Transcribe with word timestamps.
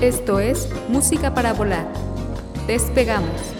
Esto 0.00 0.40
es 0.40 0.68
Música 0.90 1.32
para 1.32 1.54
Volar. 1.54 1.90
Despegamos. 2.66 3.55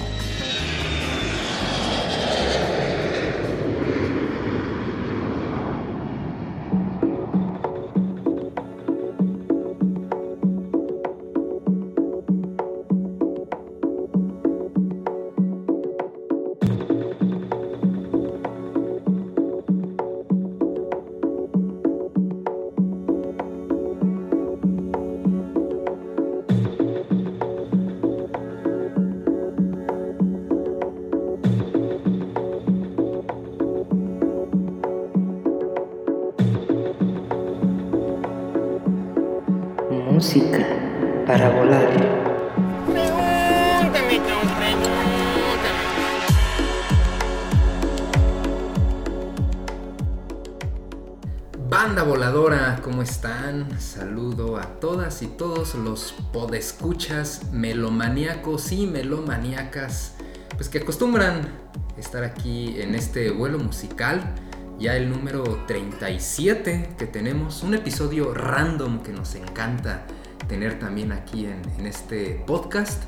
Y 55.23 55.27
todos 55.27 55.75
los 55.75 56.15
podescuchas 56.33 57.53
melomaníacos 57.53 58.73
y 58.73 58.87
melomaníacas, 58.87 60.15
pues 60.57 60.69
que 60.69 60.79
acostumbran 60.79 61.49
estar 61.97 62.25
aquí 62.25 62.81
en 62.81 62.95
este 62.95 63.31
vuelo 63.31 63.59
musical 63.59 64.35
ya 64.79 64.95
el 64.97 65.09
número 65.09 65.43
37 65.67 66.97
que 66.99 67.07
tenemos, 67.07 67.63
un 67.63 67.75
episodio 67.75 68.35
random 68.35 69.03
que 69.03 69.13
nos 69.13 69.35
encanta 69.35 70.07
tener 70.49 70.79
también 70.79 71.13
aquí 71.13 71.47
en, 71.47 71.87
este 71.87 72.43
podcast. 72.47 73.05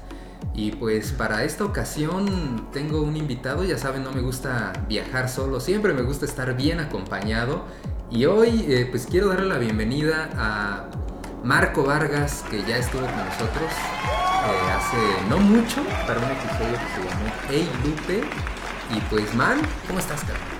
Y 0.54 0.72
pues 0.72 1.12
para 1.12 1.44
esta 1.44 1.64
ocasión 1.64 2.68
tengo 2.72 3.02
un 3.02 3.16
invitado, 3.16 3.64
ya 3.64 3.76
saben, 3.76 4.02
no 4.02 4.12
me 4.12 4.20
gusta 4.22 4.72
viajar 4.88 5.28
solo, 5.28 5.60
siempre 5.60 5.92
me 5.92 6.02
gusta 6.02 6.24
estar 6.24 6.56
bien 6.56 6.80
acompañado. 6.80 7.64
Y 8.10 8.24
hoy 8.24 8.64
eh, 8.68 8.86
pues 8.90 9.06
quiero 9.06 9.28
darle 9.28 9.46
la 9.46 9.58
bienvenida 9.58 10.30
a 10.36 10.88
Marco 11.44 11.84
Vargas, 11.84 12.44
que 12.50 12.62
ya 12.64 12.76
estuvo 12.76 13.02
con 13.02 13.16
nosotros 13.16 13.72
eh, 14.48 14.70
hace 14.72 15.28
no 15.28 15.38
mucho 15.38 15.82
para 16.06 16.20
un 16.20 16.26
episodio 16.26 16.72
que 16.72 16.94
se 16.94 17.08
llamó 17.08 17.32
Hey 17.48 17.70
Lupe. 17.84 18.20
Y 18.96 19.00
pues 19.10 19.34
man, 19.34 19.58
¿cómo 19.86 19.98
estás, 19.98 20.22
cabrón? 20.22 20.58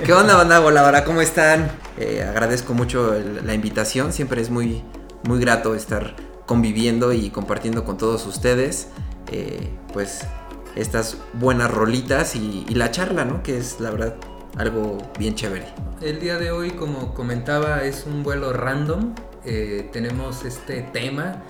¿Qué 0.04 0.12
onda, 0.12 0.36
banda 0.36 0.58
voladora? 0.60 1.04
¿Cómo 1.04 1.20
están? 1.20 1.70
Eh, 1.98 2.24
agradezco 2.26 2.74
mucho 2.74 3.14
la 3.44 3.54
invitación. 3.54 4.12
Siempre 4.12 4.40
es 4.40 4.50
muy, 4.50 4.82
muy 5.24 5.38
grato 5.40 5.74
estar 5.74 6.16
conviviendo 6.46 7.12
y 7.12 7.30
compartiendo 7.30 7.84
con 7.84 7.98
todos 7.98 8.26
ustedes. 8.26 8.88
Eh, 9.30 9.70
pues 9.92 10.26
estas 10.74 11.18
buenas 11.34 11.70
rolitas 11.70 12.34
y, 12.34 12.64
la 12.70 12.90
charla, 12.90 13.24
¿no? 13.24 13.42
Que 13.42 13.58
es 13.58 13.80
la 13.80 13.90
verdad 13.90 14.16
algo 14.56 14.98
bien 15.18 15.34
chévere. 15.34 15.66
El 16.00 16.20
día 16.20 16.38
de 16.38 16.50
hoy, 16.50 16.70
como 16.70 17.14
comentaba, 17.14 17.82
es 17.84 18.04
un 18.06 18.22
vuelo 18.22 18.52
random. 18.52 19.14
Eh, 19.44 19.88
tenemos 19.92 20.44
este 20.44 20.82
tema 20.82 21.42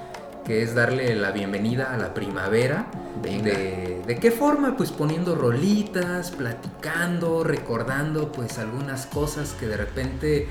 que 0.45 0.63
es 0.63 0.75
darle 0.75 1.15
la 1.15 1.31
bienvenida 1.31 1.93
a 1.93 1.99
la 1.99 2.15
primavera. 2.15 2.91
De, 3.23 4.03
de, 4.07 4.17
qué 4.17 4.31
forma? 4.31 4.77
Pues 4.77 4.91
poniendo 4.91 5.35
rolitas, 5.35 6.33
platicando, 6.33 7.45
recordando 7.45 8.33
pues 8.33 8.59
algunas 8.59 9.07
cosas 9.07 9.55
que 9.59 9.67
de 9.67 9.77
repente 9.77 10.49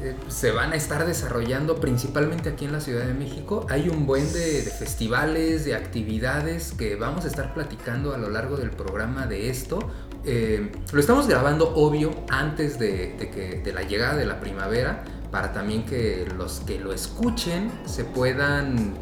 eh, 0.00 0.14
se 0.28 0.50
van 0.50 0.72
a 0.72 0.76
estar 0.76 1.06
desarrollando 1.06 1.76
principalmente 1.76 2.50
aquí 2.50 2.66
en 2.66 2.72
la 2.72 2.80
Ciudad 2.80 3.06
de 3.06 3.14
México. 3.14 3.66
Hay 3.70 3.88
un 3.88 4.06
buen 4.06 4.30
de, 4.32 4.62
festivales, 4.62 5.64
de 5.64 5.74
actividades 5.74 6.72
que 6.72 6.96
vamos 6.96 7.24
a 7.24 7.28
estar 7.28 7.54
platicando 7.54 8.14
a 8.14 8.18
lo 8.18 8.28
largo 8.28 8.56
del 8.56 8.70
programa 8.70 9.26
de 9.26 9.48
esto. 9.48 9.78
Eh, 10.24 10.70
lo 10.92 11.00
estamos 11.00 11.28
grabando 11.28 11.74
obvio 11.74 12.10
antes 12.28 12.78
de, 12.78 13.16
que, 13.34 13.60
de 13.62 13.72
la 13.72 13.82
llegada 13.82 14.16
de 14.16 14.26
la 14.26 14.40
primavera 14.40 15.04
para 15.36 15.52
también 15.52 15.84
que 15.84 16.26
los 16.38 16.60
que 16.60 16.80
lo 16.80 16.94
escuchen 16.94 17.70
se 17.84 18.04
puedan 18.04 18.94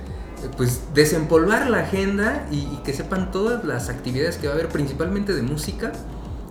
pues 0.56 0.80
desempolvar 0.92 1.70
la 1.70 1.78
agenda 1.78 2.48
y, 2.50 2.64
que 2.82 2.92
sepan 2.92 3.30
todas 3.30 3.64
las 3.64 3.88
actividades 3.88 4.36
que 4.36 4.48
va 4.48 4.54
a 4.54 4.56
haber, 4.56 4.68
principalmente 4.68 5.32
de 5.32 5.42
música, 5.42 5.92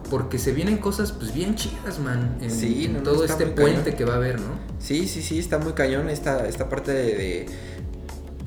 porque 0.09 0.39
se 0.39 0.53
vienen 0.53 0.77
cosas 0.77 1.11
pues 1.11 1.33
bien 1.33 1.55
chidas, 1.55 1.99
man, 1.99 2.38
en, 2.39 3.03
todo 3.03 3.25
este 3.25 3.45
puente 3.47 3.94
que 3.94 4.05
va 4.05 4.13
a 4.13 4.16
haber, 4.16 4.39
¿no? 4.39 4.51
Sí, 4.79 5.05
sí, 5.09 5.21
sí, 5.21 5.38
está 5.38 5.57
muy 5.57 5.73
cañón 5.73 6.09
esta, 6.09 6.47
esta 6.47 6.69
parte 6.69 6.94
de, 6.94 7.45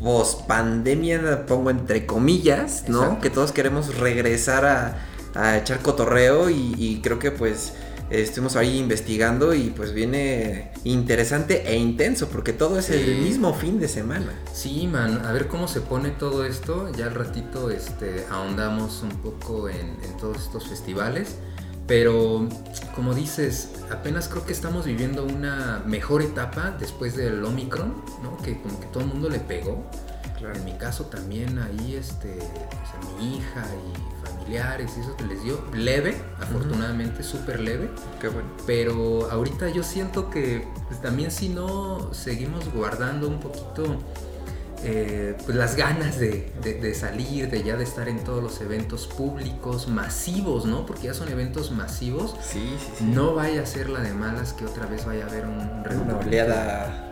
post 0.02 0.46
pandemia, 0.46 1.44
pongo 1.44 1.68
entre 1.68 2.06
comillas, 2.06 2.88
¿no? 2.88 3.20
Que 3.20 3.28
todos 3.28 3.52
queremos 3.52 3.98
regresar 3.98 4.64
a, 5.34 5.58
echar 5.58 5.80
cotorreo 5.80 6.48
y 6.48 7.02
creo 7.02 7.18
que 7.18 7.30
pues 7.30 7.74
estuvimos 8.10 8.56
ahí 8.56 8.78
investigando 8.78 9.54
y 9.54 9.70
pues 9.70 9.92
viene 9.92 10.70
interesante 10.84 11.68
e 11.68 11.76
intenso 11.76 12.28
porque 12.28 12.52
todo 12.52 12.78
es 12.78 12.90
el 12.90 13.18
mismo 13.18 13.54
fin 13.54 13.80
de 13.80 13.88
semana. 13.88 14.32
Sí, 14.52 14.86
man, 14.86 15.24
a 15.24 15.32
ver 15.32 15.48
cómo 15.48 15.68
se 15.68 15.80
pone 15.80 16.10
todo 16.10 16.44
esto. 16.44 16.90
Ya 16.92 17.06
al 17.06 17.14
ratito 17.14 17.70
este, 17.70 18.24
ahondamos 18.30 19.02
un 19.02 19.10
poco 19.22 19.68
en, 19.68 19.96
todos 20.20 20.38
estos 20.38 20.68
festivales. 20.68 21.36
Pero 21.86 22.48
como 22.96 23.14
dices, 23.14 23.70
apenas 23.92 24.28
creo 24.28 24.44
que 24.44 24.52
estamos 24.52 24.86
viviendo 24.86 25.24
una 25.24 25.84
mejor 25.86 26.22
etapa 26.22 26.76
después 26.80 27.16
del 27.16 27.44
Omicron, 27.44 27.94
¿no? 28.24 28.36
Que 28.38 28.60
como 28.60 28.80
que 28.80 28.86
todo 28.86 29.04
el 29.04 29.08
mundo 29.08 29.28
le 29.28 29.38
pegó. 29.38 29.88
En 30.54 30.64
mi 30.64 30.72
caso 30.72 31.06
también 31.06 31.58
ahí 31.58 31.96
este, 31.96 32.34
pues, 32.36 32.90
a 32.94 33.18
mi 33.18 33.36
hija 33.36 33.64
y 33.64 34.15
familiares 34.46 34.92
y 34.96 35.00
eso 35.00 35.16
que 35.16 35.24
les 35.24 35.42
dio 35.42 35.62
leve, 35.74 36.16
afortunadamente 36.40 37.22
súper 37.22 37.60
leve. 37.60 37.90
Qué 38.20 38.28
bueno. 38.28 38.48
Pero 38.66 39.28
ahorita 39.30 39.68
yo 39.70 39.82
siento 39.82 40.30
que 40.30 40.66
pues, 40.88 41.00
también 41.02 41.30
si 41.30 41.48
no 41.48 42.12
seguimos 42.12 42.72
guardando 42.72 43.28
un 43.28 43.40
poquito 43.40 43.98
eh, 44.84 45.36
pues 45.44 45.56
las 45.56 45.74
ganas 45.74 46.18
de, 46.18 46.94
salir, 46.94 47.50
de 47.50 47.62
ya 47.62 47.76
de 47.76 47.84
estar 47.84 48.08
en 48.08 48.22
todos 48.22 48.42
los 48.42 48.60
eventos 48.60 49.06
públicos, 49.06 49.88
masivos, 49.88 50.64
¿no? 50.64 50.86
Porque 50.86 51.04
ya 51.04 51.14
son 51.14 51.28
eventos 51.28 51.72
masivos. 51.72 52.36
Sí, 52.42 52.76
sí, 52.78 52.92
sí. 52.98 53.04
No 53.04 53.34
vaya 53.34 53.62
a 53.62 53.66
ser 53.66 53.88
la 53.88 54.00
de 54.00 54.12
malas 54.12 54.52
que 54.52 54.64
otra 54.64 54.86
vez 54.86 55.04
vaya 55.04 55.24
a 55.24 55.28
haber 55.28 55.46
un, 55.46 55.58
una 56.02 56.18
oleada 56.18 57.02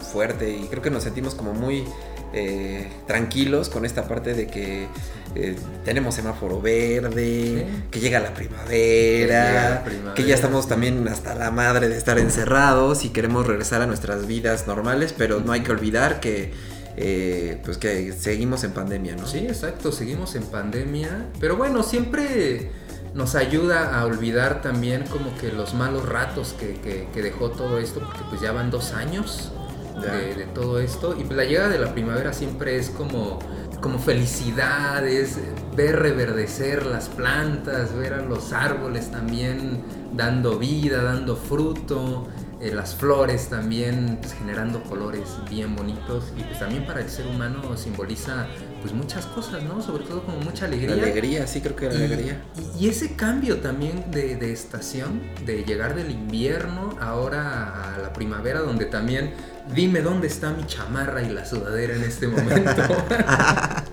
fuerte 0.00 0.50
y 0.56 0.66
creo 0.66 0.82
que 0.82 0.90
nos 0.90 1.04
sentimos 1.04 1.34
como 1.34 1.52
muy 1.52 1.84
eh, 2.32 2.88
tranquilos 3.06 3.68
con 3.68 3.84
esta 3.84 4.06
parte 4.06 4.34
de 4.34 4.46
que 4.46 4.86
eh, 5.34 5.56
tenemos 5.84 6.14
semáforo 6.14 6.60
verde, 6.60 7.66
que 7.90 8.00
llega 8.00 8.20
la 8.20 8.34
primavera, 8.34 9.84
que 10.14 10.24
ya 10.24 10.34
estamos 10.34 10.68
también 10.68 11.06
hasta 11.08 11.34
la 11.34 11.50
madre 11.50 11.88
de 11.88 11.96
estar 11.96 12.18
encerrados 12.18 13.04
y 13.04 13.10
queremos 13.10 13.46
regresar 13.46 13.82
a 13.82 13.86
nuestras 13.86 14.26
vidas 14.26 14.66
normales, 14.66 15.14
pero 15.16 15.40
no 15.40 15.52
hay 15.52 15.62
que 15.62 15.72
olvidar 15.72 16.20
que 16.20 16.52
eh, 16.96 17.60
pues 17.64 17.78
que 17.78 18.12
seguimos 18.12 18.62
en 18.64 18.72
pandemia, 18.72 19.16
¿no? 19.16 19.26
Sí, 19.26 19.38
exacto, 19.38 19.90
seguimos 19.90 20.34
en 20.34 20.42
pandemia, 20.44 21.26
pero 21.40 21.56
bueno, 21.56 21.82
siempre 21.82 22.70
nos 23.14 23.34
ayuda 23.34 23.98
a 23.98 24.06
olvidar 24.06 24.62
también 24.62 25.04
como 25.06 25.36
que 25.36 25.50
los 25.50 25.74
malos 25.74 26.08
ratos 26.08 26.54
que, 26.58 27.06
que 27.12 27.22
dejó 27.22 27.50
todo 27.50 27.78
esto, 27.78 28.00
porque 28.00 28.20
pues 28.28 28.40
ya 28.40 28.52
van 28.52 28.70
dos 28.70 28.92
años 28.92 29.52
de, 30.00 30.46
todo 30.54 30.80
esto. 30.80 31.16
Y 31.18 31.24
la 31.32 31.44
llegada 31.44 31.68
de 31.68 31.78
la 31.78 31.92
primavera 31.92 32.32
siempre 32.32 32.76
es 32.76 32.90
como, 32.90 33.38
como 33.80 33.98
felicidad, 33.98 35.06
es 35.06 35.38
ver 35.76 35.96
reverdecer 36.00 36.86
las 36.86 37.08
plantas, 37.08 37.94
ver 37.94 38.14
a 38.14 38.22
los 38.22 38.52
árboles 38.52 39.10
también 39.10 39.82
dando 40.12 40.58
vida, 40.58 41.02
dando 41.02 41.36
fruto. 41.36 42.28
eh, 42.62 42.72
las 42.74 42.94
flores 42.94 43.48
también 43.48 44.18
pues, 44.20 44.34
generando 44.34 44.82
colores 44.82 45.22
bien 45.48 45.74
bonitos 45.74 46.24
y 46.36 46.42
pues 46.42 46.58
también 46.58 46.84
para 46.84 47.00
el 47.00 47.08
ser 47.08 47.26
humano 47.26 47.74
simboliza 47.74 48.46
pues 48.82 48.92
muchas 48.92 49.24
cosas, 49.24 49.62
¿no? 49.62 49.80
Sobre 49.80 50.04
todo 50.04 50.22
como 50.24 50.36
mucha 50.40 50.66
alegría. 50.66 50.94
La 50.94 51.04
alegría, 51.04 51.46
sí 51.46 51.62
creo 51.62 51.74
que 51.74 51.86
la 51.88 51.94
Y- 51.94 52.04
alegría. 52.04 52.42
Y, 52.78 52.84
y 52.84 52.88
ese 52.90 53.16
cambio 53.16 53.60
también 53.60 54.10
de, 54.10 54.36
de 54.36 54.52
estación, 54.52 55.22
de 55.46 55.64
llegar 55.64 55.94
del 55.94 56.10
invierno 56.10 56.90
ahora 57.00 57.94
a 57.94 57.98
la 57.98 58.12
primavera, 58.12 58.60
donde 58.60 58.84
también 58.84 59.32
dime 59.74 60.00
dónde 60.02 60.26
está 60.26 60.50
mi 60.50 60.66
chamarra 60.66 61.22
y 61.22 61.30
la 61.30 61.44
sudadera 61.44 61.94
en 61.94 62.04
este 62.04 62.28
momento. 62.28 62.82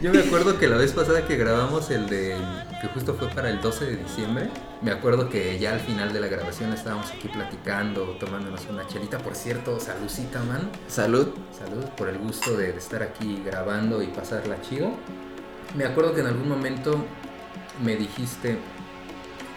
Yo 0.00 0.12
me 0.12 0.20
acuerdo 0.20 0.58
que 0.58 0.68
la 0.68 0.76
vez 0.76 0.92
pasada 0.92 1.26
que 1.26 1.36
grabamos 1.36 1.90
el 1.90 2.08
de, 2.08 2.36
que 2.80 2.86
justo 2.88 3.14
fue 3.14 3.28
para 3.28 3.50
el 3.50 3.60
12 3.60 3.84
de 3.86 3.96
diciembre, 3.96 4.48
me 4.80 4.92
acuerdo 4.92 5.28
que 5.28 5.58
ya 5.58 5.72
al 5.72 5.80
final 5.80 6.12
de 6.12 6.20
la 6.20 6.28
grabación 6.28 6.72
estábamos 6.72 7.10
aquí 7.10 7.26
platicando, 7.26 8.16
tomándonos 8.20 8.64
una 8.70 8.86
chelita. 8.86 9.18
Por 9.18 9.34
cierto, 9.34 9.80
saludcita, 9.80 10.40
man. 10.44 10.70
Salud. 10.86 11.30
Salud 11.56 11.84
por 11.96 12.08
el 12.08 12.18
gusto 12.18 12.56
de, 12.56 12.70
estar 12.70 13.02
aquí 13.02 13.42
grabando 13.44 14.00
y 14.00 14.06
pasarla 14.06 14.60
chido. 14.62 14.92
Me 15.76 15.84
acuerdo 15.84 16.14
que 16.14 16.20
en 16.20 16.28
algún 16.28 16.48
momento 16.48 17.04
me 17.84 17.96
dijiste, 17.96 18.58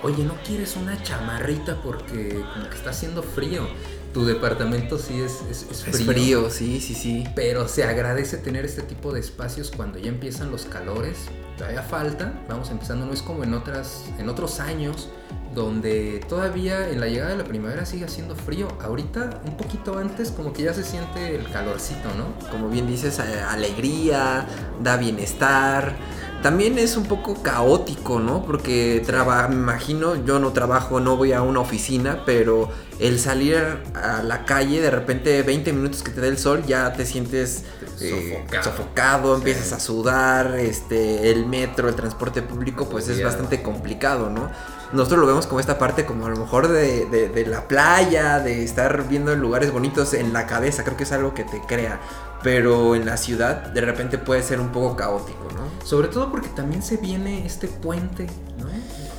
oye, 0.02 0.24
¿no 0.24 0.34
quieres 0.44 0.76
una 0.76 1.02
chamarrita 1.04 1.76
porque 1.84 2.44
como 2.54 2.68
que 2.68 2.76
está 2.76 2.90
haciendo 2.90 3.22
frío? 3.22 3.68
Tu 4.14 4.26
departamento 4.26 4.98
sí 4.98 5.22
es, 5.22 5.42
es, 5.50 5.66
es 5.72 5.88
Es 5.88 6.06
frío, 6.06 6.50
sí, 6.50 6.82
sí, 6.82 6.94
sí. 6.94 7.24
Pero 7.36 7.68
se 7.68 7.84
agradece 7.84 8.38
tener 8.38 8.66
este 8.66 8.82
tipo 8.82 9.14
de 9.14 9.20
espacios 9.20 9.72
cuando 9.72 10.00
ya 10.00 10.10
empiezan 10.10 10.52
los 10.52 10.66
calores. 10.66 11.18
Todavía 11.58 11.84
falta, 11.84 12.34
vamos 12.50 12.72
empezando, 12.72 13.06
no 13.06 13.14
es 13.14 13.22
como 13.22 13.44
en, 13.44 13.54
otras, 13.54 14.06
en 14.18 14.30
otros 14.30 14.60
años 14.60 15.10
donde 15.54 16.24
todavía 16.30 16.90
en 16.90 17.00
la 17.00 17.08
llegada 17.08 17.32
de 17.32 17.38
la 17.38 17.44
primavera 17.44 17.86
sigue 17.86 18.06
haciendo 18.06 18.36
frío. 18.36 18.68
Ahorita, 18.82 19.42
un 19.46 19.58
poquito 19.58 19.98
antes, 19.98 20.32
como 20.32 20.54
que 20.54 20.64
ya 20.64 20.74
se 20.74 20.84
siente 20.84 21.36
el 21.36 21.50
calorcito, 21.52 22.10
¿no? 22.18 22.50
Como 22.50 22.70
bien 22.70 22.88
dices, 22.88 23.20
alegría, 23.20 24.46
da 24.82 24.98
bienestar. 24.98 25.96
También 26.42 26.80
es 26.80 26.98
un 26.98 27.06
poco 27.06 27.36
caótico, 27.44 28.20
¿no? 28.20 28.44
Porque 28.44 29.04
traba, 29.06 29.48
me 29.48 29.56
imagino, 29.56 30.16
yo 30.26 30.40
no 30.40 30.52
trabajo, 30.54 31.00
no 31.00 31.16
voy 31.16 31.34
a 31.34 31.44
una 31.44 31.60
oficina, 31.60 32.24
pero 32.26 32.70
el 33.00 33.20
salir 33.20 33.58
a 33.94 34.24
la 34.24 34.44
calle, 34.46 34.82
de 34.82 34.90
repente 34.90 35.44
20 35.44 35.72
minutos 35.72 36.02
que 36.02 36.10
te 36.10 36.20
dé 36.22 36.30
el 36.30 36.40
sol, 36.40 36.64
ya 36.66 36.94
te 36.94 37.06
sientes 37.06 37.64
eh, 38.00 38.40
Sofocado. 38.50 38.64
sofocado, 38.64 39.36
Sí. 39.36 39.42
empiezas 39.42 39.72
a 39.74 39.80
sudar, 39.80 40.56
este, 40.56 41.30
el 41.32 41.46
metro, 41.46 41.88
el 41.88 41.96
transporte 41.96 42.42
público, 42.42 42.90
pues 42.90 43.08
es 43.08 43.24
bastante 43.24 43.62
complicado, 43.62 44.32
¿no? 44.32 44.50
Nosotros 44.94 45.20
lo 45.22 45.28
vemos 45.28 45.46
como 45.48 45.60
esta 45.60 45.78
parte 45.78 46.06
como 46.06 46.26
a 46.26 46.30
lo 46.30 46.38
mejor 46.38 46.68
de, 46.68 47.06
de- 47.06 47.30
de 47.30 47.46
la 47.46 47.68
playa, 47.68 48.40
de 48.40 48.64
estar 48.64 49.08
viendo 49.08 49.34
lugares 49.36 49.72
bonitos 49.72 50.14
en 50.16 50.34
la 50.34 50.48
cabeza, 50.48 50.84
creo 50.84 50.98
que 50.98 51.04
es 51.04 51.12
algo 51.12 51.34
que 51.34 51.44
te 51.44 51.62
crea, 51.62 52.00
pero 52.44 52.96
en 52.96 53.06
la 53.06 53.18
ciudad 53.18 53.68
de 53.72 53.82
repente 53.82 54.18
puede 54.18 54.42
ser 54.44 54.60
un 54.60 54.72
poco 54.72 54.96
caótico, 54.96 55.48
¿no? 55.56 55.86
Sobre 55.86 56.08
todo 56.08 56.32
porque 56.32 56.50
también 56.50 56.82
se 56.84 56.98
viene 56.98 57.46
este 57.46 57.68
puente, 57.68 58.28
¿no? 58.60 58.68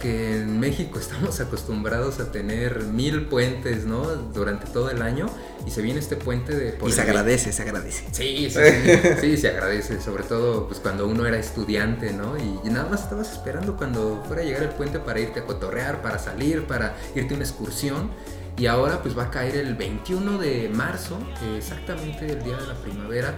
Que 0.01 0.39
en 0.39 0.59
México 0.59 0.99
estamos 1.01 1.39
acostumbrados 1.41 2.19
a 2.21 2.33
tener 2.33 2.83
mil 2.85 3.27
puentes, 3.27 3.85
¿no? 3.85 4.03
Durante 4.05 4.67
todo 4.67 4.91
el 4.91 5.03
año. 5.03 5.27
Y 5.65 5.71
se 5.71 5.81
viene 5.81 6.01
este 6.01 6.17
puente 6.17 6.57
de... 6.57 6.77
Y 6.85 6.91
se 6.91 7.03
el- 7.03 7.09
agradece, 7.09 7.53
se 7.53 7.63
agradece. 7.63 8.05
Sí, 8.11 8.51
sí, 8.51 8.59
sí, 8.59 8.99
sí, 9.21 9.37
se 9.37 9.49
agradece, 9.49 10.01
sobre 10.01 10.25
todo 10.25 10.67
pues 10.67 10.81
cuando 10.81 11.07
uno 11.07 11.25
era 11.25 11.39
estudiante, 11.39 12.13
¿no? 12.13 12.37
Y, 12.37 12.59
y 12.67 12.71
nada 12.71 12.89
más 12.91 13.03
estabas 13.05 13.31
esperando 13.31 13.77
cuando 13.77 14.25
fuera 14.27 14.43
a 14.43 14.45
llegar 14.45 14.65
el 14.65 14.71
puente 14.71 14.99
para 14.99 15.21
irte 15.21 15.39
a 15.39 15.45
cotorrear, 15.45 16.03
para 16.03 16.19
salir, 16.19 16.65
para 16.67 16.97
irte 17.15 17.35
a 17.35 17.37
una 17.37 17.45
excursión. 17.45 18.11
Y 18.57 18.67
ahora 18.67 19.03
pues 19.03 19.17
va 19.17 19.25
a 19.25 19.31
caer 19.31 19.57
el 19.57 19.75
21 19.75 20.39
de 20.39 20.69
marzo, 20.69 21.19
exactamente 21.57 22.31
el 22.31 22.43
día 22.43 22.57
de 22.57 22.67
la 22.67 22.75
primavera, 22.75 23.35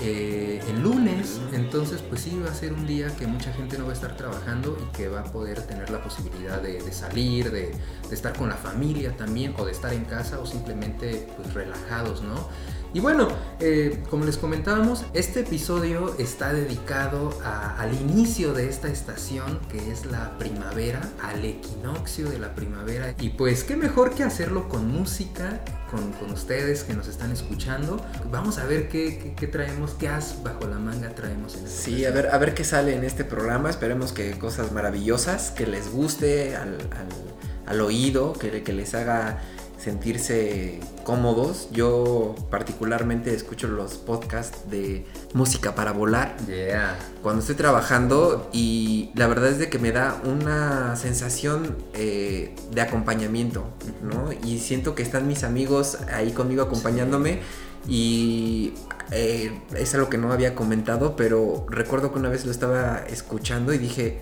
eh, 0.00 0.62
el 0.68 0.82
lunes. 0.82 1.40
Entonces 1.52 2.02
pues 2.02 2.20
sí 2.20 2.38
va 2.44 2.50
a 2.50 2.54
ser 2.54 2.72
un 2.72 2.86
día 2.86 3.08
que 3.16 3.26
mucha 3.26 3.52
gente 3.52 3.78
no 3.78 3.84
va 3.84 3.90
a 3.90 3.94
estar 3.94 4.16
trabajando 4.16 4.76
y 4.80 4.96
que 4.96 5.08
va 5.08 5.20
a 5.20 5.24
poder 5.24 5.62
tener 5.62 5.90
la 5.90 6.02
posibilidad 6.02 6.60
de, 6.60 6.82
de 6.82 6.92
salir, 6.92 7.50
de, 7.50 7.74
de 8.08 8.14
estar 8.14 8.36
con 8.36 8.48
la 8.48 8.56
familia 8.56 9.16
también, 9.16 9.54
o 9.58 9.64
de 9.64 9.72
estar 9.72 9.92
en 9.92 10.04
casa 10.04 10.38
o 10.38 10.46
simplemente 10.46 11.26
pues 11.36 11.54
relajados, 11.54 12.22
¿no? 12.22 12.48
Y 12.94 13.00
bueno, 13.00 13.28
eh, 13.60 14.02
como 14.08 14.24
les 14.24 14.38
comentábamos, 14.38 15.04
este 15.12 15.40
episodio 15.40 16.14
está 16.18 16.52
dedicado 16.54 17.38
a- 17.44 17.78
al 17.80 17.92
inicio 17.94 18.54
de 18.54 18.68
esta 18.68 18.88
estación 18.88 19.58
que 19.70 19.90
es 19.92 20.06
la 20.06 20.38
primavera, 20.38 21.00
al 21.22 21.44
equinoccio 21.44 22.30
de 22.30 22.38
la 22.38 22.54
primavera. 22.54 23.14
Y 23.20 23.30
pues 23.30 23.62
qué 23.64 23.76
mejor 23.76 24.14
que 24.14 24.24
hacerlo 24.24 24.68
con 24.70 24.88
música, 24.90 25.60
con, 25.90 26.12
con 26.12 26.30
ustedes 26.32 26.82
que 26.84 26.94
nos 26.94 27.08
están 27.08 27.30
escuchando. 27.30 28.02
Vamos 28.30 28.58
a 28.58 28.64
ver 28.64 28.88
qué, 28.88 29.18
qué- 29.18 29.34
qué 29.34 29.46
traemos, 29.46 29.92
qué 29.92 30.08
as 30.08 30.42
bajo 30.42 30.66
la 30.66 30.78
manga 30.78 31.10
traemos 31.14 31.56
en 31.56 31.68
Sí, 31.68 32.04
a 32.06 32.10
ver, 32.10 32.28
a 32.28 32.38
ver 32.38 32.54
qué 32.54 32.64
sale 32.64 32.94
en 32.96 33.04
este 33.04 33.22
programa. 33.24 33.68
Esperemos 33.68 34.12
que 34.12 34.38
cosas 34.38 34.72
maravillosas, 34.72 35.50
que 35.50 35.66
les 35.66 35.92
guste 35.92 36.56
al, 36.56 36.74
al- 36.92 37.66
al 37.66 37.80
oído, 37.82 38.32
que, 38.32 38.62
que 38.62 38.72
les 38.72 38.94
haga 38.94 39.40
sentirse 39.78 40.80
cómodos. 41.04 41.68
Yo 41.70 42.34
particularmente 42.50 43.34
escucho 43.34 43.68
los 43.68 43.94
podcasts 43.94 44.70
de 44.70 45.06
música 45.32 45.74
para 45.74 45.92
volar 45.92 46.36
Yeah. 46.46 46.98
cuando 47.22 47.40
estoy 47.40 47.54
trabajando 47.54 48.48
y 48.52 49.10
la 49.14 49.26
verdad 49.26 49.50
es 49.50 49.58
de 49.58 49.68
que 49.68 49.78
me 49.78 49.92
da 49.92 50.20
una 50.24 50.96
sensación 50.96 51.76
eh, 51.94 52.54
de 52.72 52.80
acompañamiento, 52.80 53.64
¿no? 54.02 54.30
Y 54.44 54.58
siento 54.58 54.94
que 54.94 55.02
están 55.02 55.26
mis 55.26 55.44
amigos 55.44 55.98
ahí 56.12 56.32
conmigo 56.32 56.62
acompañándome 56.62 57.40
y 57.86 58.74
eh, 59.10 59.58
es 59.76 59.94
algo 59.94 60.08
que 60.08 60.18
no 60.18 60.32
había 60.32 60.54
comentado, 60.54 61.16
pero 61.16 61.66
recuerdo 61.68 62.12
que 62.12 62.18
una 62.18 62.28
vez 62.28 62.44
lo 62.44 62.50
estaba 62.50 62.98
escuchando 63.08 63.72
y 63.72 63.78
dije, 63.78 64.20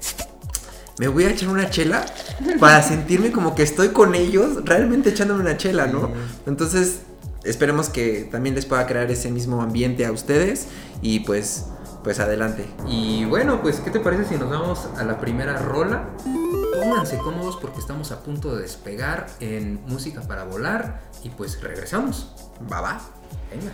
me 0.98 1.08
voy 1.08 1.24
a 1.24 1.30
echar 1.30 1.48
una 1.48 1.68
chela 1.70 2.06
para 2.58 2.82
sentirme 2.82 3.32
como 3.32 3.54
que 3.54 3.62
estoy 3.62 3.88
con 3.88 4.14
ellos, 4.14 4.64
realmente 4.64 5.10
echándome 5.10 5.40
una 5.40 5.56
chela, 5.56 5.86
¿no? 5.86 6.10
Entonces, 6.46 7.00
esperemos 7.44 7.88
que 7.88 8.28
también 8.30 8.54
les 8.54 8.66
pueda 8.66 8.86
crear 8.86 9.10
ese 9.10 9.30
mismo 9.30 9.62
ambiente 9.62 10.06
a 10.06 10.12
ustedes 10.12 10.68
y 11.02 11.20
pues, 11.20 11.66
pues 12.02 12.18
adelante. 12.20 12.66
Y 12.88 13.24
bueno, 13.26 13.60
pues, 13.60 13.80
¿qué 13.80 13.90
te 13.90 14.00
parece 14.00 14.24
si 14.24 14.34
nos 14.36 14.50
vamos 14.50 14.88
a 14.96 15.04
la 15.04 15.18
primera 15.20 15.58
rola? 15.58 16.08
Pónganse 16.80 17.18
cómodos 17.18 17.56
porque 17.56 17.78
estamos 17.80 18.12
a 18.12 18.20
punto 18.22 18.54
de 18.54 18.62
despegar 18.62 19.26
en 19.40 19.80
Música 19.86 20.22
para 20.22 20.44
Volar 20.44 21.00
y 21.22 21.30
pues 21.30 21.60
regresamos. 21.60 22.32
Va, 22.70 22.80
va. 22.80 23.00
Venga. 23.50 23.72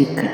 Música 0.00 0.29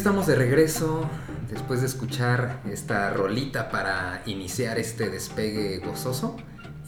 estamos 0.00 0.26
de 0.26 0.34
regreso 0.34 1.06
después 1.50 1.82
de 1.82 1.86
escuchar 1.86 2.62
esta 2.72 3.10
rolita 3.10 3.68
para 3.68 4.22
iniciar 4.24 4.78
este 4.78 5.10
despegue 5.10 5.76
gozoso. 5.76 6.38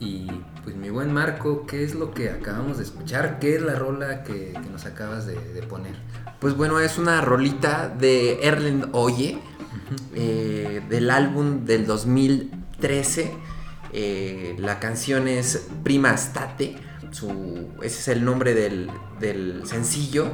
Y 0.00 0.28
pues 0.64 0.76
mi 0.76 0.88
buen 0.88 1.12
Marco, 1.12 1.66
¿qué 1.66 1.84
es 1.84 1.94
lo 1.94 2.12
que 2.12 2.30
acabamos 2.30 2.78
de 2.78 2.84
escuchar? 2.84 3.38
¿Qué 3.38 3.56
es 3.56 3.60
la 3.60 3.74
rola 3.74 4.22
que, 4.22 4.54
que 4.54 4.70
nos 4.70 4.86
acabas 4.86 5.26
de, 5.26 5.34
de 5.34 5.62
poner? 5.62 5.94
Pues 6.40 6.56
bueno, 6.56 6.80
es 6.80 6.96
una 6.96 7.20
rolita 7.20 7.90
de 7.90 8.46
Erlend 8.46 8.88
Oye, 8.92 9.38
eh, 10.14 10.80
del 10.88 11.10
álbum 11.10 11.66
del 11.66 11.84
2013. 11.84 13.30
Eh, 13.92 14.56
la 14.58 14.80
canción 14.80 15.28
es 15.28 15.68
Prima 15.84 16.14
State, 16.14 16.76
su, 17.10 17.68
ese 17.82 17.98
es 17.98 18.08
el 18.08 18.24
nombre 18.24 18.54
del, 18.54 18.90
del 19.20 19.66
sencillo. 19.66 20.30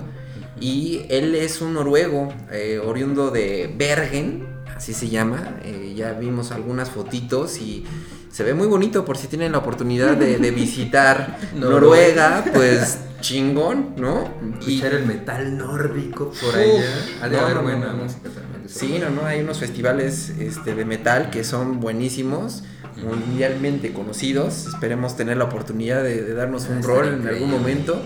Y 0.60 1.02
él 1.08 1.34
es 1.34 1.60
un 1.60 1.74
noruego, 1.74 2.32
eh, 2.50 2.80
oriundo 2.84 3.30
de 3.30 3.72
Bergen, 3.76 4.46
así 4.76 4.92
se 4.94 5.08
llama. 5.08 5.56
Eh, 5.64 5.94
ya 5.96 6.12
vimos 6.12 6.50
algunas 6.52 6.90
fotitos 6.90 7.58
y 7.58 7.84
se 8.30 8.44
ve 8.44 8.54
muy 8.54 8.66
bonito 8.66 9.04
por 9.04 9.16
si 9.16 9.26
tienen 9.28 9.52
la 9.52 9.58
oportunidad 9.58 10.16
de, 10.16 10.38
de 10.38 10.50
visitar 10.64 11.38
Noruega, 11.56 12.44
pues 12.52 12.98
chingón, 13.20 13.94
¿no? 13.96 14.28
Y- 14.66 14.74
Escuchar 14.76 14.94
el 14.94 15.06
metal 15.06 15.56
nórdico 15.58 16.32
por 16.40 16.54
allá. 16.54 16.84
Ha 17.22 17.28
de 17.28 17.36
no, 17.36 17.42
haber 17.42 17.56
no, 17.56 17.62
buena 17.62 17.86
no, 17.88 17.92
no. 17.94 18.02
música 18.04 18.28
también 18.28 18.62
de 18.62 18.68
Sí, 18.68 18.98
no, 19.00 19.10
no, 19.10 19.26
hay 19.26 19.40
unos 19.40 19.58
festivales 19.58 20.30
este, 20.38 20.74
de 20.74 20.84
metal 20.84 21.30
que 21.30 21.42
son 21.42 21.80
buenísimos, 21.80 22.62
mundialmente 23.02 23.92
conocidos. 23.92 24.66
Esperemos 24.66 25.16
tener 25.16 25.36
la 25.36 25.44
oportunidad 25.44 26.02
de, 26.02 26.22
de 26.22 26.34
darnos 26.34 26.68
un 26.68 26.78
Ah, 26.78 26.82
rol 26.86 27.08
en 27.22 27.26
algún 27.26 27.50
momento. 27.50 28.00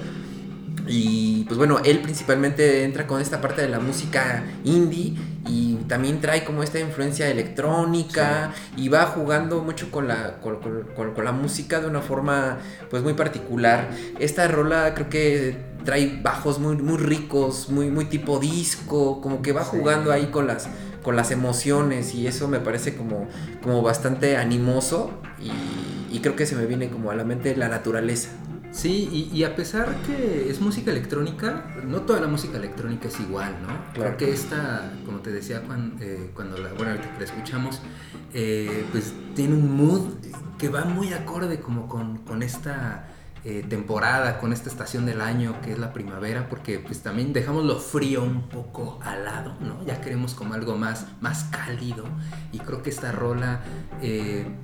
Y 0.87 1.45
pues 1.45 1.59
bueno, 1.59 1.79
él 1.85 2.01
principalmente 2.01 2.85
entra 2.85 3.07
con 3.07 3.21
esta 3.21 3.41
parte 3.41 3.63
de 3.63 3.69
la 3.69 3.79
música 3.79 4.45
indie 4.65 5.15
y 5.49 5.75
también 5.89 6.21
trae 6.21 6.45
como 6.45 6.63
esta 6.63 6.81
influencia 6.81 7.29
electrónica 7.29 8.53
y 8.77 8.89
va 8.89 9.07
jugando 9.07 9.63
mucho 9.63 9.91
con 9.91 10.09
la, 10.09 10.41
con, 10.41 10.61
con- 10.61 10.89
con- 10.95 11.15
con 11.15 11.25
la 11.25 11.33
música 11.33 11.81
de 11.81 11.87
una 11.87 12.01
forma 12.01 12.59
pues 12.91 13.03
muy 13.03 13.15
particular. 13.15 13.91
Esta 14.19 14.49
rola 14.49 14.95
creo 14.95 15.09
que 15.09 15.57
trae 15.85 16.21
bajos 16.23 16.59
muy, 16.59 16.77
muy 16.77 16.97
ricos, 16.99 17.69
muy, 17.71 17.89
muy 17.91 18.05
tipo 18.07 18.39
disco, 18.39 19.21
como 19.21 19.43
que 19.43 19.53
va 19.53 19.63
Sí. 19.65 19.71
jugando 19.79 20.13
ahí 20.13 20.27
con 20.27 20.47
las, 20.47 20.69
con 21.03 21.17
las 21.17 21.31
emociones 21.31 22.15
y 22.15 22.27
eso 22.27 22.49
me 22.49 22.61
parece 22.61 22.97
como, 22.97 23.29
como 23.63 23.83
bastante 23.83 24.37
animoso 24.37 25.11
y, 25.41 26.15
y 26.17 26.21
creo 26.21 26.37
que 26.37 26.47
se 26.47 26.55
me 26.57 26.67
viene 26.67 26.89
como 26.89 27.11
a 27.11 27.17
la 27.17 27.25
mente 27.25 27.57
la 27.57 27.69
naturaleza. 27.69 28.31
Sí, 28.73 29.09
y, 29.13 29.37
y 29.37 29.45
a 29.45 29.55
pesar 29.55 29.95
que 30.07 30.51
es 30.51 30.61
música 30.61 30.91
electrónica, 30.91 31.67
no 31.87 32.01
toda 32.03 32.21
la 32.21 32.27
música 32.27 32.57
electrónica 32.57 33.09
es 33.09 33.21
igual, 33.21 33.55
¿no? 33.61 33.69
Claro. 33.93 34.17
Creo 34.17 34.17
que 34.17 34.33
esta, 34.33 34.91
como 35.05 35.19
te 35.19 35.31
decía 35.31 35.63
cuan- 35.63 35.97
eh, 36.01 36.31
cuando, 36.35 36.57
la, 36.57 36.71
bueno, 36.73 36.93
ahorita 36.93 37.13
que 37.13 37.19
la 37.19 37.25
escuchamos, 37.27 37.81
eh, 38.33 38.87
pues 38.91 39.13
tiene 39.35 39.55
un 39.57 39.77
mood 39.77 40.15
que 40.59 40.71
va 40.71 40.85
muy 40.87 41.13
acorde 41.13 41.61
como 41.61 41.87
con, 41.87 42.19
con 42.19 42.43
esta 42.43 43.09
eh, 43.45 43.63
temporada, 43.69 44.39
con 44.39 44.53
esta 44.55 44.71
estación 44.71 45.05
del 45.05 45.21
año 45.21 45.61
que 45.61 45.73
es 45.73 45.79
la 45.79 45.93
primavera, 45.93 46.49
porque 46.49 46.79
pues 46.79 47.03
también 47.03 47.33
dejamos 47.35 47.65
lo 47.67 47.79
frío 47.79 48.23
un 48.23 48.49
poco 48.49 49.01
al 49.05 49.25
lado, 49.27 49.55
¿no? 49.61 49.85
Ya 49.85 50.01
queremos 50.01 50.33
como 50.35 50.55
algo 50.55 50.77
más, 50.79 51.07
más 51.21 51.45
cálido 51.45 52.05
y 52.53 52.59
creo 52.59 52.83
que 52.83 52.89
esta 52.91 53.13
rola... 53.13 53.61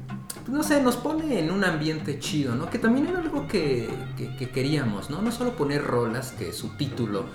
eh, 0.09 0.51
no 0.51 0.63
sé, 0.63 0.83
nos 0.83 0.97
pone 0.97 1.39
en 1.41 1.51
un 1.51 1.65
ambiente 1.65 2.19
chido, 2.19 2.55
¿no? 2.55 2.71
Que 2.71 2.79
también 2.79 3.07
era 3.07 3.19
algo 3.21 3.47
que, 3.47 3.89
que- 4.17 4.35
que 4.37 4.49
queríamos, 4.51 5.11
¿no? 5.11 5.21
No 5.23 5.31
solo 5.33 5.57
poner 5.57 5.85
rolas 5.85 6.33
que 6.33 6.53
su 6.53 6.77
título 6.77 7.27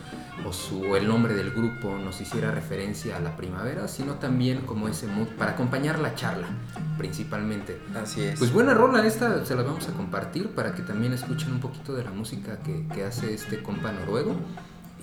o, 0.48 0.52
su, 0.52 0.96
el 0.96 1.08
nombre 1.08 1.36
del 1.36 1.52
grupo 1.52 1.96
nos 1.98 2.20
hiciera 2.20 2.50
referencia 2.52 3.18
a 3.18 3.20
la 3.20 3.36
primavera, 3.38 3.88
sino 3.88 4.16
también 4.16 4.62
como 4.62 4.88
ese 4.88 5.06
mood 5.08 5.28
para 5.38 5.52
acompañar 5.52 6.00
la 6.00 6.16
charla, 6.16 6.48
principalmente. 6.98 7.80
Así 8.02 8.22
es. 8.22 8.40
Pues 8.40 8.52
buena 8.52 8.74
rola 8.74 9.06
esta, 9.06 9.46
se 9.46 9.56
la 9.56 9.62
vamos 9.64 9.88
a 9.90 9.94
compartir 9.94 10.50
para 10.50 10.74
que 10.74 10.82
también 10.82 11.14
escuchen 11.14 11.52
un 11.52 11.60
poquito 11.60 11.94
de 11.94 12.04
la 12.04 12.12
música 12.12 12.60
que, 12.60 12.88
que 12.94 13.04
hace 13.06 13.34
este 13.34 13.62
compa 13.62 13.92
noruego. 13.92 14.36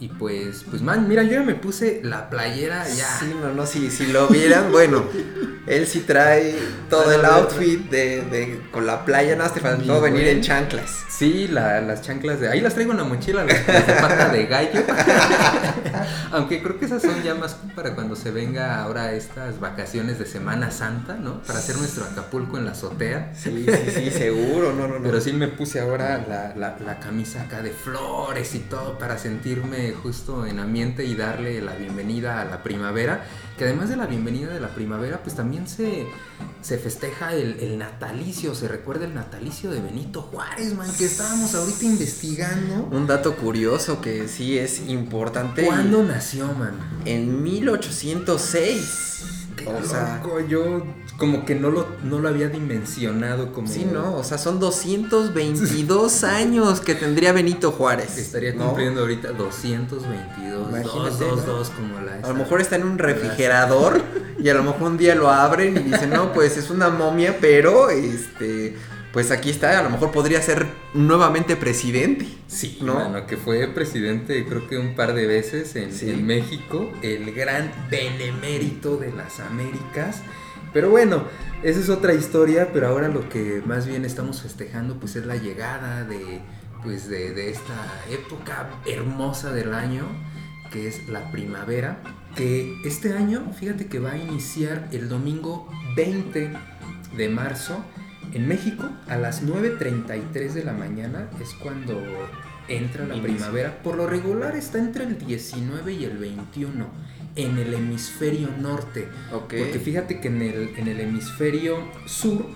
Y 0.00 0.09
pues, 0.09 0.64
pues 0.71 0.80
man, 0.80 1.07
mira, 1.07 1.23
yo 1.23 1.33
ya 1.33 1.42
me 1.42 1.54
puse 1.54 2.00
la 2.02 2.30
playera 2.30 2.88
ya. 2.88 3.19
Sí, 3.21 3.35
no, 3.38 3.52
no, 3.52 3.66
si, 3.66 3.90
si 3.90 4.07
lo 4.07 4.28
vieran, 4.28 4.73
bueno, 4.73 5.04
él 5.66 5.87
sí 5.87 6.00
trae 6.00 6.54
todo 6.88 7.12
el 7.12 7.23
outfit 7.23 7.90
de, 7.90 8.23
de- 8.23 8.62
con 8.73 8.87
la 8.87 9.04
playa, 9.04 9.37
nada, 9.37 9.52
te 9.52 9.61
faltó 9.61 9.97
Mi 9.97 10.00
venir 10.00 10.26
en 10.28 10.40
chanclas. 10.40 10.90
Sí, 11.11 11.49
la- 11.49 11.83
las 11.83 12.00
chanclas 12.00 12.40
de. 12.40 12.49
Ahí 12.49 12.62
las 12.62 12.73
traigo 12.73 12.92
en 12.92 12.97
la 12.99 13.04
mochila, 13.04 13.45
las, 13.45 13.69
las 13.69 13.87
de 13.87 13.92
pata 13.92 14.28
de 14.30 14.47
gallo. 14.47 14.80
Aunque 16.33 16.62
creo 16.62 16.78
que 16.78 16.87
esas 16.87 17.02
son 17.02 17.23
ya 17.23 17.35
más 17.35 17.57
para 17.75 17.95
cuando 17.95 18.16
se 18.16 18.30
venga 18.30 18.80
ahora 18.83 19.12
estas 19.12 19.61
vacaciones 19.61 20.19
de 20.19 20.26
Semana 20.26 20.71
Santa, 20.71 21.16
¿no? 21.16 21.42
Para 21.42 21.59
hacer 21.59 21.76
nuestro 21.76 22.04
Acapulco 22.04 22.57
en 22.57 22.64
la 22.64 22.71
azotea. 22.73 23.33
Sí, 23.35 23.66
sí, 23.69 23.90
sí, 23.92 24.11
seguro, 24.11 24.73
no, 24.73 24.88
no, 24.88 24.99
no. 24.99 25.02
Pero 25.02 25.21
sí 25.21 25.33
me 25.33 25.49
puse 25.49 25.80
ahora 25.80 26.25
la, 26.26 26.54
la- 26.57 26.78
la 26.85 27.00
camisa 27.00 27.42
acá 27.42 27.61
de 27.62 27.71
flores 27.71 28.54
y 28.54 28.61
todo 28.61 28.97
para 28.99 29.19
sentirme 29.19 29.89
justo 29.94 30.47
en 30.47 30.59
ambiente 30.59 31.04
y 31.04 31.14
darle 31.14 31.61
la 31.61 31.75
bienvenida 31.75 32.40
a 32.40 32.44
la 32.44 32.62
primavera. 32.62 33.25
Que 33.59 33.64
además 33.64 33.88
de 33.88 33.97
la 33.97 34.06
bienvenida 34.06 34.49
de 34.49 34.61
la 34.61 34.68
primavera, 34.75 35.23
pues 35.23 35.37
también 35.37 35.68
se, 35.68 36.06
se 36.62 36.78
festeja 36.78 37.35
el, 37.35 37.61
el 37.61 37.78
natalicio, 37.78 38.54
se 38.54 38.68
recuerda 38.68 39.04
el 39.04 39.14
natalicio 39.14 39.70
de 39.70 39.80
Benito 39.80 40.23
Juárez, 40.23 40.75
man, 40.75 40.90
que 40.97 41.04
estábamos 41.04 41.54
ahorita 41.54 41.85
investigando. 41.85 42.88
Un 42.90 43.06
dato 43.06 43.37
curioso 43.37 44.00
que 44.00 44.28
sí 44.28 44.59
es 44.59 44.88
importante. 44.88 45.66
¿Cuándo 45.66 46.02
nació, 46.02 46.47
man? 46.54 46.75
En 47.04 47.42
1806. 47.42 49.06
Qué 49.56 49.66
O 49.66 49.85
sea, 49.85 50.20
loco, 50.23 50.40
yo 50.40 50.87
como 51.21 51.45
que 51.45 51.55
no 51.55 51.71
lo, 51.71 51.87
no 52.03 52.19
lo 52.19 52.31
había 52.31 52.49
dimensionado 52.49 53.53
como... 53.53 53.69
sí, 53.69 53.87
no, 53.93 54.17
o 54.17 54.25
sea, 54.25 54.39
son 54.39 54.59
222 54.59 56.25
años 56.25 56.81
que 56.81 56.95
tendría 56.95 57.33
Benito 57.33 57.73
Juárez. 57.73 58.17
Estaría 58.17 58.55
¿no? 58.55 58.69
cumpliendo 58.69 59.03
ahorita 59.03 59.33
222, 59.33 60.69
Imagínate, 60.71 60.89
222 60.89 61.69
¿no? 61.71 61.77
como 61.77 62.00
la... 62.00 62.15
A 62.15 62.29
lo 62.29 62.35
mejor 62.35 62.62
está 62.62 62.77
en 62.77 62.85
un 62.85 62.97
refrigerador 62.97 64.00
y 64.43 64.49
a 64.49 64.55
lo 64.55 64.62
mejor 64.62 64.83
un 64.85 64.97
día 64.97 65.15
lo 65.15 65.29
abren 65.29 65.77
y 65.77 65.81
dicen, 65.81 66.09
no, 66.09 66.33
pues 66.33 66.57
es 66.57 66.71
una 66.71 66.89
momia, 66.89 67.37
pero 67.39 67.91
este, 67.91 68.77
pues 69.12 69.31
aquí 69.31 69.50
está, 69.50 69.79
a 69.79 69.83
lo 69.83 69.91
mejor 69.91 70.12
podría 70.12 70.41
ser 70.41 70.67
nuevamente 70.95 71.55
presidente. 71.55 72.27
Sí, 72.49 72.79
¿no? 72.81 72.95
mano, 72.95 73.27
que 73.27 73.37
fue 73.37 73.69
presidente 73.69 74.47
creo 74.47 74.67
que 74.67 74.79
un 74.79 74.95
par 74.97 75.12
de 75.12 75.27
veces 75.27 75.77
en, 75.77 75.93
Sí. 75.93 76.09
en 76.09 76.27
México, 76.27 76.91
el 77.03 77.31
gran 77.35 77.71
benemérito 77.91 78.97
de 78.97 79.12
las 79.12 79.39
Américas. 79.39 80.23
Pero 80.73 80.91
bueno, 80.91 81.25
esa 81.62 81.81
es 81.81 81.89
otra 81.89 82.15
historia, 82.15 82.71
pero 82.73 82.89
ahora 82.89 83.09
lo 83.09 83.29
que 83.29 83.62
más 83.67 83.87
bien 83.87 84.05
estamos 84.05 84.43
festejando 84.43 84.99
pues 84.99 85.17
es 85.17 85.27
la 85.27 85.37
llegada 85.37 86.04
de, 86.04 86.41
pues, 86.83 87.09
de, 87.09 87.33
de 87.33 87.50
esta 87.50 88.02
época 88.11 88.71
hermosa 88.87 89.52
del 89.52 89.75
año, 89.75 90.04
que 90.71 90.87
es 90.87 91.09
la 91.09 91.30
primavera, 91.33 92.00
que 92.37 92.80
este 92.85 93.13
año, 93.13 93.52
fíjate 93.59 93.87
que 93.87 93.99
va 93.99 94.13
a 94.13 94.19
iniciar 94.19 94.89
el 94.93 95.09
domingo 95.09 95.69
20 95.97 96.52
de 97.17 97.28
marzo 97.28 97.85
en 98.33 98.47
México 98.47 98.89
a 99.09 99.17
las 99.17 99.45
9.33 99.45 100.52
de 100.52 100.65
la 100.65 100.73
mañana 100.73 101.28
es 101.41 101.54
cuando 101.54 102.00
entra 102.69 103.06
la 103.06 103.21
primavera. 103.21 103.83
Por 103.83 103.97
lo 103.97 104.06
regular 104.06 104.54
está 104.54 104.78
entre 104.78 105.04
el 105.04 105.19
19 105.19 105.93
y 105.93 106.04
el 106.04 106.19
21 106.19 106.87
en 107.36 107.58
el 107.58 107.75
hemisferio 107.75 108.49
norte. 108.58 109.08
Porque 109.58 109.78
fíjate 109.78 110.21
que 110.21 110.28
en 110.28 110.43
el, 110.43 110.75
en 110.76 110.88
el 110.88 111.00
hemisferio 111.00 111.78
sur 112.06 112.47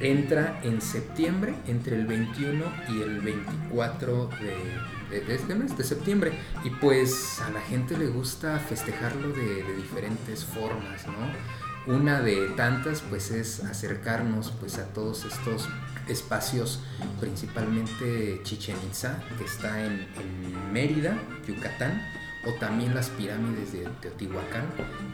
entra 0.00 0.60
en 0.64 0.80
septiembre, 0.80 1.54
entre 1.66 1.96
el 1.96 2.06
21 2.06 2.64
y 2.88 3.02
el 3.02 3.20
24 3.20 4.30
de, 4.40 5.14
de- 5.20 5.24
de 5.26 5.34
este 5.34 5.54
mes, 5.54 5.76
de 5.76 5.84
septiembre. 5.84 6.32
Y 6.64 6.70
pues 6.70 7.40
a 7.40 7.50
la 7.50 7.60
gente 7.60 7.96
le 7.98 8.06
gusta 8.06 8.58
festejarlo 8.58 9.28
de, 9.28 9.62
de 9.62 9.76
diferentes 9.76 10.44
formas, 10.44 11.06
¿no? 11.06 11.92
Una 11.94 12.20
de 12.20 12.48
tantas 12.56 13.00
pues 13.02 13.30
es 13.30 13.60
acercarnos 13.64 14.52
pues 14.60 14.78
a 14.78 14.86
todos 14.92 15.24
estos 15.24 15.68
espacios, 16.08 16.80
principalmente 17.20 18.40
Chichen 18.42 18.76
Itza, 18.88 19.22
que 19.38 19.44
está 19.44 19.84
en, 19.84 19.92
en 20.18 20.72
Mérida, 20.72 21.18
Yucatán, 21.46 22.02
o 22.46 22.52
también 22.54 22.94
las 22.94 23.10
pirámides 23.10 23.72
de 23.72 23.88
Teotihuacán, 24.00 24.64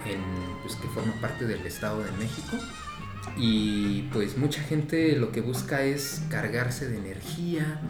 en, 0.06 0.20
pues, 0.62 0.76
que 0.76 0.88
forma 0.88 1.12
parte 1.20 1.46
del 1.46 1.66
Estado 1.66 2.02
de 2.02 2.10
México. 2.12 2.56
Y 3.36 4.02
pues 4.12 4.38
mucha 4.38 4.62
gente 4.62 5.16
lo 5.16 5.32
que 5.32 5.40
busca 5.40 5.82
es 5.82 6.22
cargarse 6.30 6.88
de 6.88 6.98
energía, 6.98 7.80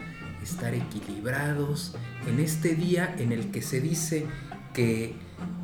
estar 0.41 0.73
equilibrados 0.73 1.95
en 2.27 2.39
este 2.39 2.75
día 2.75 3.15
en 3.19 3.31
el 3.31 3.51
que 3.51 3.61
se 3.61 3.79
dice 3.79 4.25
que 4.73 5.15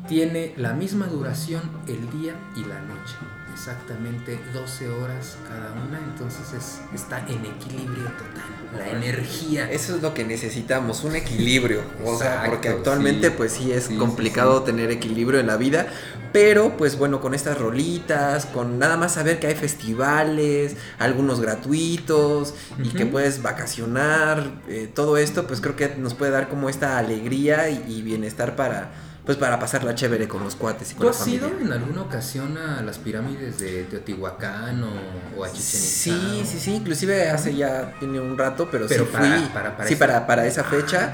tiene 0.08 0.54
la 0.56 0.74
misma 0.74 1.06
duración 1.06 1.62
el 1.86 2.20
día 2.20 2.34
y 2.56 2.60
la 2.60 2.80
noche. 2.82 3.14
Exactamente 3.54 4.40
12 4.52 4.88
horas 4.88 5.36
cada 5.48 5.72
una, 5.74 5.98
entonces 5.98 6.52
es, 6.58 6.80
está 6.92 7.20
en 7.28 7.46
equilibrio 7.46 8.04
total. 8.06 8.42
La 8.76 8.90
energía. 8.90 9.70
Eso 9.70 9.94
es 9.94 10.02
lo 10.02 10.12
que 10.12 10.24
necesitamos, 10.24 11.04
un 11.04 11.14
equilibrio. 11.14 11.82
O 12.04 12.18
sea, 12.18 12.42
porque 12.46 12.68
actualmente 12.68 13.28
sí. 13.28 13.34
pues 13.36 13.52
sí 13.52 13.70
es 13.70 13.84
Sí, 13.84 13.96
complicado 13.96 14.58
sí. 14.58 14.64
tener 14.66 14.90
equilibrio 14.90 15.38
en 15.38 15.46
la 15.46 15.56
vida. 15.56 15.86
Pero 16.32 16.76
pues 16.76 16.98
bueno, 16.98 17.20
con 17.20 17.32
estas 17.32 17.56
rolitas, 17.58 18.46
con 18.46 18.80
nada 18.80 18.96
más 18.96 19.14
saber 19.14 19.38
que 19.38 19.46
hay 19.46 19.54
festivales, 19.54 20.76
algunos 20.98 21.40
gratuitos 21.40 22.54
y 22.82 22.88
que 22.90 23.06
puedes 23.06 23.40
vacacionar, 23.40 24.50
eh, 24.68 24.90
todo 24.92 25.16
esto 25.16 25.46
pues 25.46 25.60
creo 25.60 25.76
que 25.76 25.94
nos 25.96 26.14
puede 26.14 26.32
dar 26.32 26.48
como 26.48 26.68
esta 26.68 26.98
alegría 26.98 27.70
y, 27.70 27.84
y 27.86 28.02
bienestar 28.02 28.56
para 28.56 28.92
pues 29.24 29.38
para 29.38 29.58
pasarla 29.58 29.94
chévere 29.94 30.28
con 30.28 30.44
los 30.44 30.54
cuates 30.54 30.90
y 30.92 30.94
con 30.94 31.00
¿Tú 31.00 31.04
la 31.06 31.10
has 31.12 31.18
familia. 31.18 31.48
ido 31.48 31.60
en 31.60 31.72
alguna 31.72 32.02
ocasión 32.02 32.58
a 32.58 32.82
las 32.82 32.98
pirámides 32.98 33.58
de 33.58 33.84
Teotihuacán 33.84 34.82
o, 34.84 34.90
o 35.38 35.44
a 35.44 35.48
Chichen 35.52 35.80
Itza? 35.80 35.80
Sí, 35.80 36.42
sí, 36.44 36.58
sí, 36.60 36.74
inclusive 36.74 37.30
hace 37.30 37.54
ya 37.54 37.94
tiene 37.98 38.20
un 38.20 38.36
rato, 38.36 38.68
pero, 38.70 38.86
Pero 38.86 39.04
sí 39.06 39.10
para- 39.12 39.36
fui. 39.38 39.48
para- 39.48 39.76
para 39.76 39.88
sí, 39.88 39.94
esa- 39.94 40.06
para, 40.06 40.26
para 40.26 40.46
esa 40.46 40.64
fecha. 40.64 41.12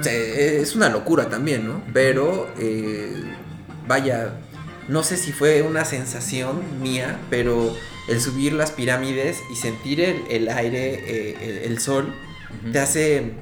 Sea, 0.00 0.12
es 0.12 0.76
una 0.76 0.88
locura 0.90 1.28
también, 1.28 1.66
¿no? 1.66 1.82
Pero, 1.92 2.48
eh, 2.58 3.14
vaya, 3.88 4.34
no 4.86 5.02
sé 5.02 5.16
si 5.16 5.32
fue 5.32 5.62
una 5.62 5.84
sensación 5.84 6.60
mía, 6.82 7.18
pero 7.30 7.74
el 8.08 8.20
subir 8.20 8.52
las 8.52 8.70
pirámides 8.70 9.38
y 9.50 9.56
sentir 9.56 10.00
el, 10.02 10.22
el 10.30 10.48
aire, 10.50 10.94
eh, 11.32 11.36
el, 11.64 11.72
el 11.72 11.78
sol, 11.80 12.14
te 12.72 12.78
hace, 12.78 13.32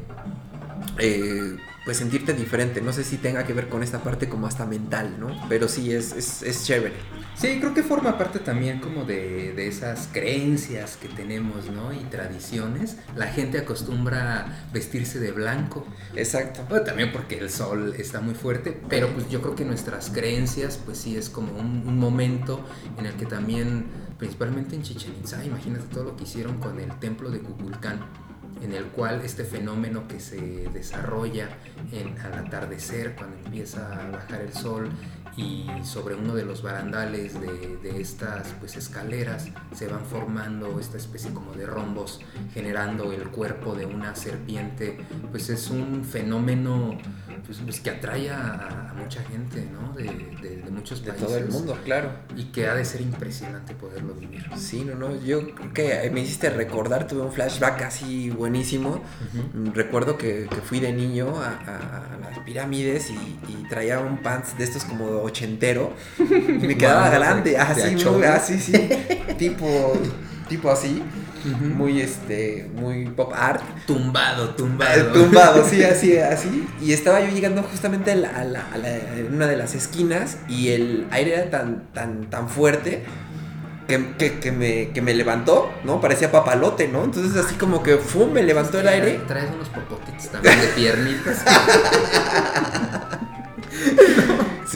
eh, 0.98 1.56
pues, 1.86 1.98
sentirte 1.98 2.34
diferente. 2.34 2.82
No 2.82 2.92
sé 2.92 3.04
si 3.04 3.16
tenga 3.16 3.46
que 3.46 3.54
ver 3.54 3.68
con 3.68 3.82
esta 3.84 4.02
parte 4.02 4.28
como 4.28 4.48
hasta 4.48 4.66
mental, 4.66 5.18
¿no? 5.20 5.28
Pero 5.48 5.68
sí, 5.68 5.92
es, 5.92 6.12
es, 6.12 6.42
es 6.42 6.64
chévere. 6.64 6.96
Sí, 7.36 7.58
creo 7.60 7.72
que 7.74 7.84
forma 7.84 8.18
parte 8.18 8.40
también 8.40 8.80
como 8.80 9.04
de, 9.04 9.52
de 9.52 9.68
esas 9.68 10.08
creencias 10.12 10.96
que 10.96 11.06
tenemos, 11.06 11.70
¿no? 11.70 11.92
Y 11.92 11.98
tradiciones. 12.10 12.96
La 13.14 13.28
gente 13.28 13.58
acostumbra 13.58 14.66
vestirse 14.72 15.20
de 15.20 15.30
blanco. 15.30 15.86
Exacto. 16.16 16.66
Bueno, 16.68 16.84
también 16.84 17.12
porque 17.12 17.38
el 17.38 17.50
sol 17.50 17.94
está 17.96 18.20
muy 18.20 18.34
fuerte, 18.34 18.76
pero 18.88 19.08
pues 19.10 19.30
yo 19.30 19.40
creo 19.40 19.54
que 19.54 19.64
nuestras 19.64 20.10
creencias, 20.10 20.80
pues 20.84 20.98
sí 20.98 21.16
es 21.16 21.30
como 21.30 21.52
un, 21.52 21.86
un 21.86 21.98
momento 21.98 22.66
en 22.98 23.06
el 23.06 23.14
que 23.14 23.26
también, 23.26 23.86
principalmente 24.18 24.74
en 24.74 24.82
Chichen 24.82 25.12
Itza, 25.20 25.44
imagínate 25.44 25.84
todo 25.94 26.02
lo 26.02 26.16
que 26.16 26.24
hicieron 26.24 26.58
con 26.58 26.80
el 26.80 26.90
templo 26.98 27.30
de 27.30 27.38
Kukulcán, 27.38 28.00
en 28.60 28.72
el 28.72 28.84
cual 28.86 29.20
este 29.22 29.44
fenómeno 29.44 30.08
que 30.08 30.20
se 30.20 30.68
desarrolla 30.72 31.48
al 32.24 32.34
atardecer, 32.34 33.14
cuando 33.16 33.36
empieza 33.44 33.92
a 33.92 34.10
bajar 34.10 34.42
el 34.42 34.52
sol 34.52 34.90
y 35.36 35.66
sobre 35.84 36.14
uno 36.14 36.34
de 36.34 36.44
los 36.44 36.62
barandales 36.62 37.38
de, 37.38 37.76
de 37.82 38.00
estas 38.00 38.54
pues 38.58 38.76
escaleras 38.76 39.48
se 39.74 39.86
van 39.86 40.04
formando 40.04 40.80
esta 40.80 40.96
especie 40.96 41.30
como 41.34 41.52
de 41.52 41.66
rombos 41.66 42.20
generando 42.54 43.12
el 43.12 43.28
cuerpo 43.28 43.74
de 43.74 43.84
una 43.84 44.14
serpiente 44.14 44.98
pues 45.30 45.50
es 45.50 45.68
un 45.68 46.04
fenómeno 46.04 46.96
pues, 47.44 47.58
pues, 47.64 47.80
que 47.80 47.90
atrae 47.90 48.30
a, 48.30 48.90
a 48.90 48.94
mucha 48.94 49.22
gente 49.24 49.66
¿no? 49.72 49.92
de, 49.94 50.04
de- 50.04 50.56
de 50.62 50.70
muchos 50.70 51.02
De 51.02 51.08
países 51.10 51.26
todo 51.28 51.36
el 51.38 51.48
mundo, 51.48 51.78
claro. 51.84 52.10
y 52.36 52.44
que 52.44 52.66
ha 52.66 52.74
de 52.74 52.84
ser 52.84 53.00
impresionante 53.00 53.74
poderlo 53.74 54.14
vivir. 54.14 54.46
Sí, 54.56 54.84
no, 54.84 54.94
no, 54.94 55.14
yo 55.22 55.54
creo 55.54 55.72
que 55.72 56.10
me 56.12 56.20
hiciste 56.20 56.50
recordar, 56.50 57.06
tuve 57.06 57.22
un 57.22 57.32
flashback 57.32 57.82
así 57.82 58.30
buenísimo. 58.30 59.02
Recuerdo 59.74 60.16
que, 60.18 60.46
que 60.48 60.56
fui 60.56 60.80
de 60.80 60.92
niño 60.92 61.40
a, 61.40 61.48
a- 61.48 62.14
a 62.14 62.18
las 62.20 62.38
pirámides 62.40 63.10
y, 63.10 63.14
y 63.14 63.66
traía 63.68 63.98
un 64.00 64.18
pants 64.18 64.56
de 64.58 64.64
estos 64.64 64.84
como 64.84 65.06
ochentero. 65.22 65.92
Y 66.18 66.22
me 66.66 66.76
quedaba 66.78 67.08
grande, 67.10 67.50
de- 67.52 67.58
así, 67.58 67.94
de 67.94 68.26
así, 68.26 68.58
sí, 68.60 68.88
tipo, 69.38 69.92
tipo 70.48 70.70
así, 70.70 71.02
Muy 71.46 72.00
este, 72.00 72.68
muy 72.74 73.06
pop 73.06 73.32
art. 73.34 73.62
tumbado 73.86 74.46
Eh, 74.46 74.54
tumbado 74.56 75.12
Tumbado, 75.12 75.64
sí, 75.68 75.82
así, 75.84 76.16
así. 76.18 76.66
Y 76.80 76.92
estaba 76.92 77.20
yo 77.20 77.28
llegando 77.32 77.62
justamente 77.62 78.10
a, 78.12 78.16
la- 78.16 78.30
a 78.30 78.44
la- 78.44 78.66
a 78.72 78.78
la- 78.78 78.96
en 79.16 79.34
una 79.34 79.46
de 79.46 79.56
las 79.56 79.74
esquinas 79.74 80.38
y 80.48 80.68
el 80.68 81.06
aire 81.10 81.34
era 81.34 81.50
tan, 81.50 81.84
tan, 81.92 82.28
tan 82.30 82.48
fuerte 82.48 83.02
que, 83.88 84.14
que- 84.18 84.40
que 84.40 84.50
me, 84.52 84.88
que 84.90 85.00
me 85.02 85.14
levantó, 85.14 85.70
¿no? 85.84 86.00
Parecía 86.00 86.32
papalote, 86.32 86.88
¿no? 86.88 87.04
Entonces 87.04 87.36
así 87.42 87.54
como 87.54 87.82
que 87.82 87.96
¡fum! 87.98 88.32
me 88.32 88.42
levantó 88.42 88.80
el 88.80 88.88
aire. 88.88 89.20
traes 89.28 89.50
unos 89.54 89.68
popotitos 89.68 90.28
también 90.30 90.60
de 90.60 90.66
piernitas 90.68 91.44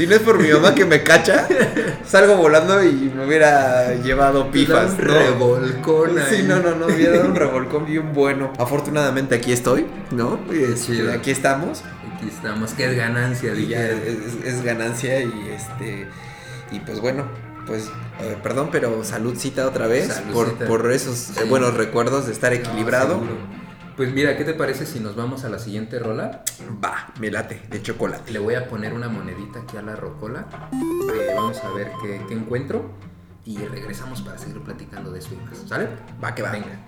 Si 0.00 0.06
no 0.06 0.14
es 0.14 0.22
por 0.22 0.38
mi 0.40 0.48
mamá 0.48 0.74
que 0.74 0.86
me 0.86 1.02
cacha, 1.02 1.46
salgo 2.06 2.36
volando 2.36 2.82
y 2.82 3.12
me 3.14 3.26
hubiera 3.26 3.92
llevado 3.96 4.50
pifas, 4.50 4.92
un 4.98 5.06
¿no? 5.06 5.12
revolcón 5.12 6.10
Sí, 6.30 6.42
no, 6.42 6.58
no, 6.60 6.74
no, 6.74 6.86
me 6.86 6.94
hubiera 6.94 7.18
dado 7.18 7.28
un 7.28 7.34
revolcón 7.36 7.84
bien 7.84 8.14
bueno. 8.14 8.50
Afortunadamente 8.58 9.34
aquí 9.34 9.52
estoy, 9.52 9.84
¿no? 10.10 10.40
Este, 10.50 10.94
chido. 10.94 11.12
aquí 11.12 11.30
estamos. 11.30 11.82
aquí 12.16 12.28
estamos 12.34 12.72
que 12.72 12.86
es 12.86 12.96
ganancia 12.96 13.52
Y 13.54 13.66
ya 13.66 13.86
es, 13.88 14.42
es 14.42 14.62
ganancia 14.64 15.20
y 15.20 15.50
este 15.54 16.06
y 16.72 16.78
pues 16.80 16.98
bueno 17.00 17.24
pues 17.66 17.90
eh, 18.22 18.38
perdón 18.42 18.70
pero 18.72 19.04
saludcita 19.04 19.66
otra 19.66 19.86
vez 19.86 20.06
Saludcita. 20.14 20.66
por, 20.66 20.82
por 20.82 20.92
esos 20.92 21.28
eh, 21.28 21.32
Sí. 21.42 21.48
buenos 21.50 21.74
recuerdos 21.74 22.24
de 22.24 22.32
estar 22.32 22.54
equilibrado 22.54 23.16
No, 23.16 23.22
pues 24.00 24.14
mira, 24.14 24.34
¿qué 24.34 24.44
te 24.46 24.54
parece 24.54 24.86
si 24.86 24.98
nos 24.98 25.14
vamos 25.14 25.44
a 25.44 25.50
la 25.50 25.58
siguiente 25.58 25.98
rola? 25.98 26.42
Va, 26.82 27.12
me 27.20 27.30
late, 27.30 27.60
de 27.68 27.82
chocolate. 27.82 28.32
Le 28.32 28.38
voy 28.38 28.54
a 28.54 28.66
poner 28.66 28.94
una 28.94 29.10
monedita 29.10 29.60
aquí 29.60 29.76
a 29.76 29.82
la 29.82 29.94
rocola. 29.94 30.46
Eh, 30.72 31.34
vamos 31.36 31.62
a 31.62 31.70
ver 31.74 31.92
qué, 32.00 32.32
encuentro. 32.32 32.92
Y 33.44 33.58
regresamos 33.58 34.22
para 34.22 34.38
seguir 34.38 34.62
platicando 34.62 35.12
de 35.12 35.18
eso 35.18 35.34
y 35.34 35.68
¿Sale? 35.68 35.90
Va 36.24 36.34
que 36.34 36.40
va. 36.40 36.50
Venga. 36.50 36.80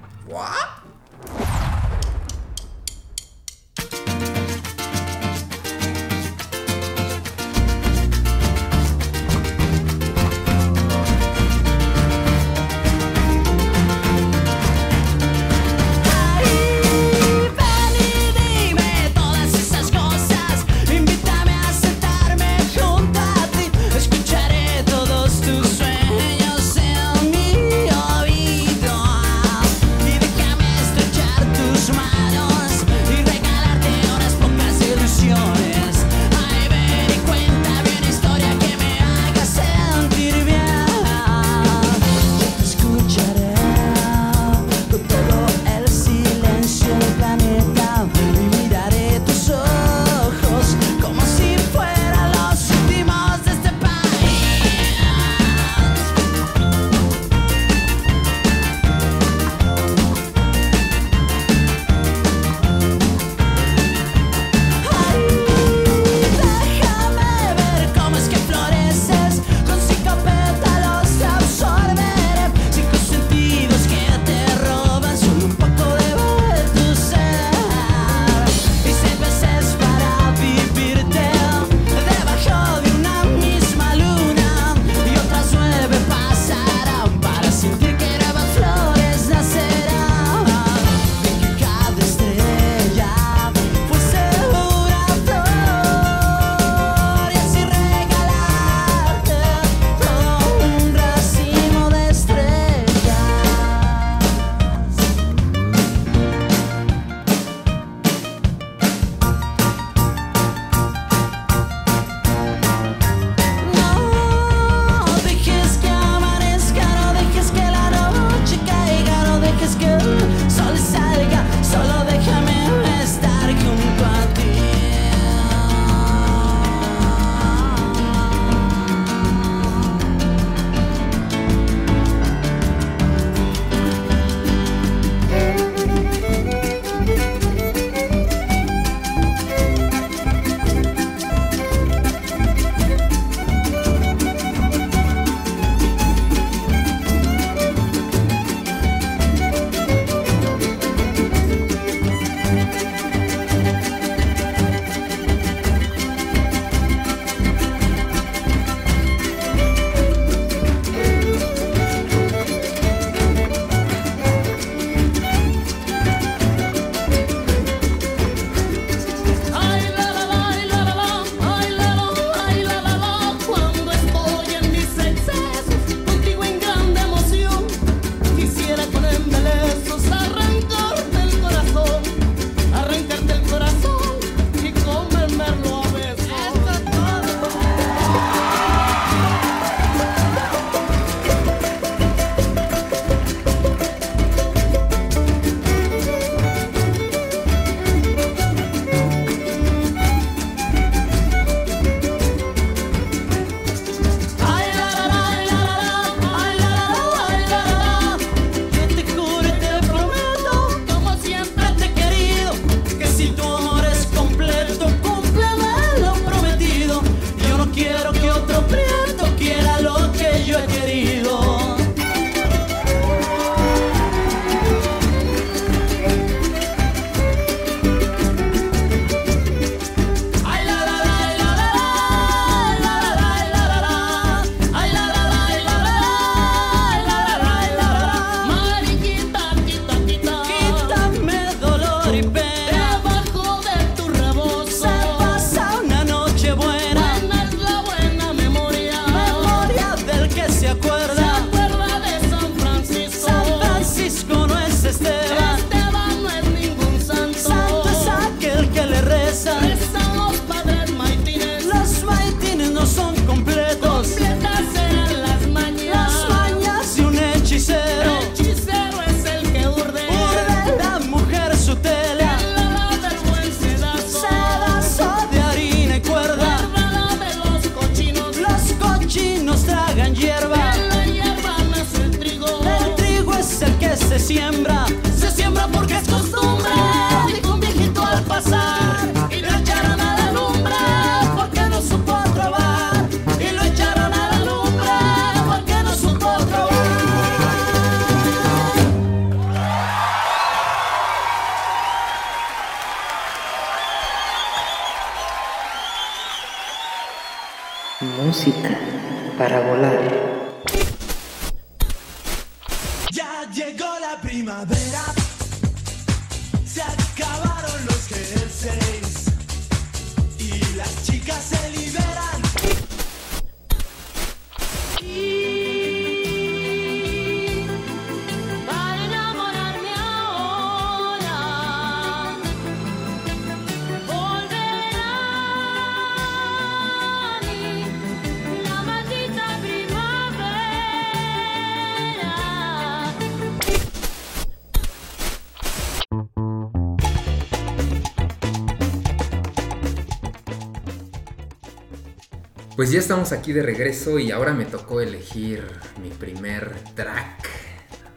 Pues 352.83 352.91
ya 352.91 352.99
estamos 352.99 353.31
aquí 353.31 353.53
de 353.53 353.63
regreso 353.63 354.19
y 354.19 354.33
ahora 354.33 354.55
me 354.55 354.65
tocó 354.65 355.01
elegir 355.01 355.63
mi 356.03 356.09
primer 356.09 356.75
track 356.97 357.49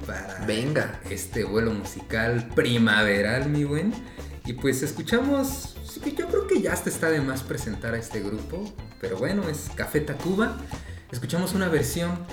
para 0.07 0.43
Venga. 0.47 0.99
este 1.07 1.43
vuelo 1.43 1.71
musical 1.71 2.49
primaveral, 2.55 3.47
mi 3.47 3.63
buen. 3.63 3.93
Y 4.43 4.53
pues 4.53 4.81
escuchamos, 4.81 5.75
que 6.03 6.13
yo 6.13 6.27
creo 6.29 6.47
que 6.47 6.63
ya 6.63 6.73
hasta 6.73 6.89
está 6.89 7.11
de 7.11 7.21
más 7.21 7.43
presentar 7.43 7.93
a 7.93 7.99
este 7.99 8.21
grupo, 8.21 8.73
pero 8.99 9.17
bueno, 9.17 9.47
es 9.47 9.69
Café 9.75 10.01
Tacuba. 10.01 10.57
Escuchamos 11.11 11.53
una 11.53 11.69
versión 11.69 12.25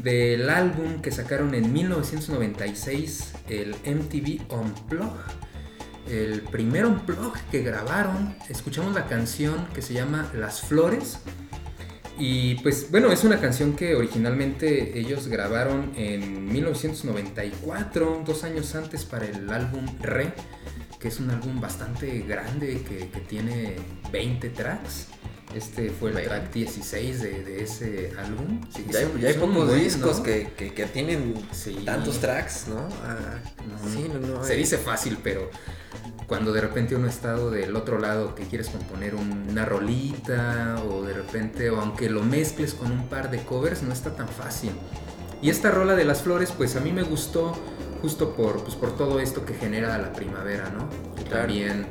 del 0.00 0.48
álbum 0.48 1.02
que 1.02 1.10
sacaron 1.10 1.56
en 1.56 1.72
1996, 1.72 3.32
el 3.48 3.74
MTV 3.84 4.48
Unplugged 4.48 5.40
el 6.10 6.42
primer 6.42 6.86
unplug 6.86 7.34
que 7.52 7.62
grabaron, 7.62 8.34
escuchamos 8.48 8.94
la 8.94 9.06
canción 9.06 9.66
que 9.74 9.80
se 9.82 9.94
llama 9.94 10.30
Las 10.34 10.60
Flores. 10.60 11.18
Y 12.20 12.56
pues 12.56 12.90
bueno, 12.90 13.10
es 13.10 13.24
una 13.24 13.40
canción 13.40 13.74
que 13.74 13.94
originalmente 13.94 14.98
ellos 14.98 15.26
grabaron 15.28 15.92
en 15.96 16.52
1994, 16.52 18.22
dos 18.26 18.44
años 18.44 18.74
antes 18.74 19.04
para 19.06 19.24
el 19.26 19.50
álbum 19.50 19.86
Re, 20.00 20.32
que 20.98 21.08
es 21.08 21.18
un 21.18 21.30
álbum 21.30 21.60
bastante 21.60 22.20
grande 22.20 22.82
que, 22.86 23.08
que 23.08 23.20
tiene 23.20 23.76
20 24.12 24.50
tracks. 24.50 25.06
Este 25.54 25.90
fue 25.90 26.10
el 26.10 26.14
Bueno. 26.14 26.28
track 26.28 26.52
16 26.52 27.22
de, 27.22 27.42
de 27.42 27.62
ese 27.64 28.12
álbum. 28.18 28.60
Sí, 28.70 28.84
Ya 28.88 29.00
son- 29.00 29.18
ya 29.20 29.28
hay 29.28 29.34
pocos 29.34 29.74
discos 29.74 30.18
¿no? 30.18 30.22
que, 30.22 30.52
que- 30.56 30.72
que 30.74 30.84
tienen 30.86 31.34
Sí. 31.52 31.74
tantos 31.84 32.20
tracks, 32.20 32.66
¿no? 32.68 32.86
Ah, 33.02 33.38
sí, 33.92 34.06
no, 34.12 34.20
no. 34.20 34.44
Se 34.44 34.54
dice 34.54 34.76
fácil, 34.78 35.18
pero 35.24 35.50
cuando 36.30 36.52
de 36.52 36.60
repente 36.60 36.94
uno 36.94 37.08
ha 37.08 37.10
estado 37.10 37.50
del 37.50 37.74
otro 37.74 37.98
lado 37.98 38.36
que 38.36 38.44
quieres 38.44 38.68
componer 38.68 39.16
una 39.16 39.64
rolita 39.64 40.80
o 40.88 41.02
de 41.02 41.12
repente, 41.12 41.70
o 41.70 41.80
aunque 41.80 42.08
lo 42.08 42.22
mezcles 42.22 42.72
con 42.72 42.92
un 42.92 43.08
par 43.08 43.32
de 43.32 43.42
covers, 43.42 43.82
no 43.82 43.92
está 43.92 44.14
tan 44.14 44.28
fácil. 44.28 44.70
Y 45.42 45.50
esta 45.50 45.72
rola 45.72 45.96
de 45.96 46.04
las 46.04 46.22
flores, 46.22 46.52
pues 46.56 46.76
a 46.76 46.80
mí 46.80 46.92
me 46.92 47.02
gustó 47.02 47.52
justo 48.00 48.36
por, 48.36 48.62
pues, 48.62 48.76
por 48.76 48.96
todo 48.96 49.18
esto 49.18 49.44
que 49.44 49.54
genera 49.54 49.98
la 49.98 50.12
primavera, 50.12 50.70
¿no? 50.70 50.88
Y 51.20 51.24
Claro. 51.24 51.46
también, 51.48 51.86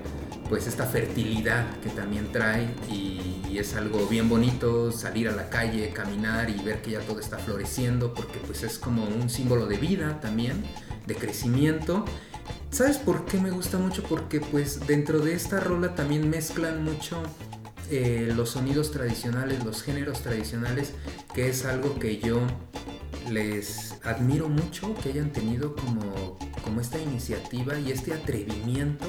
pues 0.47 0.67
esta 0.67 0.86
fertilidad 0.86 1.65
que 1.82 1.89
también 1.89 2.32
trae 2.32 2.73
y, 2.89 3.41
y 3.49 3.58
es 3.58 3.75
algo 3.75 4.08
bien 4.08 4.30
bonito 4.30 4.93
salir 4.93 5.28
a 5.28 5.34
la 5.34 5.49
calle, 5.49 5.89
caminar 5.89 6.49
y 6.49 6.63
ver 6.63 6.82
que 6.82 6.91
ya 6.91 7.02
todo 7.02 7.19
está 7.19 7.38
floreciendo, 7.39 8.13
porque 8.13 8.39
pues 8.47 8.63
es 8.63 8.80
como 8.80 9.04
un 9.04 9.30
símbolo 9.30 9.65
de 9.65 9.75
vida 9.75 10.21
también, 10.21 10.63
de 11.06 11.15
crecimiento. 11.15 12.06
¿Sabes 12.71 12.97
por 12.97 13.25
qué 13.25 13.39
me 13.39 13.51
gusta 13.51 13.77
mucho? 13.77 14.03
Porque 14.03 14.39
pues 14.39 14.86
dentro 14.88 15.19
de 15.19 15.34
esta 15.34 15.60
rola 15.60 15.95
también 15.95 16.29
mezclan 16.29 16.84
mucho 16.84 17.21
eh, 17.89 18.32
los 18.36 18.51
sonidos 18.51 18.91
tradicionales, 18.91 19.63
los 19.65 19.82
géneros 19.82 20.21
tradicionales, 20.21 20.93
que 21.34 21.49
es 21.49 21.65
algo 21.65 21.97
que 21.97 22.19
yo 22.19 22.41
les 23.29 23.95
admiro 24.03 24.49
mucho 24.49 24.95
que 24.95 25.10
hayan 25.10 25.32
tenido 25.32 25.75
como, 25.75 26.38
como 26.63 26.82
esta 26.82 26.99
iniciativa 26.99 27.77
y 27.79 27.91
este 27.91 28.13
atrevimiento 28.13 29.08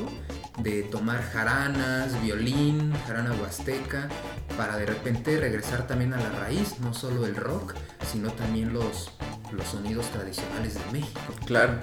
de 0.59 0.83
tomar 0.83 1.23
jaranas, 1.23 2.21
violín, 2.23 2.93
jarana 3.07 3.35
huasteca, 3.35 4.09
para 4.57 4.77
de 4.77 4.87
repente 4.87 5.39
regresar 5.39 5.87
también 5.87 6.13
a 6.15 6.17
la 6.19 6.31
raíz, 6.31 6.81
no 6.81 6.93
solo 6.93 7.27
el 7.27 7.37
rock, 7.37 7.75
sino 8.11 8.33
también 8.33 8.73
los, 8.73 9.11
los 9.53 9.67
sonidos 9.69 10.07
tradicionales 10.11 10.75
de 10.75 10.93
México. 10.93 11.21
Claro. 11.47 11.81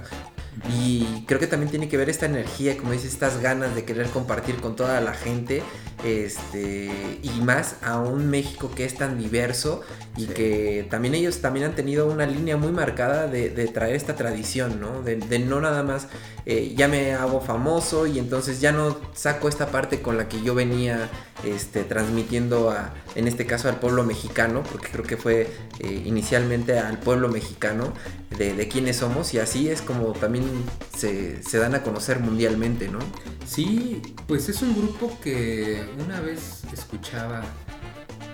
Y 0.66 1.24
creo 1.26 1.38
que 1.38 1.46
también 1.46 1.70
tiene 1.70 1.88
que 1.88 1.96
ver 1.96 2.08
esta 2.10 2.26
energía, 2.26 2.76
como 2.76 2.92
dices, 2.92 3.12
estas 3.12 3.40
ganas 3.40 3.74
de 3.74 3.84
querer 3.84 4.08
compartir 4.08 4.56
con 4.56 4.76
toda 4.76 5.00
la 5.00 5.14
gente, 5.14 5.62
este, 6.04 6.90
y 7.22 7.30
más 7.42 7.76
a 7.82 7.98
un 7.98 8.28
México 8.28 8.70
que 8.74 8.84
es 8.84 8.94
tan 8.94 9.18
diverso 9.18 9.82
y 10.16 10.26
Sí. 10.26 10.34
que 10.34 10.86
también 10.90 11.14
ellos 11.14 11.40
también 11.40 11.66
han 11.66 11.74
tenido 11.74 12.06
una 12.06 12.26
línea 12.26 12.56
muy 12.56 12.72
marcada 12.72 13.26
de, 13.28 13.50
de 13.50 13.66
traer 13.68 13.94
esta 13.94 14.16
tradición, 14.16 14.80
¿no? 14.80 15.02
De, 15.02 15.16
de 15.16 15.38
no 15.38 15.60
nada 15.60 15.82
más, 15.82 16.08
eh, 16.46 16.74
ya 16.76 16.88
me 16.88 17.14
hago 17.14 17.40
famoso 17.40 18.06
y 18.06 18.18
entonces 18.18 18.60
ya 18.60 18.72
no 18.72 18.96
saco 19.14 19.48
esta 19.48 19.68
parte 19.68 20.00
con 20.02 20.16
la 20.16 20.28
que 20.28 20.42
yo 20.42 20.54
venía 20.54 21.08
este, 21.44 21.84
transmitiendo 21.84 22.70
a, 22.70 22.94
en 23.14 23.28
este 23.28 23.46
caso 23.46 23.68
al 23.68 23.78
pueblo 23.78 24.02
mexicano, 24.04 24.64
porque 24.72 24.88
creo 24.90 25.04
que 25.04 25.16
fue 25.16 25.48
eh, 25.78 26.02
inicialmente 26.04 26.78
al 26.78 26.98
pueblo 26.98 27.28
mexicano 27.28 27.92
de, 28.36 28.54
de 28.54 28.68
quiénes 28.68 28.96
somos 28.96 29.34
y 29.34 29.38
así 29.38 29.68
es 29.68 29.80
como 29.82 30.12
también 30.12 30.47
se, 30.96 31.42
se 31.42 31.58
dan 31.58 31.74
a 31.74 31.82
conocer 31.82 32.20
mundialmente, 32.20 32.88
¿no? 32.88 32.98
Sí, 33.46 34.02
pues 34.26 34.48
es 34.48 34.62
un 34.62 34.74
grupo 34.74 35.18
que 35.22 35.84
una 36.04 36.20
vez 36.20 36.62
escuchaba 36.72 37.42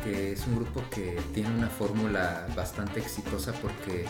que 0.04 0.32
es 0.32 0.46
un 0.46 0.56
grupo 0.56 0.82
que 0.90 1.18
tiene 1.32 1.50
una 1.50 1.68
fórmula 1.68 2.46
bastante 2.54 3.00
exitosa 3.00 3.52
porque 3.54 4.04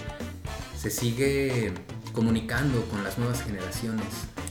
se 0.76 0.90
sigue 0.90 1.72
comunicando 2.14 2.82
con 2.86 3.04
las 3.04 3.18
nuevas 3.18 3.42
generaciones. 3.42 4.06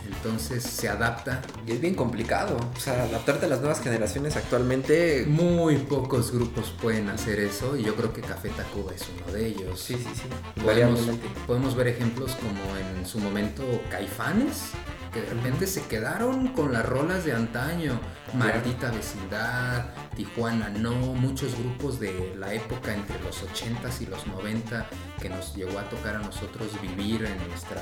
Entonces 0.05 0.63
se 0.63 0.89
adapta. 0.89 1.41
Y 1.65 1.71
es 1.71 1.81
bien 1.81 1.95
complicado, 1.95 2.57
o 2.75 2.79
sea, 2.79 3.03
adaptarte 3.03 3.45
a 3.45 3.49
las 3.49 3.59
nuevas 3.59 3.81
generaciones 3.81 4.35
actualmente... 4.35 5.25
Muy 5.27 5.77
pocos 5.77 6.31
grupos 6.31 6.73
pueden 6.81 7.09
hacer 7.09 7.39
eso 7.39 7.75
y 7.77 7.83
yo 7.83 7.95
creo 7.95 8.13
que 8.13 8.21
Café 8.21 8.49
Tacuba 8.49 8.93
es 8.93 9.05
uno 9.17 9.33
de 9.33 9.47
ellos. 9.47 9.79
Sí, 9.79 9.95
sí, 9.95 10.09
sí. 10.13 10.61
Podemos, 10.61 10.99
podemos 11.47 11.75
ver 11.75 11.87
ejemplos 11.87 12.35
como 12.35 12.77
en 12.77 13.05
su 13.05 13.19
momento 13.19 13.63
Caifanes, 13.89 14.71
que 15.13 15.21
de 15.21 15.29
repente 15.29 15.67
se 15.67 15.83
quedaron 15.83 16.47
con 16.49 16.73
las 16.73 16.85
rolas 16.85 17.23
de 17.23 17.33
antaño, 17.33 17.99
Maldita 18.33 18.89
Vecindad, 18.91 19.85
Tijuana 20.15 20.69
No, 20.69 20.91
muchos 21.13 21.57
grupos 21.57 21.99
de 21.99 22.33
la 22.37 22.53
época 22.53 22.93
entre 22.93 23.19
los 23.21 23.43
80s 23.43 24.01
y 24.01 24.05
los 24.07 24.25
90 24.27 24.87
que 25.21 25.29
nos 25.29 25.55
llegó 25.55 25.77
a 25.79 25.83
tocar 25.89 26.15
a 26.15 26.19
nosotros 26.19 26.69
vivir 26.81 27.25
en 27.25 27.37
nuestra 27.47 27.81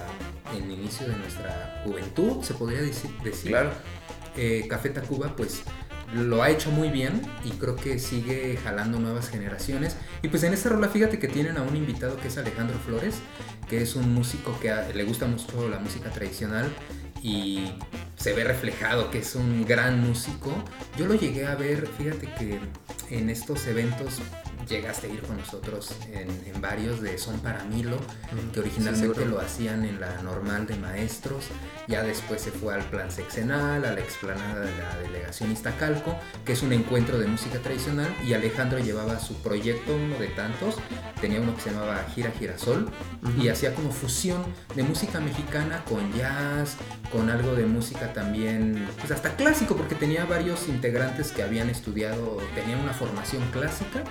en 0.55 0.63
el 0.65 0.71
inicio 0.71 1.07
de 1.07 1.15
nuestra 1.17 1.81
juventud, 1.85 2.43
se 2.43 2.53
podría 2.53 2.81
decir. 2.81 3.11
decir. 3.23 3.51
Claro. 3.51 3.71
Eh, 4.35 4.65
Café 4.69 4.89
Tacuba 4.89 5.35
pues 5.35 5.63
lo 6.13 6.43
ha 6.43 6.49
hecho 6.49 6.69
muy 6.71 6.89
bien 6.89 7.21
y 7.45 7.51
creo 7.51 7.77
que 7.77 7.97
sigue 7.97 8.57
jalando 8.61 8.99
nuevas 8.99 9.29
generaciones. 9.29 9.95
Y 10.21 10.27
pues 10.27 10.43
en 10.43 10.53
esta 10.53 10.67
rola 10.69 10.89
fíjate 10.89 11.19
que 11.19 11.29
tienen 11.29 11.55
a 11.57 11.61
un 11.61 11.75
invitado 11.77 12.17
que 12.17 12.27
es 12.27 12.37
Alejandro 12.37 12.77
Flores, 12.85 13.15
que 13.69 13.81
es 13.81 13.95
un 13.95 14.13
músico 14.13 14.57
que 14.59 14.71
a- 14.71 14.89
le 14.89 15.03
gusta 15.05 15.25
mucho 15.27 15.69
la 15.69 15.79
música 15.79 16.09
tradicional 16.09 16.69
y 17.23 17.71
se 18.15 18.33
ve 18.33 18.43
reflejado 18.43 19.11
que 19.11 19.19
es 19.19 19.35
un 19.35 19.65
gran 19.65 19.99
músico. 19.99 20.51
Yo 20.97 21.05
lo 21.05 21.15
llegué 21.15 21.45
a 21.47 21.55
ver, 21.55 21.87
fíjate 21.87 22.27
que 22.37 22.59
en 23.09 23.29
estos 23.29 23.67
eventos 23.67 24.19
llegaste 24.71 25.07
a 25.07 25.09
ir 25.09 25.21
con 25.21 25.37
nosotros 25.37 25.93
en, 26.11 26.29
en 26.45 26.61
varios 26.61 27.01
de 27.01 27.17
Son 27.17 27.39
para 27.41 27.63
Milo, 27.65 27.97
que 28.53 28.61
originalmente 28.61 29.25
lo 29.25 29.39
hacían 29.39 29.83
en 29.83 29.99
la 29.99 30.21
normal 30.23 30.65
de 30.65 30.75
maestros, 30.77 31.45
ya 31.87 32.03
después 32.03 32.41
se 32.41 32.51
fue 32.51 32.73
al 32.73 32.83
plan 32.85 33.11
sexenal, 33.11 33.83
a 33.83 33.91
la 33.91 33.99
explanada 33.99 34.61
de 34.61 34.77
la 34.77 34.97
delegación 34.97 35.51
Iztacalco, 35.51 36.15
que 36.45 36.53
es 36.53 36.63
un 36.63 36.71
encuentro 36.71 37.19
de 37.19 37.27
música 37.27 37.59
tradicional, 37.59 38.07
y 38.25 38.33
Alejandro 38.33 38.79
llevaba 38.79 39.19
su 39.19 39.35
proyecto, 39.41 39.93
uno 39.93 40.17
de 40.17 40.27
tantos, 40.27 40.75
tenía 41.19 41.41
uno 41.41 41.53
que 41.53 41.61
se 41.61 41.71
llamaba 41.71 42.03
Gira 42.15 42.31
Girasol, 42.31 42.89
y 43.39 43.49
hacía 43.49 43.75
como 43.75 43.91
fusión 43.91 44.43
de 44.73 44.83
música 44.83 45.19
mexicana 45.19 45.83
con 45.83 46.13
jazz, 46.13 46.77
con 47.11 47.29
algo 47.29 47.55
de 47.55 47.65
música 47.65 48.13
también, 48.13 48.87
pues 48.99 49.11
hasta 49.11 49.35
clásico, 49.35 49.75
porque 49.75 49.95
tenía 49.95 50.23
varios 50.23 50.69
integrantes 50.69 51.33
que 51.33 51.43
habían 51.43 51.69
estudiado, 51.69 52.37
tenían 52.55 52.79
una 52.79 52.93
formación 52.93 53.43
clásica, 53.51 54.03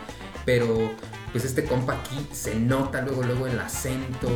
pero 0.45 0.93
pues 1.33 1.45
este 1.45 1.65
compa 1.65 1.95
aquí 1.95 2.27
se 2.33 2.55
nota 2.57 3.03
luego 3.03 3.23
luego 3.23 3.47
el 3.47 3.59
acento 3.59 4.29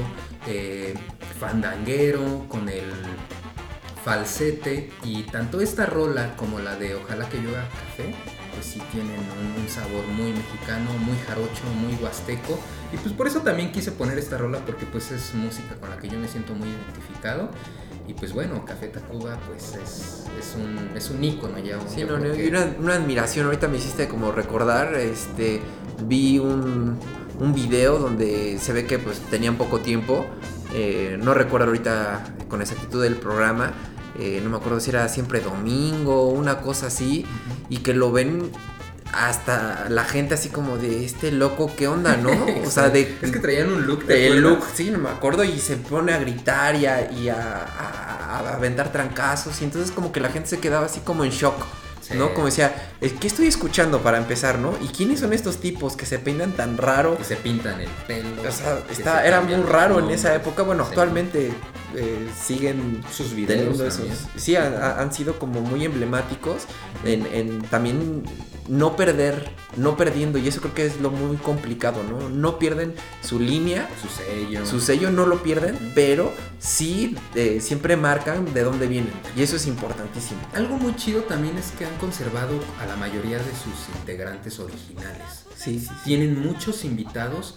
eh, 0.46 0.94
fandanguero 1.40 2.46
con 2.48 2.68
el 2.68 2.84
falsete 4.04 4.90
y 5.02 5.22
tanto 5.24 5.60
esta 5.60 5.86
rola 5.86 6.36
como 6.36 6.60
la 6.60 6.76
de 6.76 6.94
Ojalá 6.94 7.28
que 7.28 7.38
llueva 7.38 7.68
café 7.68 8.14
pues 8.54 8.66
sí 8.66 8.82
tienen 8.92 9.18
un, 9.58 9.68
sabor 9.68 10.06
muy 10.06 10.32
mexicano, 10.32 10.90
muy 10.98 11.16
jarocho, 11.26 11.64
muy 11.80 11.94
huasteco. 12.02 12.58
Y 12.92 12.96
pues 12.98 13.12
por 13.12 13.26
eso 13.26 13.40
también 13.40 13.72
quise 13.72 13.92
poner 13.92 14.18
esta 14.18 14.38
rola 14.38 14.60
porque 14.64 14.86
pues 14.86 15.10
es 15.10 15.34
música 15.34 15.74
con 15.76 15.90
la 15.90 15.98
que 15.98 16.08
yo 16.08 16.18
me 16.18 16.28
siento 16.28 16.54
muy 16.54 16.68
identificado. 16.68 17.50
Y 18.06 18.12
pues 18.14 18.32
bueno, 18.34 18.64
Café 18.66 18.88
Tacuba 18.88 19.38
pues 19.48 19.74
es, 19.82 20.24
es 20.38 20.54
un, 20.56 20.90
es 20.96 21.10
un 21.10 21.24
ícono 21.24 21.58
ya. 21.58 21.78
Sí, 21.88 22.04
no, 22.04 22.18
no, 22.18 22.32
que- 22.32 22.44
y 22.44 22.48
una, 22.48 22.74
una 22.78 22.94
admiración, 22.96 23.46
ahorita 23.46 23.66
me 23.68 23.78
hiciste 23.78 24.08
como 24.08 24.30
recordar, 24.30 24.94
este, 24.94 25.60
vi 26.06 26.38
un, 26.38 26.98
un 27.40 27.54
video 27.54 27.98
donde 27.98 28.58
se 28.58 28.72
ve 28.74 28.84
que 28.86 28.98
pues 28.98 29.18
tenían 29.30 29.56
poco 29.56 29.80
tiempo, 29.80 30.26
eh, 30.74 31.18
no 31.22 31.32
recuerdo 31.32 31.68
ahorita 31.68 32.34
con 32.48 32.60
exactitud 32.60 33.02
del 33.02 33.16
programa, 33.16 33.72
eh, 34.18 34.40
no 34.44 34.50
me 34.50 34.56
acuerdo 34.58 34.80
si 34.80 34.90
era 34.90 35.08
siempre 35.08 35.40
domingo, 35.40 36.28
una 36.28 36.60
cosa 36.60 36.88
así, 36.88 37.24
y 37.70 37.78
que 37.78 37.94
lo 37.94 38.12
ven 38.12 38.50
hasta 39.16 39.86
la 39.88 40.04
gente 40.04 40.34
así 40.34 40.48
como 40.48 40.76
de 40.76 41.04
este 41.04 41.30
loco, 41.32 41.70
¿qué 41.76 41.88
onda, 41.88 42.16
no? 42.16 42.30
O 42.66 42.70
sea, 42.70 42.90
de... 42.90 43.16
Es 43.22 43.30
que 43.30 43.38
traían 43.38 43.72
un 43.72 43.86
look 43.86 44.06
¿te 44.06 44.26
El 44.26 44.40
look, 44.40 44.64
sí, 44.74 44.90
no 44.90 44.98
me 44.98 45.08
acuerdo, 45.10 45.44
y 45.44 45.58
se 45.58 45.76
pone 45.76 46.12
a 46.12 46.18
gritar 46.18 46.74
y 46.76 46.86
a, 46.86 47.10
y 47.10 47.28
a, 47.28 47.36
a- 47.36 48.38
a 48.50 48.54
aventar 48.56 48.90
trancazos, 48.92 49.60
y 49.60 49.64
entonces 49.64 49.90
como 49.92 50.10
que 50.12 50.20
la 50.20 50.28
gente 50.30 50.48
se 50.48 50.58
quedaba 50.58 50.86
así 50.86 51.00
como 51.00 51.24
en 51.24 51.30
shock, 51.30 51.54
Sí. 52.00 52.14
¿no? 52.18 52.34
Como 52.34 52.46
decía, 52.46 52.90
"Eh, 53.00 53.14
¿qué 53.18 53.26
estoy 53.26 53.46
escuchando 53.46 54.02
para 54.02 54.18
empezar, 54.18 54.58
no? 54.58 54.74
¿Y 54.82 54.88
quiénes 54.88 55.20
son 55.20 55.32
estos 55.32 55.56
tipos 55.56 55.96
que 55.96 56.04
se 56.04 56.18
peinan 56.18 56.52
tan 56.52 56.76
raro? 56.76 57.16
Que 57.16 57.24
se 57.24 57.36
pintan 57.36 57.80
el 57.80 57.88
pelo. 58.06 58.28
O 58.46 58.52
sea, 58.52 58.78
está, 58.90 59.22
se 59.22 59.28
era 59.28 59.40
muy 59.40 59.54
raro 59.62 60.00
en 60.00 60.10
esa 60.10 60.34
época, 60.34 60.64
bueno, 60.64 60.82
actualmente 60.84 61.50
eh, 61.96 62.28
siguen 62.40 63.02
Sus 63.12 63.34
videos 63.34 63.80
esos. 63.80 64.06
Sí, 64.36 64.56
han, 64.56 64.74
han 64.74 65.12
sido 65.12 65.38
como 65.38 65.60
muy 65.60 65.84
emblemáticos 65.84 66.64
en, 67.04 67.26
en 67.26 67.62
también 67.62 68.22
no 68.66 68.96
perder, 68.96 69.50
no 69.76 69.94
perdiendo, 69.96 70.38
y 70.38 70.48
eso 70.48 70.62
creo 70.62 70.72
que 70.72 70.86
es 70.86 70.98
lo 70.98 71.10
muy 71.10 71.36
complicado, 71.36 72.02
¿no? 72.02 72.30
No 72.30 72.58
pierden 72.58 72.94
su 73.22 73.38
línea, 73.38 73.90
Su 74.00 74.08
sello. 74.08 74.64
su 74.64 74.80
sello 74.80 75.10
no 75.10 75.26
lo 75.26 75.42
pierden, 75.42 75.92
pero 75.94 76.32
sí 76.58 77.14
eh, 77.34 77.60
siempre 77.60 77.98
marcan 77.98 78.54
de 78.54 78.62
dónde 78.62 78.86
vienen, 78.86 79.12
y 79.36 79.42
eso 79.42 79.56
es 79.56 79.66
importantísimo. 79.66 80.40
Algo 80.54 80.78
muy 80.78 80.96
chido 80.96 81.24
también 81.24 81.58
es 81.58 81.72
que 81.72 81.84
han 81.84 81.94
conservado 81.96 82.58
a 82.80 82.86
la 82.86 82.96
mayoría 82.96 83.36
de 83.36 83.44
sus 83.52 83.94
integrantes 84.00 84.58
originales. 84.58 85.44
Sí, 85.54 85.78
sí, 85.78 85.86
sí. 85.86 85.92
Tienen 86.04 86.40
muchos 86.40 86.86
invitados 86.86 87.56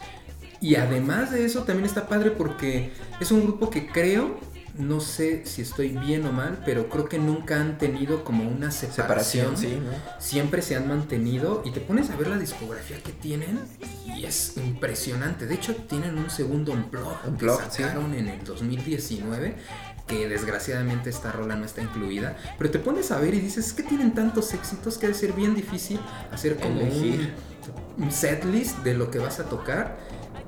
y 0.62 0.76
además 0.76 1.32
de 1.32 1.46
eso 1.46 1.63
también 1.63 1.86
está 1.86 2.08
padre 2.08 2.32
porque 2.32 2.91
es 3.20 3.32
un 3.32 3.43
grupo 3.43 3.70
que 3.70 3.88
creo, 3.88 4.39
no 4.78 5.00
sé 5.00 5.46
si 5.46 5.62
estoy 5.63 5.89
bien 5.89 6.26
o 6.26 6.32
mal, 6.32 6.62
pero 6.65 6.88
creo 6.89 7.10
que 7.10 7.17
nunca 7.17 7.60
han 7.60 7.78
tenido 7.78 8.24
como 8.24 8.48
una 8.48 8.72
separación. 8.72 9.56
Separación, 9.56 9.58
sí, 9.58 9.80
¿no? 9.84 10.20
Siempre 10.22 10.62
se 10.62 10.76
han 10.76 10.88
mantenido 10.88 11.63
y 11.65 11.72
te 11.72 11.80
pones 11.80 12.10
a 12.10 12.15
ver 12.15 12.28
la 12.28 12.38
discografía 12.38 12.98
que 13.02 13.12
tienen 13.12 13.60
y 14.15 14.26
es 14.26 14.56
impresionante. 14.58 15.48
De 15.48 15.56
hecho, 15.56 15.76
tienen 15.76 16.17
un 16.17 16.30
segundo 16.30 16.74
unplug 16.74 17.17
que 17.38 17.50
sí. 17.72 17.84
sacaron 17.84 18.13
en 18.13 18.28
el 18.28 18.43
2019 18.43 19.56
que 20.08 20.30
desgraciadamente 20.30 21.10
esta 21.10 21.32
rola 21.32 21.56
no 21.56 21.65
está 21.65 21.82
incluida, 21.82 22.38
pero 22.58 22.72
te 22.72 22.80
pones 22.80 23.12
a 23.12 23.20
ver 23.20 23.34
y 23.34 23.41
dices, 23.41 23.67
es 23.67 23.74
que 23.74 23.84
tienen 23.84 24.13
tantos 24.13 24.54
éxitos 24.54 24.98
que 24.98 25.06
ha 25.06 25.10
de 25.10 25.15
ser 25.15 25.34
bien 25.34 25.54
difícil 25.54 26.00
hacer 26.32 26.56
como 26.56 26.80
Elegir. 26.80 27.34
un, 27.98 28.06
un 28.06 28.12
setlist 28.12 28.78
de 28.80 28.93
lo 28.93 29.12
que 29.12 29.20
vas 29.20 29.39
a 29.39 29.43
tocar. 29.43 29.98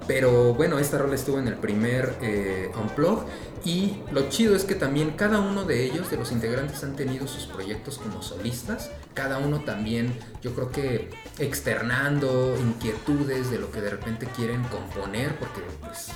Pero 0.08 0.54
bueno, 0.54 0.80
esta 0.80 0.98
rola 0.98 1.16
estuvo 1.16 1.40
en 1.40 1.48
el 1.48 1.56
primer 1.56 2.16
eh, 2.22 2.72
Unplug 2.82 3.26
y 3.66 3.98
lo 4.12 4.30
chido 4.30 4.56
es 4.56 4.64
que 4.64 4.76
también 4.76 5.12
cada 5.12 5.40
uno 5.40 5.66
de 5.66 5.86
ellos, 5.86 6.10
de 6.10 6.18
los 6.18 6.32
integrantes, 6.32 6.84
han 6.84 6.96
tenido 6.96 7.28
sus 7.28 7.46
proyectos 7.46 7.98
como 7.98 8.22
solistas. 8.22 8.92
Cada 9.14 9.38
uno 9.38 9.62
también, 9.62 10.14
yo 10.42 10.54
creo 10.54 10.72
que 10.72 11.10
externando 11.40 12.56
inquietudes 12.60 13.52
de 13.52 13.60
lo 13.60 13.72
que 13.72 13.82
de 13.82 13.90
repente 13.90 14.28
quieren 14.36 14.64
componer, 14.64 15.38
porque 15.38 15.62
pues 15.82 16.12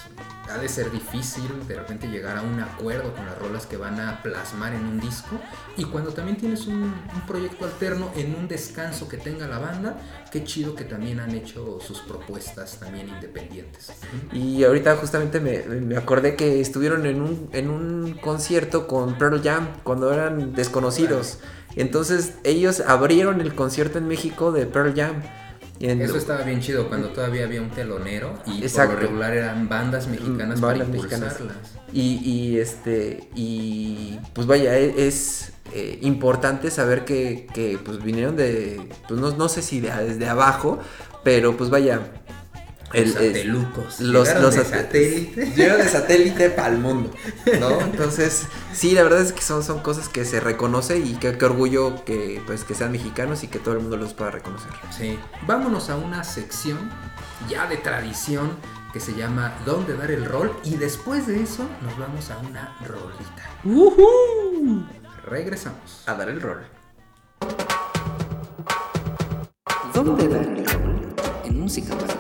ha 0.50 0.58
de 0.58 0.68
ser 0.70 0.92
difícil 0.92 1.44
de 1.68 1.76
repente 1.76 2.08
llegar 2.08 2.38
a 2.38 2.42
un 2.42 2.60
acuerdo 2.60 3.14
con 3.14 3.26
las 3.26 3.38
rolas 3.38 3.66
que 3.66 3.78
van 3.78 4.00
a 4.00 4.22
plasmar 4.22 4.74
en 4.74 4.86
un 4.86 5.00
disco. 5.00 5.40
Y 5.78 5.86
cuando 5.86 6.14
también 6.14 6.38
tienes 6.38 6.68
un, 6.68 6.84
un 6.84 7.22
proyecto 7.28 7.66
alterno 7.66 8.12
en 8.16 8.36
un 8.36 8.48
descanso 8.48 9.08
que 9.08 9.18
tenga 9.18 9.48
la 9.48 9.60
banda, 9.60 9.98
qué 10.32 10.44
chido 10.44 10.76
que 10.76 10.84
también 10.84 11.20
han 11.20 11.32
hecho 11.32 11.80
sus 11.80 12.00
propuestas 12.02 12.80
también 12.80 13.10
independientes. 13.10 13.92
Y 14.32 14.64
ahorita 14.64 14.96
justamente 14.98 15.40
me, 15.40 15.64
me 15.64 15.98
acordé 15.98 16.36
que 16.36 16.60
estuvieron 16.60 17.06
en 17.06 17.22
un, 17.22 17.33
en 17.52 17.70
un 17.70 18.14
concierto 18.22 18.88
con 18.88 19.18
Pearl 19.18 19.42
Jam 19.44 19.68
cuando 19.84 20.12
eran 20.14 20.54
desconocidos. 20.54 21.40
Entonces 21.76 22.34
ellos 22.44 22.82
abrieron 22.82 23.42
el 23.42 23.56
concierto 23.56 23.98
en 23.98 24.08
México 24.08 24.52
de 24.52 24.66
Pearl 24.66 24.94
Jam. 24.96 25.22
En- 25.80 26.02
Eso 26.02 26.18
estaba 26.18 26.44
bien 26.44 26.62
chido 26.62 26.88
cuando 26.88 27.10
todavía 27.10 27.44
había 27.46 27.62
un 27.62 27.70
telonero 27.70 28.34
y 28.46 28.62
Exacto. 28.62 28.94
por 28.94 29.02
lo 29.04 29.08
regular 29.10 29.34
eran 29.34 29.68
bandas 29.68 30.08
mexicanas 30.08 30.62
Bandas 30.62 30.88
para 30.88 30.92
mexicanas. 30.92 31.34
impulsarlas. 31.34 31.72
Y, 31.92 32.20
y, 32.24 32.58
este 32.60 33.28
y 33.36 34.20
pues 34.34 34.48
vaya 34.48 34.78
e- 34.78 35.08
es, 35.08 35.52
eh, 35.74 35.98
importante 36.02 36.70
saber 36.72 37.06
que, 37.06 37.48
que, 37.54 37.80
pues 37.84 38.04
vinieron 38.04 38.36
de 38.36 38.88
pues 39.08 39.20
no, 39.20 39.32
no 39.32 39.50
sé 39.50 39.62
si 39.62 39.80
de, 39.80 39.90
desde 40.06 40.28
abajo 40.28 40.80
pero 41.24 41.58
pues 41.58 41.70
vaya 41.70 42.00
Los 42.94 43.12
satelucos. 43.14 44.00
los, 44.00 44.34
los 44.36 44.56
de 44.56 44.64
sat- 44.64 44.72
satélite. 44.84 45.46
llegaron 45.56 45.82
de 45.82 45.90
satélite 45.90 46.50
para 46.52 46.68
el 46.70 46.80
mundo 46.80 47.12
no 47.60 47.82
entonces 47.82 48.46
sí 48.74 48.92
la 48.92 49.04
verdad 49.04 49.22
es 49.22 49.34
que 49.34 49.42
son, 49.42 49.64
son 49.64 49.80
cosas 49.80 50.10
que 50.10 50.26
se 50.26 50.40
reconoce 50.40 51.00
y 51.00 51.14
que, 51.16 51.30
orgullo 51.46 52.04
que 52.06 52.42
pues 52.46 52.64
que 52.64 52.76
sean 52.76 52.92
mexicanos 52.92 53.44
y 53.44 53.48
que 53.48 53.60
todo 53.60 53.74
el 53.74 53.80
mundo 53.82 53.98
los 53.98 54.14
pueda 54.14 54.32
reconocer 54.32 54.72
Sí. 54.98 55.18
Vámonos 55.48 55.90
a 55.90 55.96
una 55.96 56.24
sección 56.24 56.78
ya 57.50 57.68
de 57.68 57.78
tradición 57.78 58.52
que 58.94 59.00
se 59.00 59.14
llama 59.16 59.54
¿Dónde 59.66 59.98
dar 59.98 60.12
el 60.12 60.24
rol? 60.26 60.52
Y 60.64 60.76
después 60.76 61.26
de 61.26 61.42
eso 61.42 61.66
nos 61.82 61.98
vamos 61.98 62.30
a 62.30 62.38
una 62.38 62.76
rolita. 62.86 63.50
Regresamos. 65.26 66.04
a 66.06 66.14
dar 66.14 66.30
el 66.30 66.40
rol 66.42 66.60
¿Dónde 69.94 70.28
dar 70.28 70.42
el 70.44 70.66
rol? 70.66 71.16
En 71.46 71.60
música 71.60 71.96
para 71.98 72.14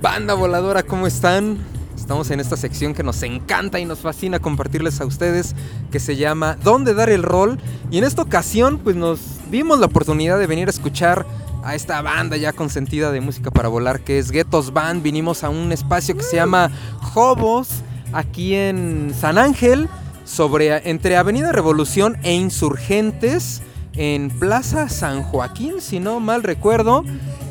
Banda 0.00 0.34
voladora, 0.34 0.82
¿cómo 0.82 1.06
están? 1.06 1.58
Estamos 1.96 2.30
en 2.30 2.40
esta 2.40 2.56
sección 2.56 2.92
que 2.94 3.02
nos 3.02 3.22
encanta 3.22 3.78
y 3.78 3.84
nos 3.84 4.00
fascina 4.00 4.38
compartirles 4.38 5.00
a 5.00 5.06
ustedes, 5.06 5.54
que 5.90 6.00
se 6.00 6.16
llama 6.16 6.56
¿Dónde 6.62 6.94
dar 6.94 7.08
el 7.08 7.22
rol? 7.22 7.58
Y 7.90 7.98
en 7.98 8.04
esta 8.04 8.22
ocasión, 8.22 8.78
pues 8.78 8.96
nos 8.96 9.20
dimos 9.50 9.78
la 9.78 9.86
oportunidad 9.86 10.38
de 10.38 10.46
venir 10.46 10.68
a 10.68 10.70
escuchar 10.70 11.24
a 11.62 11.74
esta 11.74 12.02
banda 12.02 12.36
ya 12.36 12.52
consentida 12.52 13.10
de 13.10 13.20
música 13.20 13.50
para 13.50 13.68
volar, 13.68 14.00
que 14.00 14.18
es 14.18 14.30
Ghettos 14.30 14.72
Band. 14.72 15.02
Vinimos 15.02 15.44
a 15.44 15.48
un 15.48 15.72
espacio 15.72 16.16
que 16.16 16.22
se 16.22 16.36
llama 16.36 16.70
Jobos, 17.00 17.68
aquí 18.12 18.54
en 18.54 19.14
San 19.18 19.38
Ángel, 19.38 19.88
sobre, 20.24 20.90
entre 20.90 21.16
Avenida 21.16 21.52
Revolución 21.52 22.18
e 22.22 22.34
Insurgentes, 22.34 23.62
en 23.94 24.28
Plaza 24.30 24.88
San 24.88 25.22
Joaquín, 25.22 25.80
si 25.80 26.00
no 26.00 26.20
mal 26.20 26.42
recuerdo. 26.42 27.04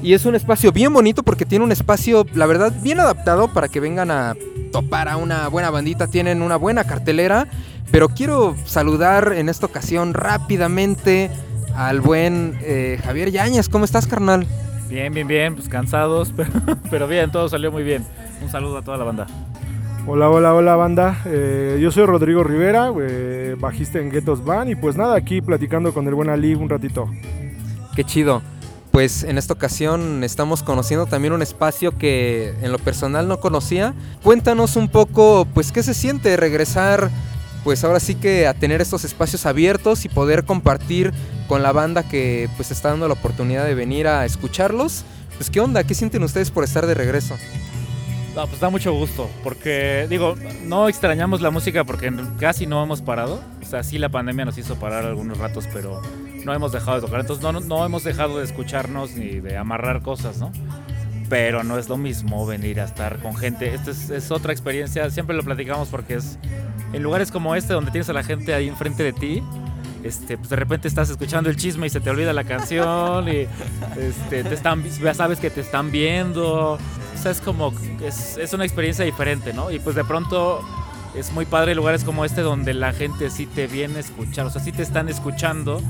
Y 0.03 0.13
es 0.13 0.25
un 0.25 0.35
espacio 0.35 0.73
bien 0.73 0.91
bonito 0.91 1.23
porque 1.23 1.45
tiene 1.45 1.63
un 1.63 1.71
espacio, 1.71 2.25
la 2.33 2.45
verdad, 2.45 2.73
bien 2.83 2.99
adaptado 2.99 3.47
para 3.47 3.69
que 3.69 3.79
vengan 3.79 4.11
a 4.11 4.35
topar 4.73 5.07
a 5.07 5.15
una 5.15 5.47
buena 5.47 5.69
bandita. 5.69 6.07
Tienen 6.07 6.41
una 6.41 6.57
buena 6.57 6.83
cartelera. 6.83 7.47
Pero 7.89 8.09
quiero 8.09 8.55
saludar 8.65 9.33
en 9.33 9.47
esta 9.47 9.67
ocasión 9.67 10.13
rápidamente 10.13 11.29
al 11.75 12.01
buen 12.01 12.57
eh, 12.63 12.99
Javier 13.03 13.31
Yañez. 13.31 13.69
¿Cómo 13.69 13.85
estás, 13.85 14.07
carnal? 14.07 14.45
Bien, 14.89 15.13
bien, 15.13 15.27
bien, 15.27 15.55
pues 15.55 15.69
cansados, 15.69 16.33
pero, 16.35 16.51
pero 16.89 17.07
bien, 17.07 17.31
todo 17.31 17.47
salió 17.47 17.71
muy 17.71 17.83
bien. 17.83 18.03
Un 18.41 18.49
saludo 18.49 18.79
a 18.79 18.81
toda 18.81 18.97
la 18.97 19.03
banda. 19.05 19.27
Hola, 20.05 20.29
hola, 20.29 20.53
hola 20.53 20.75
banda. 20.75 21.21
Eh, 21.25 21.77
yo 21.79 21.91
soy 21.91 22.05
Rodrigo 22.05 22.43
Rivera, 22.43 22.91
eh, 22.99 23.55
bajista 23.57 23.99
en 23.99 24.09
Ghettos 24.09 24.43
Band 24.43 24.71
y 24.71 24.75
pues 24.75 24.97
nada, 24.97 25.15
aquí 25.15 25.41
platicando 25.41 25.93
con 25.93 26.07
el 26.07 26.15
buen 26.15 26.29
Ali 26.29 26.55
un 26.55 26.67
ratito. 26.67 27.07
Qué 27.95 28.03
chido. 28.03 28.41
Pues 28.93 29.23
en 29.23 29.39
esta 29.39 29.53
ocasión 29.53 30.23
estamos 30.23 30.61
conociendo 30.61 31.07
también 31.07 31.33
un 31.33 31.41
espacio 31.41 31.97
que 31.97 32.53
en 32.61 32.71
lo 32.71 32.77
personal 32.77 33.27
no 33.27 33.39
conocía. 33.39 33.95
Cuéntanos 34.21 34.75
un 34.75 34.87
poco, 34.87 35.47
pues, 35.51 35.71
qué 35.71 35.81
se 35.81 35.95
siente 35.95 36.37
regresar, 36.37 37.09
pues 37.63 37.83
ahora 37.83 37.99
sí 37.99 38.13
que 38.13 38.45
a 38.45 38.53
tener 38.53 38.81
estos 38.81 39.03
espacios 39.03 39.47
abiertos 39.47 40.05
y 40.05 40.09
poder 40.09 40.45
compartir 40.45 41.11
con 41.47 41.63
la 41.63 41.71
banda 41.71 42.03
que 42.03 42.51
pues 42.55 42.69
está 42.69 42.89
dando 42.89 43.07
la 43.07 43.15
oportunidad 43.15 43.65
de 43.65 43.73
venir 43.73 44.07
a 44.07 44.25
escucharlos. 44.25 45.05
Pues, 45.37 45.49
¿qué 45.49 45.59
onda? 45.59 45.83
¿Qué 45.83 45.95
sienten 45.95 46.21
ustedes 46.21 46.51
por 46.51 46.63
estar 46.63 46.85
de 46.85 46.93
regreso? 46.93 47.35
No, 48.35 48.47
pues 48.47 48.59
da 48.59 48.69
mucho 48.69 48.91
gusto, 48.93 49.29
porque 49.43 50.07
digo, 50.09 50.35
no 50.63 50.89
extrañamos 50.89 51.41
la 51.41 51.51
música 51.51 51.83
porque 51.83 52.11
casi 52.39 52.65
no 52.65 52.83
hemos 52.83 53.01
parado. 53.01 53.43
O 53.61 53.65
sea, 53.65 53.83
sí 53.83 53.99
la 53.99 54.09
pandemia 54.09 54.45
nos 54.45 54.57
hizo 54.57 54.75
parar 54.75 55.05
algunos 55.05 55.37
ratos, 55.37 55.67
pero 55.71 56.01
no 56.43 56.53
hemos 56.53 56.71
dejado 56.71 56.95
de 56.95 57.01
tocar. 57.01 57.19
Entonces 57.19 57.43
no, 57.43 57.51
no, 57.59 57.85
hemos 57.85 58.03
dejado 58.03 58.39
de 58.39 58.45
escucharnos 58.45 59.11
ni 59.11 59.39
de 59.39 59.55
amarrar 59.57 60.01
cosas, 60.01 60.39
¿no? 60.39 60.51
Pero 61.29 61.63
no 61.63 61.77
es 61.77 61.89
lo 61.89 61.97
mismo 61.97 62.45
venir 62.47 62.79
a 62.81 62.85
estar 62.85 63.19
con 63.19 63.35
gente. 63.35 63.73
Esta 63.73 63.91
es, 63.91 64.09
es 64.09 64.31
otra 64.31 64.51
experiencia, 64.51 65.09
siempre 65.11 65.35
lo 65.35 65.43
platicamos 65.43 65.89
porque 65.89 66.15
es 66.15 66.39
en 66.91 67.03
lugares 67.03 67.31
como 67.31 67.55
este 67.55 67.73
donde 67.73 67.91
tienes 67.91 68.09
a 68.09 68.13
la 68.13 68.23
gente 68.23 68.53
ahí 68.53 68.67
enfrente 68.67 69.03
de 69.03 69.13
ti, 69.13 69.43
este, 70.03 70.37
pues 70.37 70.49
de 70.49 70.55
repente 70.55 70.87
estás 70.87 71.09
escuchando 71.09 71.49
el 71.49 71.55
chisme 71.55 71.87
y 71.87 71.89
se 71.89 71.99
te 71.99 72.09
olvida 72.09 72.33
la 72.33 72.43
canción 72.43 73.27
y 73.27 73.47
este, 73.97 74.43
te 74.43 74.53
están, 74.53 74.83
ya 74.83 75.13
sabes 75.13 75.39
que 75.39 75.49
te 75.49 75.61
están 75.61 75.91
viendo. 75.91 76.77
Es 77.25 77.41
como, 77.41 77.73
es, 78.01 78.37
es 78.37 78.53
una 78.53 78.65
experiencia 78.65 79.05
diferente, 79.05 79.53
¿no? 79.53 79.71
Y 79.71 79.79
pues 79.79 79.95
de 79.95 80.03
pronto 80.03 80.61
es 81.15 81.31
muy 81.31 81.45
padre 81.45 81.75
lugares 81.75 82.03
como 82.03 82.25
este 82.25 82.41
donde 82.41 82.73
la 82.73 82.93
gente 82.93 83.29
sí 83.29 83.45
te 83.45 83.67
viene 83.67 83.97
a 83.97 83.99
escuchar, 83.99 84.45
o 84.45 84.49
sea, 84.49 84.61
sí 84.61 84.71
te 84.71 84.83
están 84.83 85.09
escuchando 85.09 85.81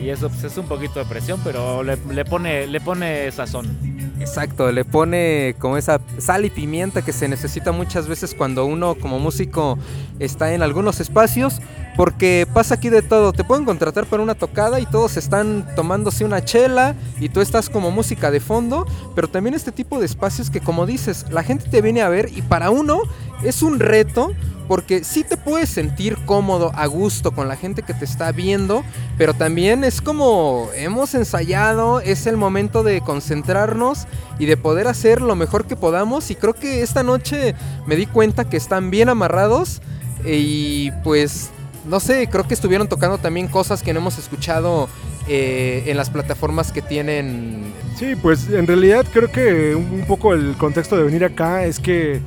y 0.00 0.08
eso 0.08 0.28
pues, 0.28 0.44
es 0.44 0.56
un 0.56 0.66
poquito 0.66 0.98
de 0.98 1.04
presión, 1.04 1.40
pero 1.44 1.82
le, 1.82 1.96
le 2.10 2.24
pone, 2.24 2.66
le 2.66 2.80
pone 2.80 3.30
sazón. 3.30 3.90
Exacto, 4.20 4.70
le 4.70 4.84
pone 4.84 5.54
como 5.58 5.78
esa 5.78 5.98
sal 6.18 6.44
y 6.44 6.50
pimienta 6.50 7.02
que 7.02 7.12
se 7.12 7.26
necesita 7.26 7.72
muchas 7.72 8.06
veces 8.06 8.34
cuando 8.34 8.66
uno 8.66 8.94
como 8.94 9.18
músico 9.18 9.78
está 10.18 10.52
en 10.52 10.62
algunos 10.62 11.00
espacios, 11.00 11.60
porque 11.96 12.46
pasa 12.52 12.74
aquí 12.74 12.90
de 12.90 13.00
todo, 13.02 13.32
te 13.32 13.44
pueden 13.44 13.64
contratar 13.64 14.06
para 14.06 14.22
una 14.22 14.34
tocada 14.34 14.78
y 14.78 14.86
todos 14.86 15.16
están 15.16 15.66
tomándose 15.74 16.24
una 16.24 16.44
chela 16.44 16.94
y 17.18 17.30
tú 17.30 17.40
estás 17.40 17.70
como 17.70 17.90
música 17.90 18.30
de 18.30 18.40
fondo, 18.40 18.86
pero 19.14 19.28
también 19.28 19.54
este 19.54 19.72
tipo 19.72 19.98
de 19.98 20.06
espacios 20.06 20.50
que 20.50 20.60
como 20.60 20.84
dices, 20.84 21.26
la 21.30 21.42
gente 21.42 21.68
te 21.68 21.80
viene 21.80 22.02
a 22.02 22.08
ver 22.08 22.28
y 22.34 22.42
para 22.42 22.70
uno 22.70 23.02
es 23.42 23.62
un 23.62 23.78
reto 23.78 24.32
porque 24.70 25.02
sí 25.02 25.24
te 25.24 25.36
puedes 25.36 25.68
sentir 25.68 26.16
cómodo, 26.26 26.70
a 26.76 26.86
gusto 26.86 27.32
con 27.32 27.48
la 27.48 27.56
gente 27.56 27.82
que 27.82 27.92
te 27.92 28.04
está 28.04 28.30
viendo, 28.30 28.84
pero 29.18 29.34
también 29.34 29.82
es 29.82 30.00
como 30.00 30.68
hemos 30.76 31.12
ensayado, 31.16 31.98
es 31.98 32.28
el 32.28 32.36
momento 32.36 32.84
de 32.84 33.00
concentrarnos 33.00 34.06
y 34.38 34.46
de 34.46 34.56
poder 34.56 34.86
hacer 34.86 35.22
lo 35.22 35.34
mejor 35.34 35.66
que 35.66 35.74
podamos 35.74 36.30
y 36.30 36.36
creo 36.36 36.54
que 36.54 36.82
esta 36.82 37.02
noche 37.02 37.56
me 37.86 37.96
di 37.96 38.06
cuenta 38.06 38.48
que 38.48 38.56
están 38.56 38.92
bien 38.92 39.08
amarrados 39.08 39.82
y 40.24 40.92
pues 41.02 41.50
no 41.84 41.98
sé, 41.98 42.28
creo 42.28 42.46
que 42.46 42.54
estuvieron 42.54 42.88
tocando 42.88 43.18
también 43.18 43.48
cosas 43.48 43.82
que 43.82 43.92
no 43.92 43.98
hemos 43.98 44.18
escuchado 44.18 44.88
eh, 45.26 45.82
en 45.86 45.96
las 45.96 46.10
plataformas 46.10 46.70
que 46.70 46.80
tienen. 46.82 47.72
Sí, 47.96 48.14
pues 48.14 48.48
en 48.48 48.66
realidad 48.66 49.04
creo 49.12 49.30
que 49.32 49.74
un 49.74 50.04
poco 50.06 50.32
el 50.32 50.54
contexto 50.56 50.96
de 50.96 51.02
venir 51.02 51.24
acá 51.24 51.64
es 51.64 51.80
que 51.80 52.20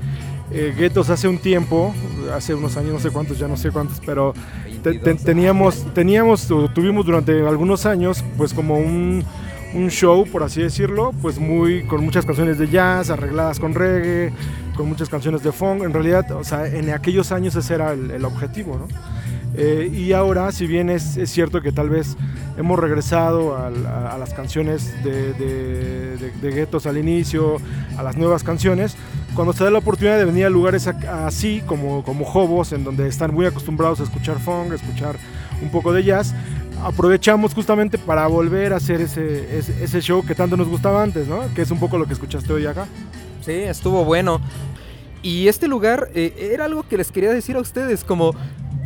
eh, 0.52 0.74
Guetos 0.78 1.10
hace 1.10 1.28
un 1.28 1.38
tiempo, 1.38 1.94
hace 2.36 2.54
unos 2.54 2.78
años, 2.78 2.94
no 2.94 3.00
sé 3.00 3.10
cuántos, 3.12 3.40
ya 3.40 3.48
no 3.48 3.58
sé 3.58 3.72
cuántos, 3.72 4.00
pero 4.06 4.34
te- 4.84 5.00
te- 5.00 5.16
teníamos, 5.16 5.86
teníamos, 5.94 6.48
tuvimos 6.74 7.06
durante 7.06 7.48
algunos 7.48 7.86
años, 7.86 8.24
pues 8.38 8.54
como 8.54 8.78
un, 8.78 9.24
un 9.74 9.90
show, 9.90 10.26
por 10.32 10.44
así 10.44 10.62
decirlo, 10.62 11.12
pues 11.22 11.40
muy, 11.40 11.84
con 11.86 12.04
muchas 12.04 12.26
canciones 12.26 12.60
de 12.60 12.68
jazz, 12.70 13.10
arregladas 13.10 13.60
con 13.60 13.74
reggae, 13.74 14.32
con 14.76 14.88
muchas 14.88 15.10
canciones 15.10 15.42
de 15.44 15.52
funk. 15.52 15.84
En 15.84 15.94
realidad, 15.94 16.30
o 16.34 16.44
sea, 16.44 16.68
en 16.68 16.90
aquellos 16.92 17.32
años 17.32 17.56
ese 17.56 17.74
era 17.76 17.94
el, 17.94 18.12
el 18.12 18.26
objetivo, 18.26 18.78
¿no? 18.78 18.88
Eh, 19.56 19.92
y 19.94 20.14
ahora, 20.14 20.52
si 20.52 20.66
bien 20.66 20.90
es, 20.90 21.16
es 21.16 21.30
cierto 21.30 21.62
que 21.62 21.72
tal 21.72 21.88
vez 21.88 22.18
hemos 22.58 22.80
regresado 22.80 23.56
al- 23.56 23.86
a, 23.86 24.14
a 24.16 24.18
las 24.18 24.34
canciones 24.34 24.92
de, 25.04 25.34
de, 25.34 26.18
de- 26.18 26.32
de 26.42 26.52
Guetos 26.52 26.88
al 26.88 26.98
inicio, 26.98 27.58
a 27.98 28.02
las 28.04 28.18
nuevas 28.18 28.44
canciones, 28.44 28.96
cuando 29.36 29.54
se 29.54 29.64
da 29.64 29.72
la 29.72 29.80
oportunidad 29.80 30.18
de 30.18 30.26
venir 30.26 30.46
a 30.46 30.50
lugares 30.50 30.88
así, 30.88 31.62
como, 31.66 32.04
como 32.04 32.26
Hobos, 32.26 32.72
en 32.72 32.84
donde 32.84 33.08
están 33.08 33.34
muy 33.34 33.46
acostumbrados 33.46 34.00
a 34.00 34.04
escuchar 34.04 34.40
funk, 34.40 34.72
a 34.72 34.76
escuchar 34.76 35.16
un 35.62 35.70
poco 35.70 35.94
de 35.94 36.04
jazz, 36.04 36.34
aprovechamos 36.84 37.54
justamente 37.54 37.98
para 37.98 38.28
volver 38.28 38.74
a 38.74 38.78
hacer 38.78 39.02
ese, 39.02 39.58
ese, 39.58 39.84
ese 39.84 40.02
show 40.02 40.26
que 40.26 40.36
tanto 40.36 40.58
nos 40.58 40.68
gustaba 40.68 41.02
antes, 41.02 41.28
¿no? 41.28 41.42
Que 41.54 41.64
es 41.64 41.72
un 41.72 41.80
poco 41.80 41.98
lo 41.98 42.06
que 42.06 42.14
escuchaste 42.14 42.52
hoy 42.54 42.66
acá. 42.66 42.88
Sí, 43.42 43.52
estuvo 43.52 44.06
bueno. 44.06 44.40
Y 45.22 45.48
este 45.48 45.68
lugar 45.68 46.10
eh, 46.14 46.50
era 46.54 46.66
algo 46.66 46.84
que 46.84 46.98
les 46.98 47.12
quería 47.12 47.32
decir 47.32 47.56
a 47.56 47.62
ustedes, 47.62 48.04
como 48.04 48.36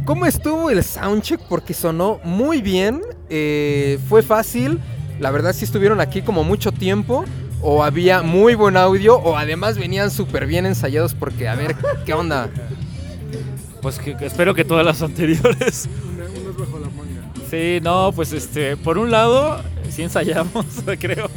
cómo 0.06 0.26
estuvo 0.26 0.70
el 0.70 0.84
soundcheck, 0.84 1.42
porque 1.50 1.74
sonó 1.74 2.20
muy 2.24 2.62
bien, 2.62 3.02
eh, 3.30 4.00
fue 4.08 4.22
fácil, 4.22 4.80
la 5.20 5.32
verdad 5.32 5.54
sí 5.54 5.66
estuvieron 5.66 6.00
aquí 6.00 6.22
como 6.22 6.44
mucho 6.44 6.72
tiempo, 6.72 7.26
o 7.62 7.84
había 7.84 8.22
muy 8.22 8.56
buen 8.56 8.78
audio, 8.78 9.18
o 9.18 9.38
además 9.38 9.78
venían 9.78 10.12
súper 10.12 10.46
bien 10.46 10.66
ensayados, 10.66 11.14
porque 11.14 11.48
a 11.48 11.56
ver, 11.56 11.76
¿qué 12.06 12.14
onda? 12.14 12.50
Pues 13.82 14.00
que, 14.00 14.18
que 14.18 14.26
espero 14.26 14.54
que 14.54 14.64
todas 14.64 14.86
las 14.86 15.02
anteriores. 15.02 15.88
Sí, 17.50 17.80
no, 17.82 18.12
pues 18.14 18.34
este, 18.34 18.76
por 18.76 18.98
un 18.98 19.10
lado, 19.10 19.62
sí 19.90 20.04
ensayamos, 20.04 20.66
creo. 21.00 21.30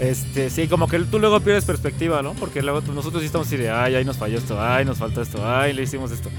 Este, 0.00 0.48
sí, 0.50 0.68
como 0.68 0.88
que 0.88 0.98
tú 1.00 1.18
luego 1.18 1.40
pierdes 1.40 1.64
perspectiva, 1.64 2.22
¿no? 2.22 2.32
Porque 2.32 2.62
luego 2.62 2.80
nosotros 2.92 3.20
sí 3.20 3.26
estamos 3.26 3.46
así 3.46 3.56
de, 3.56 3.70
ay, 3.70 3.94
ay, 3.94 4.04
nos 4.04 4.16
falló 4.16 4.38
esto, 4.38 4.60
ay, 4.60 4.84
nos 4.84 4.98
faltó 4.98 5.20
esto, 5.20 5.46
ay, 5.46 5.72
le 5.72 5.82
hicimos 5.82 6.10
esto. 6.10 6.30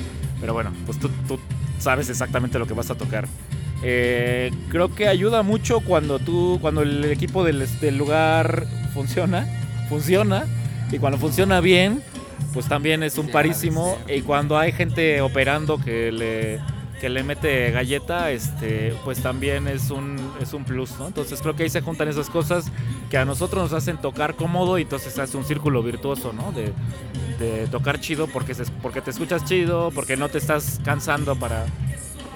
Pero 0.42 0.54
bueno, 0.54 0.72
pues 0.86 1.00
tú, 1.00 1.10
tú 1.28 1.40
sabes 1.80 2.10
exactamente 2.10 2.58
lo 2.58 2.66
que 2.66 2.74
vas 2.74 2.90
a 2.90 2.96
tocar. 2.96 3.28
Eh, 3.88 4.52
creo 4.70 4.96
que 4.96 5.08
ayuda 5.08 5.44
mucho 5.44 5.80
cuando 5.80 6.18
tú, 6.18 6.58
cuando 6.60 6.82
el 6.82 7.06
equipo 7.06 7.44
del, 7.44 7.68
del 7.80 7.98
lugar 8.00 8.66
funciona, 8.96 9.48
funciona, 9.90 10.46
y 10.92 10.98
cuando 10.98 11.20
funciona 11.20 11.60
bien, 11.62 12.02
pues 12.52 12.68
también 12.68 13.04
es 13.04 13.20
un 13.20 13.28
parísimo. 13.30 13.96
Y 14.18 14.22
cuando 14.22 14.58
hay 14.58 14.72
gente 14.72 15.22
operando 15.22 15.78
que 15.78 16.12
le, 16.12 16.60
que 17.00 17.10
le 17.10 17.22
mete 17.24 17.70
galleta, 17.70 18.32
este, 18.32 18.96
pues 19.04 19.22
también 19.22 19.68
es 19.68 19.92
un, 19.92 20.16
es 20.42 20.54
un 20.54 20.64
plus, 20.64 20.98
¿no? 20.98 21.06
Entonces 21.06 21.40
creo 21.44 21.56
que 21.56 21.62
ahí 21.64 21.70
se 21.70 21.82
juntan 21.82 22.08
esas 22.08 22.30
cosas 22.32 22.72
que 23.12 23.18
a 23.20 23.26
nosotros 23.26 23.72
nos 23.72 23.74
hacen 23.74 23.98
tocar 23.98 24.34
cómodo 24.36 24.80
y 24.80 24.84
entonces 24.84 25.20
hace 25.20 25.38
un 25.38 25.46
círculo 25.46 25.84
virtuoso, 25.84 26.34
¿no? 26.34 26.52
De, 26.54 26.74
de 27.38 27.68
tocar 27.68 28.00
chido 28.00 28.26
porque, 28.28 28.56
se- 28.56 28.66
porque 28.82 29.02
te 29.02 29.12
escuchas 29.12 29.46
chido, 29.46 29.92
porque 29.94 30.18
no 30.18 30.30
te 30.30 30.40
estás 30.40 30.80
cansando 30.84 31.36
para, 31.36 31.66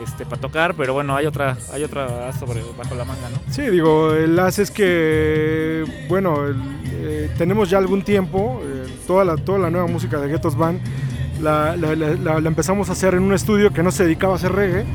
este, 0.04 0.26
para 0.26 0.42
tocar, 0.42 0.76
pero 0.76 0.94
bueno, 0.94 1.16
hay 1.16 1.26
otra, 1.26 1.58
hay 1.72 1.84
otra 1.84 2.32
sobre 2.34 2.62
bajo 2.78 2.96
la 2.96 3.06
manga, 3.06 3.30
¿no? 3.30 3.54
Sí, 3.54 3.64
digo, 3.64 4.14
el 4.14 4.38
as 4.40 4.60
es 4.60 4.72
que, 4.72 5.84
bueno, 6.08 6.38
eh, 6.86 7.30
tenemos 7.38 7.70
ya 7.70 7.78
algún 7.78 8.02
tiempo, 8.02 8.62
eh, 8.64 8.88
toda, 9.08 9.26
la, 9.26 9.36
toda 9.38 9.60
la 9.60 9.70
nueva 9.70 9.88
música 9.88 10.20
de 10.20 10.30
Ghettos 10.30 10.56
Band 10.56 10.80
la 11.42 11.76
empezamos 12.46 12.90
a 12.90 12.92
hacer 12.92 13.14
en 13.14 13.24
un 13.24 13.34
estudio 13.34 13.72
que 13.72 13.82
no 13.82 13.92
se 13.92 14.04
dedicaba 14.04 14.34
a 14.34 14.36
hacer 14.36 14.52
reggae, 14.52 14.86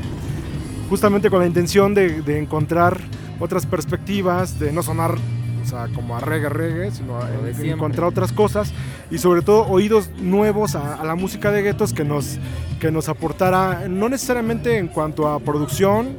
justamente 0.89 1.29
con 1.29 1.39
la 1.39 1.47
intención 1.47 1.93
de, 1.93 2.21
de 2.21 2.39
encontrar 2.39 2.99
otras 3.39 3.65
perspectivas, 3.65 4.59
de 4.59 4.71
no 4.71 4.83
sonar 4.83 5.17
o 5.65 5.67
sea, 5.67 5.87
como 5.95 6.15
a 6.15 6.19
reggae, 6.19 6.49
reggae, 6.49 6.91
sino 6.91 7.17
a, 7.17 7.27
Lo 7.29 7.47
en- 7.47 7.65
encontrar 7.71 8.07
otras 8.07 8.31
cosas 8.31 8.71
y 9.09 9.17
sobre 9.17 9.41
todo 9.41 9.65
oídos 9.67 10.09
nuevos 10.21 10.75
a, 10.75 10.95
a 10.95 11.03
la 11.03 11.15
música 11.15 11.51
de 11.51 11.63
Guetos 11.63 11.91
que 11.93 12.03
nos, 12.03 12.37
que 12.79 12.91
nos 12.91 13.09
aportara, 13.09 13.87
no 13.89 14.07
necesariamente 14.09 14.77
en 14.77 14.87
cuanto 14.87 15.27
a 15.27 15.39
producción, 15.39 16.09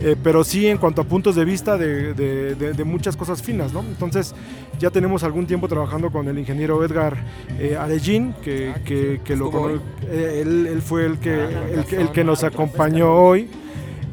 eh, 0.00 0.16
pero 0.22 0.44
sí 0.44 0.66
en 0.66 0.78
cuanto 0.78 1.02
a 1.02 1.04
puntos 1.04 1.34
de 1.34 1.44
vista 1.44 1.76
de, 1.78 2.14
de- 2.14 2.54
de- 2.54 2.72
de 2.72 2.84
muchas 2.84 3.16
cosas 3.16 3.42
finas, 3.42 3.72
¿no? 3.72 3.80
Entonces 3.80 4.34
ya 4.78 4.90
tenemos 4.90 5.22
algún 5.24 5.46
tiempo 5.46 5.66
trabajando 5.68 6.10
con 6.10 6.28
el 6.28 6.38
ingeniero 6.38 6.84
Edgar 6.84 7.16
eh, 7.58 7.76
Arellín, 7.78 8.34
que, 8.42 8.74
que- 8.84 9.20
que 9.24 9.36
lo 9.36 9.46
Estuvo 9.46 9.62
cono- 9.62 9.74
hoy. 9.74 9.80
eh, 10.08 10.40
él, 10.42 10.66
él 10.66 10.82
fue 10.82 11.06
el 11.06 11.18
que, 11.18 11.34
el, 11.44 11.84
que- 11.84 11.96
el 12.00 12.10
que 12.10 12.22
nos 12.24 12.44
acompañó 12.44 13.12
hoy. 13.14 13.48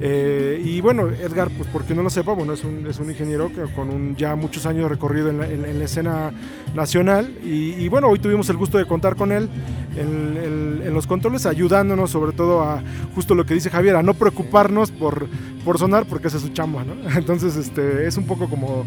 Eh, 0.04 0.60
y 0.66 0.82
bueno, 0.82 1.10
Edgar, 1.10 1.50
pues 1.56 1.70
porque 1.72 1.94
no 1.94 2.02
lo 2.02 2.10
sepa, 2.10 2.34
bueno, 2.34 2.54
es 2.54 2.64
un, 2.64 2.88
es 2.88 2.98
un 3.00 3.10
ingeniero 3.12 3.50
que 3.54 3.62
con 3.76 3.90
un, 3.92 4.16
ya 4.16 4.36
muchos 4.36 4.66
años 4.66 4.84
de 4.84 4.90
recorrido 4.90 5.30
en 5.30 5.38
la, 5.38 5.48
en- 5.48 5.64
en 5.64 5.78
la 5.78 5.86
escena 5.86 6.32
nacional. 6.74 7.32
Y, 7.44 7.74
y 7.74 7.88
bueno, 7.88 8.08
hoy 8.08 8.18
tuvimos 8.18 8.50
el 8.50 8.58
gusto 8.58 8.80
de 8.80 8.86
contar 8.86 9.16
con 9.16 9.32
él 9.32 9.48
en, 9.96 10.38
en- 10.38 10.82
en 10.88 10.94
los 10.96 11.06
controles, 11.06 11.46
ayudándonos 11.46 12.10
sobre 12.10 12.32
todo 12.32 12.64
a 12.64 12.82
justo 13.14 13.36
lo 13.36 13.46
que 13.46 13.54
dice 13.54 13.70
Javier, 13.70 13.96
a 13.96 14.02
no 14.02 14.16
preocuparnos 14.16 14.90
por, 14.90 15.28
por 15.64 15.78
sonar 15.78 16.06
porque 16.08 16.30
esa 16.30 16.38
es 16.38 16.44
su 16.44 16.50
chamba, 16.50 16.84
¿no? 16.84 16.94
Entonces, 17.18 17.56
este, 17.56 18.08
es 18.08 18.18
un 18.18 18.26
poco 18.26 18.50
como 18.50 18.86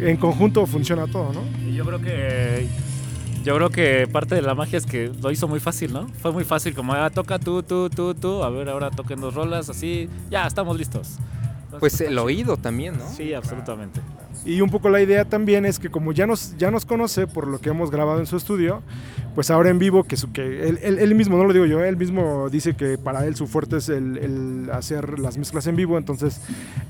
en 0.00 0.16
conjunto 0.16 0.64
funciona 0.66 1.06
todo, 1.08 1.32
¿no? 1.32 1.40
Y 1.68 1.74
yo 1.74 1.84
creo 1.84 2.00
que 2.00 2.68
yo 3.42 3.56
creo 3.56 3.70
que 3.70 4.06
parte 4.06 4.34
de 4.34 4.42
la 4.42 4.54
magia 4.54 4.78
es 4.78 4.86
que 4.86 5.10
lo 5.20 5.30
hizo 5.30 5.48
muy 5.48 5.60
fácil, 5.60 5.92
¿no? 5.92 6.08
Fue 6.20 6.32
muy 6.32 6.44
fácil, 6.44 6.74
como 6.74 6.92
ah, 6.94 7.10
toca 7.10 7.38
tú, 7.38 7.62
tú, 7.62 7.90
tú, 7.90 8.14
tú, 8.14 8.42
a 8.42 8.50
ver, 8.50 8.68
ahora 8.68 8.90
toquen 8.90 9.20
dos 9.20 9.34
rolas, 9.34 9.68
así, 9.68 10.08
ya, 10.30 10.46
estamos 10.46 10.76
listos. 10.76 11.18
Entonces, 11.64 11.80
Pues 11.80 12.00
el 12.00 12.18
oído 12.18 12.56
también, 12.56 12.98
¿no? 12.98 13.08
Sí, 13.08 13.34
absolutamente. 13.34 14.00
Y 14.44 14.60
un 14.60 14.70
poco 14.70 14.88
la 14.90 15.00
idea 15.00 15.24
también 15.24 15.64
es 15.64 15.78
que 15.78 15.88
como 15.88 16.12
ya 16.12 16.26
nos, 16.26 16.56
ya 16.58 16.70
nos 16.72 16.84
conoce 16.84 17.26
por 17.28 17.46
lo 17.46 17.60
que 17.60 17.70
hemos 17.70 17.90
grabado 17.92 18.18
en 18.18 18.26
su 18.26 18.36
estudio, 18.36 18.82
pues 19.36 19.50
ahora 19.50 19.70
en 19.70 19.78
vivo, 19.78 20.02
que, 20.02 20.16
su, 20.16 20.32
que 20.32 20.68
él, 20.68 20.80
él- 20.82 20.98
él 20.98 21.14
mismo, 21.14 21.36
no 21.38 21.44
lo 21.44 21.52
digo 21.52 21.64
yo, 21.64 21.82
él 21.84 21.96
mismo 21.96 22.48
dice 22.50 22.74
que 22.74 22.98
para 22.98 23.24
él 23.26 23.36
su 23.36 23.46
fuerte 23.46 23.76
es 23.76 23.88
el, 23.88 24.18
el 24.18 24.70
hacer 24.72 25.20
las 25.20 25.38
mezclas 25.38 25.66
en 25.68 25.76
vivo, 25.76 25.96
entonces, 25.96 26.40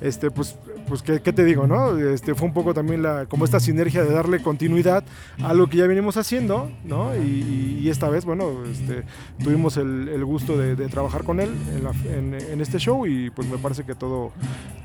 este, 0.00 0.30
pues, 0.30 0.56
pues 0.88 1.02
¿qué, 1.02 1.20
qué 1.20 1.32
te 1.34 1.44
digo, 1.44 1.66
no? 1.66 1.96
Este, 1.98 2.34
fue 2.34 2.48
un 2.48 2.54
poco 2.54 2.72
también 2.72 3.02
la, 3.02 3.26
como 3.26 3.44
esta 3.44 3.60
sinergia 3.60 4.02
de 4.02 4.12
darle 4.14 4.42
continuidad 4.42 5.04
a 5.44 5.52
lo 5.52 5.68
que 5.68 5.76
ya 5.76 5.86
venimos 5.86 6.16
haciendo, 6.16 6.70
¿no? 6.84 7.14
Y, 7.16 7.80
y 7.82 7.88
esta 7.90 8.08
vez, 8.08 8.24
bueno, 8.24 8.64
este, 8.64 9.04
tuvimos 9.44 9.76
el, 9.76 10.08
el 10.08 10.24
gusto 10.24 10.56
de, 10.56 10.74
de 10.74 10.88
trabajar 10.88 11.22
con 11.24 11.38
él 11.38 11.50
en, 11.76 11.84
la- 11.84 12.16
en- 12.16 12.34
en 12.34 12.60
este 12.62 12.78
show 12.78 13.06
y 13.06 13.28
pues 13.28 13.46
me 13.46 13.58
parece 13.58 13.84
que 13.84 13.94
todo, 13.94 14.32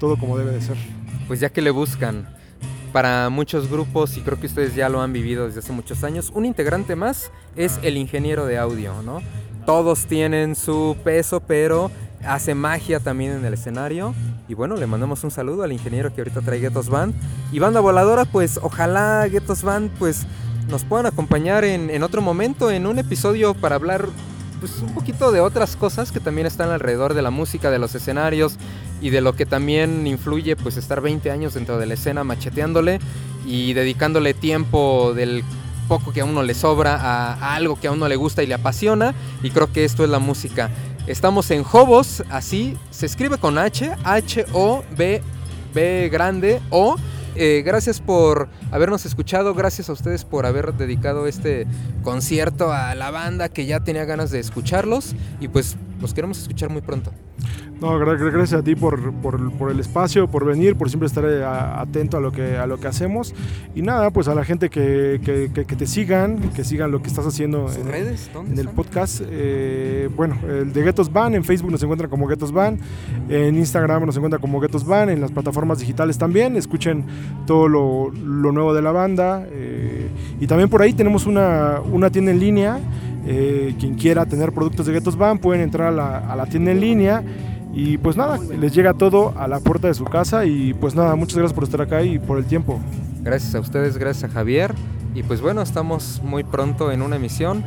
todo 0.01 0.17
como 0.17 0.37
debe 0.37 0.51
de 0.51 0.61
ser. 0.61 0.75
Pues 1.29 1.39
ya 1.39 1.49
que 1.49 1.61
le 1.61 1.71
buscan 1.71 2.27
para 2.97 3.29
muchos 3.29 3.69
grupos, 3.69 4.17
y 4.17 4.21
creo 4.21 4.39
que 4.39 4.47
ustedes 4.47 4.73
ya 4.73 4.89
lo 4.89 5.03
han 5.03 5.13
vivido 5.13 5.45
desde 5.45 5.59
hace 5.59 5.71
muchos 5.71 6.03
años, 6.03 6.31
un 6.33 6.45
integrante 6.45 6.95
más 6.95 7.29
es 7.55 7.79
el 7.83 7.95
ingeniero 7.95 8.47
de 8.47 8.57
audio, 8.57 9.03
¿no? 9.03 9.21
Todos 9.67 10.07
tienen 10.07 10.55
su 10.55 10.97
peso, 11.03 11.39
pero 11.39 11.91
hace 12.25 12.55
magia 12.55 12.99
también 12.99 13.33
en 13.33 13.45
el 13.45 13.53
escenario. 13.53 14.15
Y 14.47 14.55
bueno, 14.55 14.77
le 14.77 14.87
mandamos 14.87 15.23
un 15.23 15.29
saludo 15.29 15.61
al 15.61 15.73
ingeniero 15.73 16.11
que 16.11 16.21
ahorita 16.21 16.41
trae 16.41 16.59
Ghettos 16.59 16.89
Band. 16.89 17.13
Y 17.51 17.59
banda 17.59 17.81
voladora, 17.81 18.25
pues 18.25 18.59
ojalá 18.63 19.27
Ghettos 19.27 19.61
Band 19.61 19.91
pues 19.99 20.25
nos 20.67 20.83
puedan 20.83 21.05
acompañar 21.05 21.65
en, 21.65 21.91
en 21.91 22.01
otro 22.01 22.23
momento, 22.23 22.71
en 22.71 22.87
un 22.87 22.97
episodio 22.97 23.53
para 23.53 23.75
hablar 23.75 24.07
pues 24.59 24.79
un 24.81 24.95
poquito 24.95 25.31
de 25.31 25.39
otras 25.39 25.75
cosas 25.75 26.11
que 26.11 26.19
también 26.19 26.47
están 26.47 26.71
alrededor 26.71 27.13
de 27.13 27.21
la 27.21 27.29
música, 27.29 27.69
de 27.69 27.77
los 27.77 27.93
escenarios 27.93 28.57
y 29.01 29.09
de 29.09 29.21
lo 29.21 29.35
que 29.35 29.45
también 29.45 30.07
influye 30.07 30.55
pues 30.55 30.77
estar 30.77 31.01
20 31.01 31.31
años 31.31 31.53
dentro 31.53 31.77
de 31.77 31.85
la 31.85 31.93
escena 31.93 32.23
macheteándole 32.23 32.99
y 33.45 33.73
dedicándole 33.73 34.33
tiempo 34.33 35.13
del 35.15 35.43
poco 35.87 36.11
que 36.11 36.21
a 36.21 36.25
uno 36.25 36.43
le 36.43 36.53
sobra 36.53 36.95
a, 36.95 37.55
algo 37.55 37.79
que 37.79 37.87
a 37.87 37.91
uno 37.91 38.07
le 38.07 38.15
gusta 38.15 38.43
y 38.43 38.47
le 38.47 38.53
apasiona 38.53 39.15
y 39.41 39.51
creo 39.51 39.71
que 39.71 39.85
esto 39.85 40.03
es 40.03 40.09
la 40.09 40.19
música. 40.19 40.69
Estamos 41.07 41.49
en 41.51 41.63
Jobos, 41.63 42.23
así 42.29 42.77
se 42.91 43.05
escribe 43.05 43.37
con 43.37 43.57
H, 43.57 43.95
H-O-B, 44.03 45.21
B 45.73 46.09
grande, 46.09 46.61
O. 46.69 46.97
Eh, 47.39 47.61
gracias 47.63 48.01
por 48.01 48.49
habernos 48.71 49.05
escuchado, 49.05 49.53
gracias 49.53 49.89
a 49.89 49.93
ustedes 49.93 50.25
por 50.25 50.45
haber 50.45 50.73
dedicado 50.73 51.27
este 51.27 51.67
concierto 52.03 52.73
a 52.73 52.95
la 52.95 53.11
banda 53.11 53.47
que 53.47 53.67
ya 53.67 53.79
tenía 53.79 54.05
ganas 54.05 54.31
de 54.31 54.39
escucharlos 54.39 55.13
y 55.39 55.47
pues 55.47 55.77
los 56.01 56.13
queremos 56.13 56.39
escuchar 56.39 56.69
muy 56.69 56.81
pronto. 56.81 57.13
No, 57.79 57.97
gra- 57.99 58.17
gra- 58.17 58.31
gracias 58.31 58.59
a 58.59 58.63
ti 58.63 58.75
por, 58.75 59.13
por- 59.13 59.51
por 59.51 59.69
el 59.71 59.79
espacio, 59.79 60.27
por 60.27 60.45
venir, 60.45 60.75
por 60.75 60.89
siempre 60.89 61.05
estar 61.05 61.23
eh, 61.25 61.43
atento 61.45 62.17
a 62.17 62.19
lo 62.19 62.31
que, 62.31 62.57
a 62.57 62.65
lo 62.65 62.79
que 62.79 62.87
hacemos. 62.87 63.35
Y 63.75 63.83
nada, 63.83 64.09
pues 64.09 64.27
a 64.27 64.33
la 64.33 64.43
gente 64.43 64.69
que, 64.71 65.21
que- 65.23 65.51
que- 65.53 65.65
que 65.65 65.75
te 65.75 65.85
sigan, 65.85 66.39
que 66.55 66.63
sigan 66.63 66.89
lo 66.89 67.01
que 67.03 67.07
estás 67.07 67.27
haciendo 67.27 67.67
¿Sus 67.67 67.77
en, 67.77 67.87
redes? 67.87 68.31
¿Dónde 68.33 68.53
en 68.53 68.67
el 68.67 68.73
podcast. 68.73 69.21
eh, 69.29 70.09
bueno, 70.15 70.37
el 70.49 70.73
de 70.73 70.83
Getos 70.83 71.13
Van, 71.13 71.35
en 71.35 71.43
Facebook 71.43 71.69
nos 71.71 71.83
encuentran 71.83 72.09
como 72.09 72.27
Getos 72.27 72.51
Van, 72.51 72.79
en 73.29 73.55
Instagram 73.55 74.05
nos 74.07 74.15
encuentran 74.15 74.41
como 74.41 74.59
Getos 74.59 74.83
Van, 74.83 75.09
en 75.11 75.21
las 75.21 75.31
plataformas 75.31 75.77
digitales 75.79 76.17
también. 76.17 76.55
Escuchen 76.55 77.05
todo 77.45 77.67
lo, 77.67 78.09
lo 78.11 78.51
nuevo 78.51 78.73
de 78.73 78.81
la 78.81 78.91
banda. 78.91 79.45
eh, 79.51 80.07
y 80.39 80.47
también 80.47 80.69
por 80.69 80.81
ahí 80.81 80.93
tenemos 80.93 81.27
una, 81.27 81.79
una 81.91 82.09
tienda 82.09 82.31
en 82.31 82.39
línea. 82.39 82.79
eh, 83.29 83.75
quien 83.77 83.95
quiera 83.95 84.25
tener 84.25 84.53
productos 84.53 84.85
de 84.85 84.93
Getos 84.93 85.17
Van 85.17 85.37
pueden 85.37 85.61
entrar 85.61 85.89
a 85.89 85.91
la, 85.91 86.17
a 86.19 86.35
la 86.37 86.45
tienda 86.47 86.71
en 86.71 86.79
línea. 86.79 87.21
Y 87.73 87.97
pues 87.97 88.17
nada, 88.17 88.37
les 88.39 88.73
llega 88.73 88.93
todo 88.93 89.33
a 89.37 89.47
la 89.47 89.59
puerta 89.59 89.87
de 89.87 89.93
su 89.93 90.05
casa. 90.05 90.45
Y 90.45 90.73
pues 90.73 90.95
nada, 90.95 91.15
muchas 91.15 91.37
gracias 91.37 91.53
por 91.53 91.63
estar 91.63 91.81
acá 91.81 92.01
y 92.03 92.17
por 92.19 92.37
el 92.37 92.45
tiempo. 92.45 92.79
Gracias 93.21 93.53
a 93.55 93.59
ustedes, 93.59 93.97
gracias 93.97 94.29
a 94.31 94.33
Javier. 94.33 94.73
Y 95.13 95.23
pues 95.23 95.41
bueno, 95.41 95.61
estamos 95.61 96.21
muy 96.23 96.43
pronto 96.43 96.91
en 96.91 97.01
una 97.01 97.15
emisión. 97.17 97.63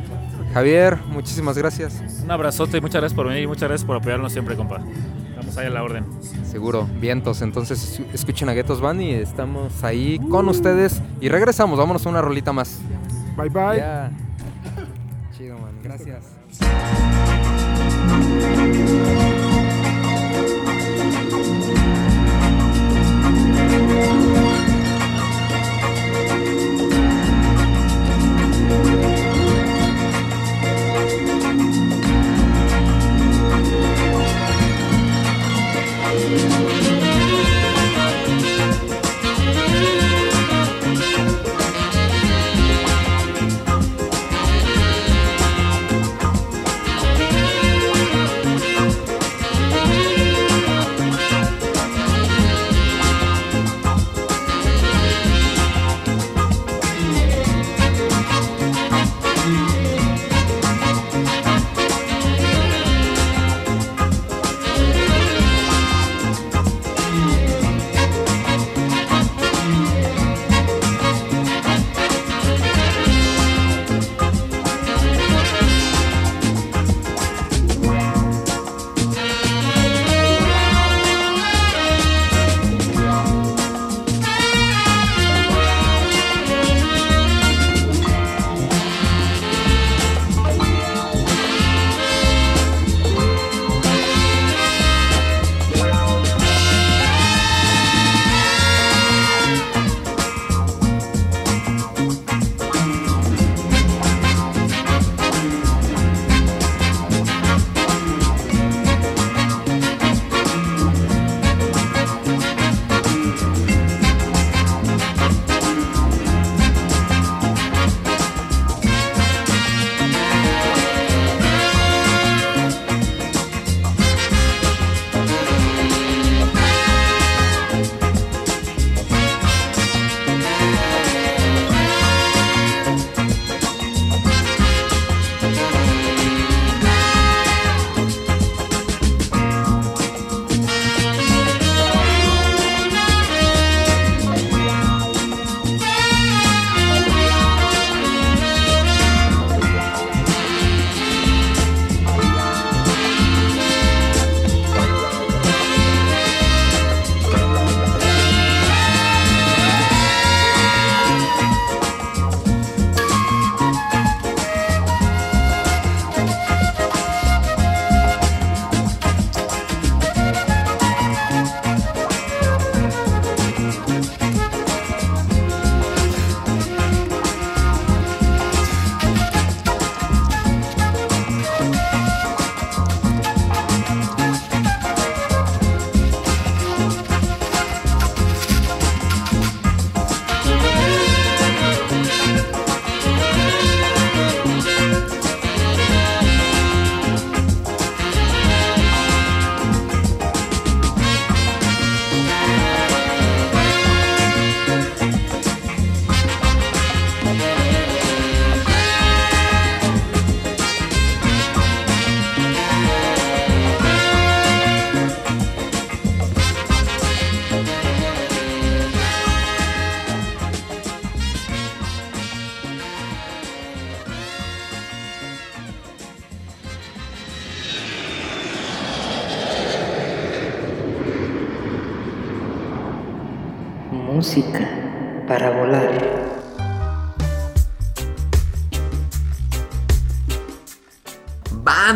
Javier, 0.53 0.97
muchísimas 1.07 1.57
gracias. 1.57 2.01
Un 2.23 2.31
abrazote 2.31 2.77
y 2.77 2.81
muchas 2.81 3.01
gracias 3.01 3.13
por 3.15 3.27
venir 3.27 3.43
y 3.43 3.47
muchas 3.47 3.69
gracias 3.69 3.85
por 3.85 3.95
apoyarnos 3.97 4.31
siempre, 4.33 4.55
compa. 4.55 4.81
Estamos 5.29 5.57
ahí 5.57 5.67
a 5.67 5.69
la 5.69 5.83
orden. 5.83 6.05
Seguro, 6.49 6.87
vientos. 6.99 7.41
Entonces 7.41 7.99
es- 7.99 8.13
escuchen 8.13 8.49
a 8.49 8.53
Guetos 8.53 8.81
Band 8.81 9.01
y 9.01 9.11
estamos 9.11 9.83
ahí 9.83 10.19
con 10.29 10.49
ustedes. 10.49 11.01
Y 11.21 11.29
regresamos, 11.29 11.77
vámonos 11.79 12.05
a 12.05 12.09
una 12.09 12.21
rolita 12.21 12.51
más. 12.53 12.79
Bye 13.37 13.49
bye. 13.49 13.83
Chido, 15.37 15.57
man. 15.57 15.71
Gracias. 15.83 16.25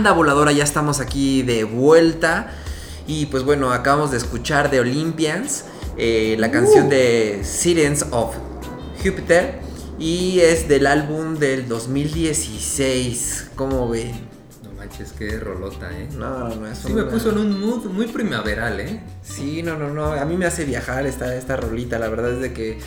Banda 0.05 0.17
voladora, 0.17 0.51
ya 0.51 0.63
estamos 0.63 0.99
aquí 0.99 1.41
de 1.41 1.63
vuelta. 1.63 2.51
Y 3.07 3.25
pues 3.25 3.41
bueno, 3.41 3.71
acabamos 3.71 4.11
de 4.11 4.17
escuchar 4.17 4.69
de 4.69 4.79
Olympians, 4.79 5.65
eh, 5.97 6.35
la 6.37 6.51
canción 6.51 6.89
de 6.89 7.41
Sirens 7.43 8.05
of 8.11 8.35
Jupiter. 9.03 9.61
Y 9.97 10.41
es 10.41 10.67
del 10.67 10.85
álbum 10.85 11.37
del 11.39 11.67
2016. 11.67 13.49
¿Cómo 13.55 13.89
ven? 13.89 14.11
No 14.63 14.73
manches, 14.77 15.11
qué 15.17 15.39
rolota, 15.39 15.89
¿eh? 15.91 16.07
No, 16.15 16.49
no, 16.49 16.55
no, 16.55 16.75
Sí 16.75 16.93
me 16.93 17.01
una- 17.01 17.11
puso 17.11 17.31
en 17.31 17.39
un 17.39 17.59
mood 17.59 17.85
muy 17.85 18.05
primaveral, 18.05 18.79
¿eh? 18.81 19.01
Sí, 19.23 19.63
no, 19.63 19.75
no, 19.75 19.91
no. 19.91 20.11
A 20.13 20.23
mí 20.25 20.37
me 20.37 20.45
hace 20.45 20.65
viajar 20.65 21.07
esta, 21.07 21.35
esta 21.35 21.57
rolita. 21.57 21.97
La 21.97 22.09
verdad 22.09 22.31
es 22.33 22.41
de 22.41 22.53
que, 22.53 22.77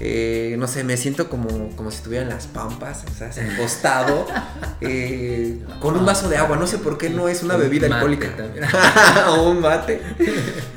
eh, 0.00 0.54
no 0.58 0.68
sé, 0.68 0.84
me 0.84 0.96
siento 0.96 1.28
como, 1.28 1.70
como 1.76 1.90
si 1.90 1.96
estuviera 1.98 2.22
en 2.22 2.28
las 2.30 2.46
pampas, 2.46 3.04
o 3.10 3.14
sea, 3.14 3.30
acostado, 3.54 4.26
eh, 4.80 5.60
con 5.80 5.96
un 5.96 6.06
vaso 6.06 6.28
de 6.28 6.36
agua. 6.36 6.56
No 6.56 6.66
sé 6.66 6.78
por 6.78 6.98
qué 6.98 7.10
no 7.10 7.28
es 7.28 7.42
una 7.42 7.56
Un 7.56 7.62
bebida 7.62 7.86
alcohólica. 7.86 8.36
también. 8.36 8.64
o 9.28 9.50
un 9.50 9.60
mate. 9.60 10.00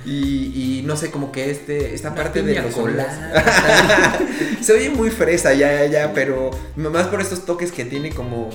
Y, 0.05 0.79
y 0.79 0.83
no 0.85 0.95
sé, 0.97 1.11
como 1.11 1.31
que 1.31 1.51
este, 1.51 1.93
esta 1.93 2.15
parte 2.15 2.41
de 2.41 2.61
los 2.61 2.73
Se 4.61 4.73
oye 4.73 4.89
muy 4.89 5.09
fresa 5.11 5.53
ya, 5.53 5.85
ya, 5.85 6.13
pero 6.13 6.51
más 6.75 7.07
por 7.07 7.21
estos 7.21 7.45
toques 7.45 7.71
que 7.71 7.85
tiene 7.85 8.09
como 8.11 8.49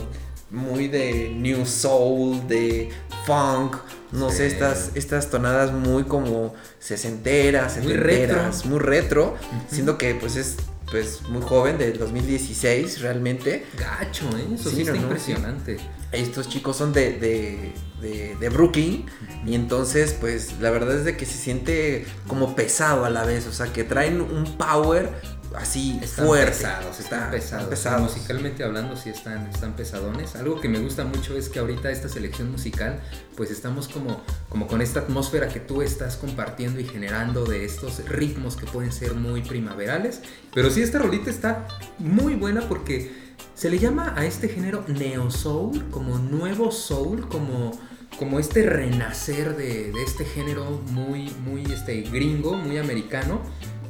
muy 0.50 0.88
de 0.88 1.30
new 1.34 1.66
soul, 1.66 2.46
de 2.46 2.90
funk, 3.24 3.76
no 4.12 4.30
sé, 4.30 4.46
estas, 4.46 4.90
estas 4.94 5.30
tonadas 5.30 5.72
muy 5.72 6.04
como 6.04 6.54
sesenteras, 6.78 7.78
Muy 7.82 7.94
retro. 7.94 8.38
muy 8.64 8.78
retro, 8.78 9.36
siendo 9.70 9.98
que 9.98 10.14
pues 10.14 10.36
es 10.36 10.56
pues 10.90 11.22
muy 11.28 11.42
joven, 11.42 11.78
del 11.78 11.98
2016 11.98 13.00
realmente. 13.00 13.66
Gacho, 13.76 14.24
¿eh? 14.38 14.46
Eso 14.54 14.70
sí, 14.70 14.76
Sí, 14.76 14.82
está 14.82 14.92
no, 14.94 15.00
impresionante. 15.02 15.78
Estos 16.12 16.48
chicos 16.48 16.76
son 16.76 16.92
de, 16.92 17.14
de, 17.18 17.72
de- 18.00 18.36
de 18.38 18.48
Brooklyn 18.48 19.04
y 19.44 19.56
entonces 19.56 20.14
pues 20.20 20.52
la 20.60 20.70
verdad 20.70 20.96
es 20.96 21.04
de 21.04 21.16
que 21.16 21.26
se 21.26 21.36
siente 21.36 22.06
como 22.28 22.54
pesado 22.54 23.04
a 23.04 23.10
la 23.10 23.24
vez, 23.24 23.46
o 23.48 23.52
sea 23.52 23.66
que 23.72 23.82
traen 23.82 24.20
un 24.20 24.44
power 24.56 25.10
así 25.54 25.98
Están 26.02 26.26
fuerte. 26.26 26.50
pesados, 26.52 26.98
están 27.00 27.18
Está- 27.20 27.30
pesados. 27.30 27.68
pesados. 27.68 28.02
Musicalmente 28.14 28.64
hablando, 28.64 28.96
sí 28.96 29.10
están, 29.10 29.46
están 29.48 29.74
pesadones. 29.74 30.34
Algo 30.36 30.60
que 30.60 30.68
me 30.68 30.78
gusta 30.78 31.04
mucho 31.04 31.36
es 31.36 31.48
que 31.48 31.58
ahorita 31.58 31.90
esta 31.90 32.08
selección 32.08 32.50
musical, 32.50 33.00
pues 33.36 33.50
estamos 33.50 33.88
como, 33.88 34.20
como 34.48 34.66
con 34.66 34.82
esta 34.82 35.00
atmósfera 35.00 35.48
que 35.48 35.60
tú 35.60 35.82
estás 35.82 36.16
compartiendo 36.16 36.80
y 36.80 36.84
generando 36.84 37.44
de 37.44 37.64
estos 37.64 38.04
ritmos 38.08 38.56
que 38.56 38.66
pueden 38.66 38.92
ser 38.92 39.14
muy 39.14 39.42
primaverales. 39.42 40.20
Pero 40.54 40.70
sí, 40.70 40.82
esta 40.82 40.98
rolita 40.98 41.30
está 41.30 41.66
muy 41.98 42.34
buena 42.34 42.62
porque 42.68 43.26
se 43.54 43.70
le 43.70 43.78
llama 43.78 44.14
a 44.16 44.24
este 44.26 44.48
género 44.48 44.84
neo 44.88 45.30
soul, 45.30 45.84
como 45.90 46.18
nuevo 46.18 46.70
soul, 46.72 47.28
como 47.28 47.78
como 48.18 48.38
este 48.40 48.62
renacer 48.62 49.56
de, 49.58 49.92
de 49.92 50.02
este 50.02 50.24
género 50.24 50.70
muy, 50.90 51.28
muy 51.44 51.64
este, 51.70 52.00
gringo, 52.00 52.54
muy 52.54 52.78
americano, 52.78 53.42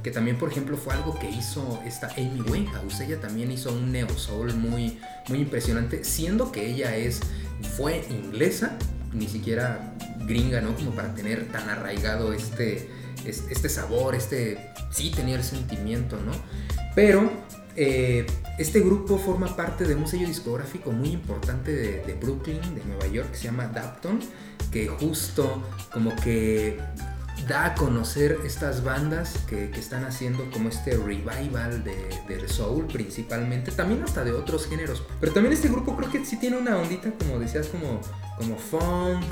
que 0.06 0.12
también, 0.12 0.38
por 0.38 0.48
ejemplo, 0.52 0.76
fue 0.76 0.94
algo 0.94 1.18
que 1.18 1.28
hizo 1.28 1.82
esta 1.84 2.06
Amy 2.16 2.40
Winehouse. 2.48 3.00
Ella 3.00 3.20
también 3.20 3.50
hizo 3.50 3.72
un 3.72 3.90
neo 3.90 4.08
soul 4.16 4.54
muy, 4.54 5.00
muy 5.28 5.40
impresionante, 5.40 6.04
siendo 6.04 6.52
que 6.52 6.64
ella 6.64 6.94
es, 6.94 7.18
fue 7.76 8.06
inglesa, 8.08 8.78
ni 9.12 9.26
siquiera 9.26 9.94
gringa, 10.20 10.60
¿no? 10.60 10.76
Como 10.76 10.92
para 10.92 11.12
tener 11.16 11.48
tan 11.48 11.68
arraigado 11.68 12.32
este, 12.32 12.88
es- 13.24 13.46
este 13.50 13.68
sabor, 13.68 14.14
este, 14.14 14.70
sí 14.92 15.10
tenía 15.10 15.34
el 15.34 15.42
sentimiento, 15.42 16.16
¿no? 16.24 16.30
Pero 16.94 17.28
eh, 17.74 18.26
este 18.60 18.78
grupo 18.78 19.18
forma 19.18 19.56
parte 19.56 19.86
de 19.86 19.96
un 19.96 20.06
sello 20.06 20.28
discográfico 20.28 20.92
muy 20.92 21.08
importante 21.08 21.72
de, 21.74 22.02
de 22.04 22.14
Brooklyn, 22.14 22.60
de 22.76 22.84
Nueva 22.84 23.08
York, 23.08 23.32
que 23.32 23.38
se 23.38 23.44
llama 23.46 23.66
Dapton, 23.66 24.20
que 24.70 24.86
justo 24.86 25.64
como 25.92 26.14
que 26.14 26.78
da 27.46 27.66
a 27.66 27.74
conocer 27.74 28.38
estas 28.44 28.82
bandas 28.82 29.38
que, 29.48 29.70
que 29.70 29.78
están 29.80 30.04
haciendo 30.04 30.50
como 30.50 30.68
este 30.68 30.96
revival 30.96 31.84
de, 31.84 32.08
del 32.28 32.48
soul 32.48 32.86
principalmente, 32.86 33.70
también 33.70 34.02
hasta 34.02 34.24
de 34.24 34.32
otros 34.32 34.66
géneros. 34.66 35.02
Pero 35.20 35.32
también 35.32 35.52
este 35.52 35.68
grupo 35.68 35.96
creo 35.96 36.10
que 36.10 36.24
sí 36.24 36.38
tiene 36.38 36.56
una 36.56 36.76
ondita, 36.76 37.10
como 37.12 37.38
decías, 37.38 37.68
como, 37.68 38.00
como 38.36 38.56
funk, 38.56 39.24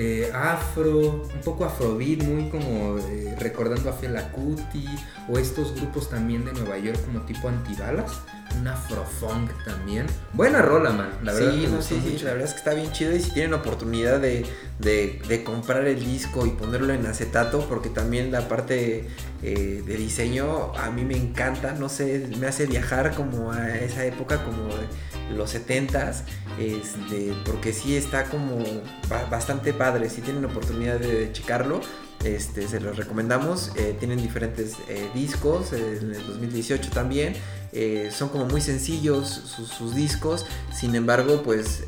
eh, 0.00 0.30
afro, 0.32 1.24
un 1.34 1.40
poco 1.44 1.64
afrobeat, 1.64 2.22
muy 2.22 2.48
como 2.50 2.98
eh, 2.98 3.34
recordando 3.40 3.90
a 3.90 3.92
Fela 3.92 4.30
Kuti, 4.30 4.86
o 5.28 5.38
estos 5.38 5.74
grupos 5.74 6.08
también 6.08 6.44
de 6.44 6.52
Nueva 6.52 6.78
York 6.78 6.98
como 7.04 7.22
tipo 7.22 7.48
antibalas, 7.48 8.12
un 8.60 8.68
afrofunk 8.68 9.50
también. 9.64 10.06
Buena 10.34 10.62
rola, 10.62 10.90
man, 10.90 11.10
la 11.24 11.32
verdad. 11.32 11.52
sí, 11.52 11.66
no, 11.66 11.82
sí, 11.82 12.00
sí, 12.02 12.24
la 12.24 12.30
verdad 12.30 12.46
es 12.46 12.52
que 12.52 12.58
está 12.58 12.74
bien 12.74 12.92
chido 12.92 13.12
y 13.14 13.20
si 13.20 13.32
tienen 13.32 13.54
oportunidad 13.54 14.20
de, 14.20 14.46
de- 14.78 15.20
de 15.26 15.42
comprar 15.42 15.84
el 15.88 15.98
disco 16.04 16.46
y 16.46 16.50
ponerlo 16.50 16.92
en 16.94 17.04
acetato, 17.04 17.66
porque 17.68 17.88
también 17.88 18.30
la 18.30 18.46
parte 18.46 19.08
eh, 19.42 19.82
de 19.84 19.96
diseño 19.96 20.72
a 20.76 20.90
mí 20.90 21.04
me 21.04 21.16
encanta, 21.16 21.72
no 21.72 21.88
sé, 21.88 22.28
me 22.38 22.46
hace 22.46 22.66
viajar 22.66 23.14
como 23.16 23.50
a 23.52 23.76
esa 23.78 24.04
época 24.06 24.44
como 24.44 24.68
de 24.68 24.86
los 25.30 25.54
70s, 25.54 26.22
este, 26.58 27.32
porque 27.44 27.72
sí 27.72 27.96
está 27.96 28.24
como 28.24 28.64
ba- 29.08 29.26
bastante 29.30 29.72
padre, 29.72 30.08
si 30.10 30.20
tienen 30.20 30.44
oportunidad 30.44 30.98
de 30.98 31.30
checarlo. 31.32 31.80
Este, 32.24 32.66
se 32.66 32.80
los 32.80 32.96
recomendamos, 32.96 33.70
eh, 33.76 33.94
tienen 33.96 34.20
diferentes 34.20 34.72
eh, 34.88 35.08
discos, 35.14 35.72
eh, 35.72 35.98
en 36.02 36.12
el 36.16 36.26
2018 36.26 36.90
también, 36.90 37.34
eh, 37.72 38.10
son 38.12 38.28
como 38.30 38.44
muy 38.46 38.60
sencillos 38.60 39.28
sus, 39.28 39.94
discos, 39.94 40.44
sin 40.74 40.96
embargo, 40.96 41.42
pues 41.44 41.84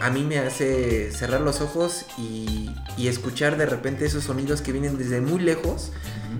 a 0.00 0.08
mí 0.08 0.22
me 0.22 0.38
hace 0.38 1.12
cerrar 1.12 1.42
los 1.42 1.60
ojos 1.60 2.06
y 2.16 2.70
escuchar 3.08 3.58
de 3.58 3.66
repente 3.66 4.06
esos 4.06 4.24
sonidos 4.24 4.62
que 4.62 4.72
vienen 4.72 4.96
desde 4.96 5.20
muy 5.20 5.40
lejos 5.40 5.90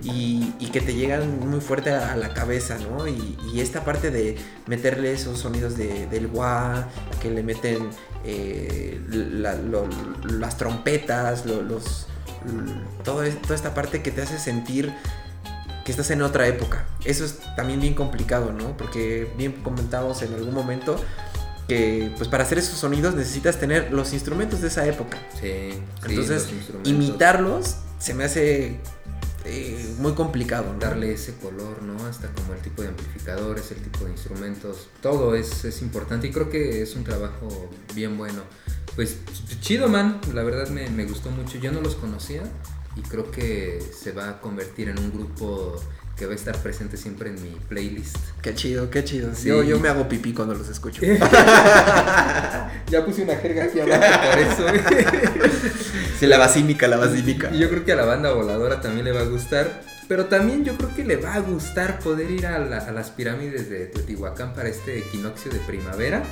y, 0.03 0.53
y 0.59 0.67
que 0.67 0.81
te 0.81 0.93
llegan 0.93 1.39
muy 1.49 1.59
fuerte 1.61 1.91
a, 1.91 2.13
a 2.13 2.15
la 2.15 2.33
cabeza, 2.33 2.77
¿no? 2.77 3.07
Y, 3.07 3.37
y 3.53 3.61
esta 3.61 3.83
parte 3.83 4.11
de 4.11 4.35
meterle 4.67 5.11
esos 5.13 5.39
sonidos 5.39 5.77
de, 5.77 6.07
del 6.07 6.27
wah, 6.27 6.87
que 7.21 7.29
le 7.31 7.43
meten 7.43 7.89
eh, 8.23 8.99
la- 9.09 9.55
lo- 9.55 9.87
las 10.23 10.57
trompetas, 10.57 11.45
lo- 11.45 11.61
los, 11.61 12.07
todo 13.03 13.23
toda 13.41 13.55
esta 13.55 13.73
parte 13.73 14.01
que 14.01 14.11
te 14.11 14.21
hace 14.21 14.37
sentir 14.39 14.93
que 15.83 15.91
estás 15.91 16.09
en 16.11 16.21
otra 16.23 16.47
época. 16.47 16.85
Eso 17.03 17.25
es 17.25 17.39
también 17.55 17.79
bien 17.79 17.93
complicado, 17.93 18.51
¿no? 18.51 18.75
Porque 18.77 19.31
bien 19.37 19.51
comentamos 19.63 20.21
en 20.23 20.33
algún 20.33 20.53
momento 20.53 20.95
que 21.67 22.11
pues 22.17 22.29
para 22.29 22.43
hacer 22.43 22.57
esos 22.59 22.77
sonidos 22.77 23.15
necesitas 23.15 23.57
tener 23.59 23.91
los 23.91 24.13
instrumentos 24.13 24.61
de 24.61 24.67
esa 24.67 24.85
época. 24.85 25.17
Sí, 25.39 25.71
sí, 25.71 25.79
Entonces, 26.09 26.47
imitarlos 26.83 27.77
se 27.99 28.13
me 28.13 28.23
hace 28.23 28.79
eh, 29.45 29.95
muy 29.99 30.13
complicado, 30.13 30.73
¿no? 30.73 30.79
darle 30.79 31.13
ese 31.13 31.35
color, 31.35 31.81
¿no? 31.83 32.05
Hasta 32.05 32.29
como 32.33 32.53
el 32.53 32.61
tipo 32.61 32.81
de 32.81 32.89
amplificadores, 32.89 33.71
el 33.71 33.77
tipo 33.77 34.05
de 34.05 34.11
instrumentos, 34.11 34.87
todo 35.01 35.35
es, 35.35 35.65
es 35.65 35.81
importante 35.81 36.27
y 36.27 36.31
creo 36.31 36.49
que 36.49 36.81
es 36.81 36.95
un 36.95 37.03
trabajo 37.03 37.69
bien 37.93 38.17
bueno. 38.17 38.41
Pues 38.95 39.17
chido, 39.61 39.87
man, 39.87 40.21
la 40.33 40.43
verdad 40.43 40.69
me, 40.69 40.89
me 40.89 41.05
gustó 41.05 41.29
mucho, 41.29 41.57
yo 41.57 41.71
no 41.71 41.81
los 41.81 41.95
conocía 41.95 42.43
y 42.95 43.01
creo 43.01 43.29
que 43.29 43.81
se 43.81 44.11
va 44.11 44.29
a 44.29 44.41
convertir 44.41 44.89
en 44.89 44.99
un 44.99 45.11
grupo 45.11 45.81
que 46.17 46.25
va 46.25 46.31
a 46.31 46.35
estar 46.35 46.55
presente 46.57 46.95
siempre 46.97 47.29
en 47.29 47.41
mi 47.41 47.49
playlist. 47.67 48.15
Qué 48.41 48.53
chido, 48.55 48.89
qué 48.89 49.03
chido. 49.03 49.31
Sí. 49.35 49.49
Yo, 49.49 49.63
yo 49.63 49.79
me 49.79 49.89
hago 49.89 50.07
pipí 50.07 50.33
cuando 50.33 50.53
los 50.55 50.69
escucho. 50.69 51.01
ya 52.89 53.05
puse 53.05 53.23
una 53.23 53.35
jerga 53.35 53.65
aquí 53.65 53.79
abajo 53.79 54.03
por 54.29 54.39
eso. 54.39 54.65
sí, 56.19 56.25
la 56.27 56.37
basílica, 56.37 56.87
la 56.87 56.97
basílica. 56.97 57.49
Y 57.51 57.59
yo 57.59 57.69
creo 57.69 57.83
que 57.85 57.91
a 57.91 57.95
la 57.95 58.05
banda 58.05 58.31
voladora 58.31 58.81
también 58.81 59.05
le 59.05 59.11
va 59.11 59.21
a 59.21 59.25
gustar. 59.25 59.81
Pero 60.07 60.25
también 60.25 60.63
yo 60.63 60.77
creo 60.77 60.93
que 60.95 61.03
le 61.03 61.15
va 61.17 61.33
a 61.33 61.39
gustar 61.39 61.97
poder 61.99 62.29
ir 62.29 62.45
a, 62.45 62.59
la- 62.59 62.77
a 62.77 62.91
las 62.91 63.09
pirámides 63.09 63.69
de 63.71 63.87
Teotihuacán 63.87 64.53
para 64.53 64.69
este 64.69 64.99
equinoccio 64.99 65.51
de 65.51 65.57
primavera. 65.59 66.23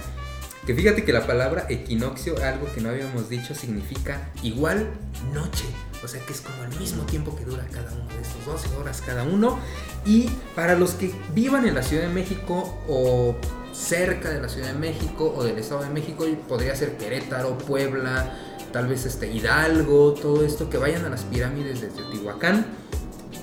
Que 0.68 0.76
fíjate 0.76 1.04
que 1.04 1.12
la 1.12 1.26
palabra 1.26 1.66
equinoccio, 1.70 2.36
algo 2.44 2.70
que 2.74 2.82
no 2.82 2.90
habíamos 2.90 3.30
dicho, 3.30 3.54
significa 3.56 4.30
igual 4.44 4.92
noche. 5.34 5.66
O 6.04 6.08
sea 6.08 6.24
que 6.26 6.34
es 6.34 6.42
como 6.42 6.64
el 6.64 6.80
mismo 6.80 7.04
tiempo 7.04 7.36
que 7.36 7.46
dura 7.46 7.66
cada 7.72 7.92
uno 7.92 8.08
de 8.10 8.22
estos 8.22 8.46
12 8.46 8.76
horas 8.76 9.02
cada 9.06 9.24
uno. 9.24 9.60
Y 10.06 10.30
para 10.56 10.76
los 10.76 10.92
que 10.92 11.14
vivan 11.34 11.66
en 11.66 11.76
la 11.76 11.84
Ciudad 11.84 12.04
de 12.04 12.10
México 12.10 12.82
o 12.88 13.36
cerca 13.74 14.30
de 14.30 14.42
la 14.42 14.50
Ciudad 14.50 14.68
de 14.68 14.80
México 14.80 15.34
o 15.36 15.44
del 15.44 15.58
Estado 15.58 15.84
de 15.84 15.90
México, 15.90 16.26
podría 16.48 16.76
ser 16.76 16.98
Querétaro, 16.98 17.58
Puebla, 17.58 18.38
tal 18.72 18.88
vez 18.88 19.06
este 19.06 19.32
Hidalgo, 19.32 20.14
todo 20.14 20.44
esto, 20.44 20.70
que 20.70 20.78
vayan 20.78 21.06
a 21.06 21.10
las 21.10 21.24
pirámides 21.24 21.82
de 21.82 21.88
Teotihuacán 21.88 22.66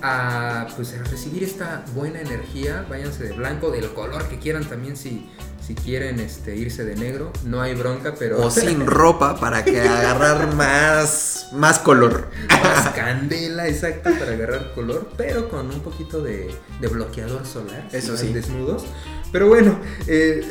a, 0.02 0.66
pues, 0.76 0.94
a 0.94 1.02
recibir 1.04 1.42
esta 1.42 1.84
buena 1.94 2.20
energía. 2.20 2.86
Váyanse 2.88 3.24
de 3.24 3.32
blanco, 3.32 3.70
del 3.70 3.92
color 3.92 4.28
que 4.28 4.38
quieran 4.38 4.64
también 4.64 4.96
si, 4.96 5.28
Si 5.70 5.76
quieren 5.76 6.18
este, 6.18 6.56
irse 6.56 6.84
de 6.84 6.96
negro, 6.96 7.32
no 7.44 7.62
hay 7.62 7.76
bronca, 7.76 8.16
pero... 8.18 8.44
O 8.44 8.50
sin 8.50 8.84
ropa 8.86 9.38
para 9.38 9.64
que 9.64 9.80
agarrar 9.80 10.52
más, 10.56 11.46
más 11.52 11.78
color. 11.78 12.26
Más 12.48 12.88
candela, 12.96 13.68
exacto, 13.68 14.10
para 14.18 14.32
agarrar 14.32 14.72
color, 14.74 15.12
pero 15.16 15.48
con 15.48 15.70
un 15.70 15.78
poquito 15.78 16.22
de, 16.22 16.52
de 16.80 16.88
bloqueador 16.88 17.46
solar. 17.46 17.88
Eso 17.92 18.16
si 18.16 18.26
sí. 18.26 18.32
Desnudos. 18.32 18.84
Pero 19.30 19.46
bueno, 19.46 19.78
eh, 20.08 20.44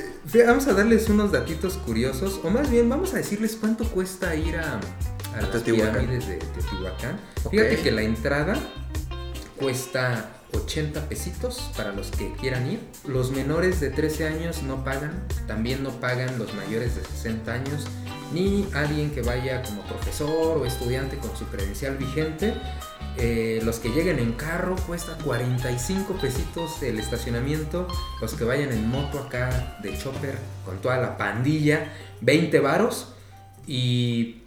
vamos 0.48 0.68
a 0.68 0.74
darles 0.74 1.10
unos 1.10 1.34
datitos 1.34 1.74
curiosos, 1.76 2.40
o 2.42 2.50
más 2.50 2.72
bien 2.72 2.88
vamos 2.88 3.14
a 3.14 3.18
decirles 3.18 3.58
cuánto 3.60 3.84
cuesta 3.90 4.34
ir 4.36 4.56
a, 4.56 4.80
a 5.36 5.42
las 5.42 5.52
Teotihuacán. 5.52 5.96
pirámides 5.96 6.28
de 6.30 6.38
Teotihuacán. 6.38 7.20
Fíjate 7.52 7.76
que 7.82 7.92
la 7.92 8.04
entrada 8.04 8.54
cuesta 9.58 10.39
80 10.54 11.08
pesitos 11.10 11.72
para 11.76 11.92
los 11.92 12.12
que 12.12 12.32
quieran 12.34 12.70
ir. 12.72 12.80
Los 13.08 13.32
menores 13.32 13.80
de 13.80 13.90
13 13.90 14.28
años 14.28 14.64
no 14.64 14.84
pagan, 14.84 15.26
también 15.48 15.84
no 15.84 15.92
pagan 16.00 16.38
los 16.40 16.54
mayores 16.54 16.96
de 16.96 17.04
60 17.04 17.52
años, 17.52 17.86
ni 18.34 18.68
alguien 18.74 19.12
que 19.12 19.22
vaya 19.22 19.64
como 19.64 19.84
profesor 19.84 20.58
o 20.58 20.66
estudiante 20.66 21.18
con 21.18 21.36
su 21.36 21.46
credencial 21.48 21.98
vigente. 21.98 22.54
Eh, 23.18 23.60
los 23.64 23.80
que 23.80 23.90
lleguen 23.90 24.18
en 24.20 24.34
carro 24.34 24.76
cuesta 24.88 25.18
45 25.24 26.14
pesitos 26.22 26.82
el 26.84 27.00
estacionamiento. 27.00 27.88
Los 28.22 28.34
que 28.34 28.44
vayan 28.44 28.72
en 28.72 28.88
moto 28.88 29.20
acá 29.20 29.78
de 29.82 29.98
chopper 29.98 30.38
con 30.66 30.82
toda 30.82 30.98
la 30.98 31.18
pandilla, 31.18 31.92
20 32.22 32.60
varos. 32.60 33.14
Y 33.68 34.44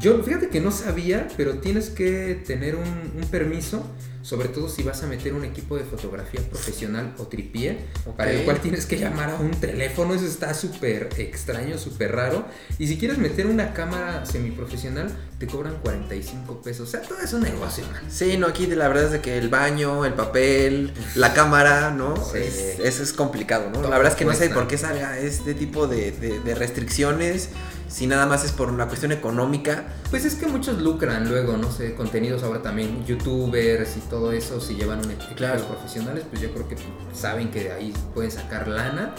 yo, 0.00 0.22
fíjate 0.22 0.48
que 0.48 0.60
no 0.60 0.70
sabía, 0.70 1.28
pero 1.36 1.58
tienes 1.58 1.90
que 1.90 2.42
tener 2.46 2.74
un, 2.74 3.12
un 3.16 3.28
permiso, 3.30 3.86
sobre 4.26 4.48
todo 4.48 4.68
si 4.68 4.82
vas 4.82 5.04
a 5.04 5.06
meter 5.06 5.34
un 5.34 5.44
equipo 5.44 5.76
de 5.76 5.84
fotografía 5.84 6.40
profesional 6.50 7.14
o 7.18 7.28
tripié, 7.28 7.78
para 8.16 8.32
el 8.32 8.42
cual 8.44 8.60
tienes 8.60 8.84
que 8.84 8.98
llamar 8.98 9.30
a 9.30 9.36
un 9.36 9.52
teléfono, 9.52 10.14
eso 10.14 10.26
está 10.26 10.52
súper 10.52 11.10
extraño, 11.16 11.78
súper 11.78 12.10
raro. 12.10 12.44
Y 12.80 12.88
si 12.88 12.98
quieres 12.98 13.18
meter 13.18 13.46
una 13.46 13.72
cámara 13.72 14.26
semiprofesional, 14.26 15.14
te 15.38 15.46
cobran 15.46 15.76
45 15.80 16.60
pesos, 16.60 16.88
o 16.88 16.90
sea, 16.90 17.02
todo 17.02 17.20
es 17.20 17.32
un 17.34 17.42
negocio, 17.42 17.84
man. 17.92 18.02
Sí, 18.10 18.36
no, 18.36 18.48
aquí 18.48 18.66
la 18.66 18.88
verdad 18.88 19.04
es 19.04 19.10
de 19.12 19.20
que 19.20 19.38
el 19.38 19.48
baño, 19.48 20.04
el 20.04 20.14
papel, 20.14 20.92
la 21.14 21.32
cámara, 21.32 21.92
¿no? 21.92 22.16
Sí. 22.16 22.38
Es, 22.38 22.80
eso 22.80 23.02
es 23.04 23.12
complicado, 23.12 23.66
¿no? 23.66 23.74
Todo 23.78 23.90
la 23.90 23.96
verdad 23.98 24.12
es 24.12 24.18
que 24.18 24.24
no 24.24 24.34
sé 24.34 24.48
por 24.50 24.66
qué 24.66 24.76
salga 24.76 25.18
este 25.20 25.54
tipo 25.54 25.86
de, 25.86 26.10
de- 26.10 26.40
de 26.40 26.54
restricciones, 26.56 27.50
si 27.88 28.06
nada 28.06 28.26
más 28.26 28.44
es 28.44 28.52
por 28.52 28.70
una 28.70 28.86
cuestión 28.86 29.12
económica. 29.12 29.84
Pues 30.10 30.24
es 30.24 30.34
que 30.34 30.46
muchos 30.46 30.80
lucran 30.80 31.28
luego, 31.28 31.56
no 31.56 31.70
sé, 31.70 31.94
contenidos 31.94 32.42
ahora 32.42 32.62
también, 32.62 33.04
youtubers 33.06 33.96
y 33.96 34.00
todo 34.00 34.32
eso, 34.32 34.60
si 34.60 34.74
llevan 34.74 35.04
un 35.04 35.10
equipo 35.10 35.34
Claro. 35.36 35.64
profesionales, 35.66 36.24
pues 36.28 36.40
yo 36.42 36.50
creo 36.52 36.68
que 36.68 36.76
saben 37.14 37.50
que 37.50 37.64
de 37.64 37.72
ahí 37.72 37.92
pueden 38.14 38.30
sacar 38.30 38.68
lana, 38.68 39.14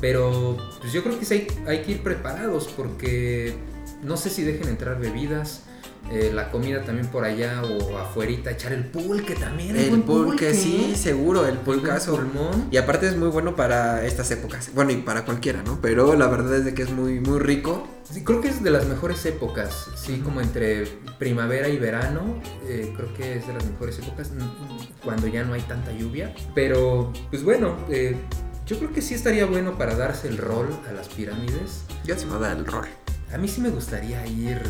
pero 0.00 0.56
pues 0.80 0.92
yo 0.92 1.02
creo 1.02 1.18
que 1.18 1.24
sí 1.24 1.34
hay, 1.34 1.46
hay 1.66 1.82
que 1.82 1.92
ir 1.92 2.02
preparados 2.02 2.68
porque 2.76 3.54
no 4.02 4.16
sé 4.16 4.30
si 4.30 4.42
dejen 4.42 4.68
entrar 4.68 4.98
bebidas, 4.98 5.62
eh, 6.10 6.32
la 6.34 6.50
comida 6.50 6.82
también 6.84 7.06
por 7.06 7.24
allá 7.24 7.62
o 7.62 7.96
afuerita, 7.96 8.50
echar 8.50 8.72
el 8.72 8.84
pulque 8.86 9.34
también. 9.36 9.76
El 9.76 9.88
buen 9.90 10.02
pulque, 10.02 10.52
sí, 10.52 10.94
seguro, 10.96 11.46
el 11.46 11.58
pulcazo. 11.58 12.16
pulmón. 12.16 12.66
Y 12.72 12.76
aparte 12.76 13.06
es 13.06 13.16
muy 13.16 13.28
bueno 13.28 13.54
para 13.54 14.04
estas 14.04 14.30
épocas. 14.32 14.70
Bueno, 14.74 14.90
y 14.90 14.96
para 14.96 15.24
cualquiera, 15.24 15.62
¿no? 15.62 15.78
Pero 15.80 16.16
la 16.16 16.26
verdad 16.26 16.56
es 16.56 16.64
de 16.64 16.74
que 16.74 16.82
es 16.82 16.90
muy, 16.90 17.20
muy 17.20 17.38
rico. 17.38 17.86
Sí, 18.12 18.22
creo 18.24 18.42
que 18.42 18.48
es 18.48 18.62
de 18.62 18.68
las 18.68 18.86
mejores 18.86 19.24
épocas, 19.24 19.88
sí, 19.94 20.18
como 20.18 20.42
entre 20.42 20.84
primavera 21.18 21.70
y 21.70 21.78
verano, 21.78 22.42
eh, 22.68 22.92
creo 22.94 23.14
que 23.14 23.38
es 23.38 23.46
de 23.46 23.54
las 23.54 23.64
mejores 23.64 23.98
épocas, 24.00 24.32
mm, 24.32 25.02
cuando 25.02 25.28
ya 25.28 25.44
no 25.44 25.54
hay 25.54 25.62
tanta 25.62 25.92
lluvia. 25.92 26.34
Pero, 26.54 27.10
pues 27.30 27.42
bueno, 27.42 27.74
eh, 27.88 28.14
yo 28.66 28.76
creo 28.78 28.92
que 28.92 29.00
sí 29.00 29.14
estaría 29.14 29.46
bueno 29.46 29.78
para 29.78 29.94
darse 29.94 30.28
el 30.28 30.36
rol 30.36 30.68
a 30.86 30.92
las 30.92 31.08
pirámides. 31.08 31.84
Yo 32.04 32.14
sí 32.18 32.26
me 32.26 32.38
da 32.38 32.52
el 32.52 32.66
rol. 32.66 32.86
A 33.32 33.38
mí 33.38 33.48
sí 33.48 33.62
me 33.62 33.70
gustaría 33.70 34.26
ir, 34.26 34.60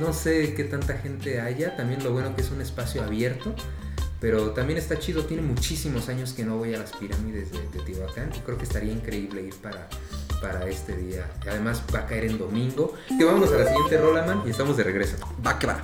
no 0.00 0.14
sé 0.14 0.54
qué 0.54 0.64
tanta 0.64 0.96
gente 0.96 1.42
haya, 1.42 1.76
también 1.76 2.02
lo 2.02 2.10
bueno 2.12 2.34
que 2.34 2.40
es 2.40 2.50
un 2.50 2.62
espacio 2.62 3.02
abierto. 3.02 3.54
Pero 4.22 4.52
también 4.52 4.78
está 4.78 5.00
chido, 5.00 5.24
tiene 5.24 5.42
muchísimos 5.42 6.08
años 6.08 6.32
que 6.32 6.44
no 6.44 6.56
voy 6.56 6.72
a 6.74 6.78
las 6.78 6.92
pirámides 6.92 7.50
de 7.50 7.58
Teotihuacán. 7.58 8.30
Creo 8.44 8.56
que 8.56 8.62
estaría 8.62 8.92
increíble 8.92 9.42
ir 9.42 9.54
para, 9.56 9.88
para 10.40 10.64
este 10.68 10.96
día. 10.96 11.28
Además 11.40 11.82
va 11.92 11.98
a 11.98 12.06
caer 12.06 12.26
en 12.26 12.38
domingo. 12.38 12.94
Que 13.18 13.24
vamos 13.24 13.50
a 13.52 13.56
la 13.56 13.66
siguiente 13.66 13.98
rola, 13.98 14.24
man, 14.24 14.44
y 14.46 14.50
estamos 14.50 14.76
de 14.76 14.84
regreso. 14.84 15.16
Va 15.44 15.58
que 15.58 15.66
va. 15.66 15.82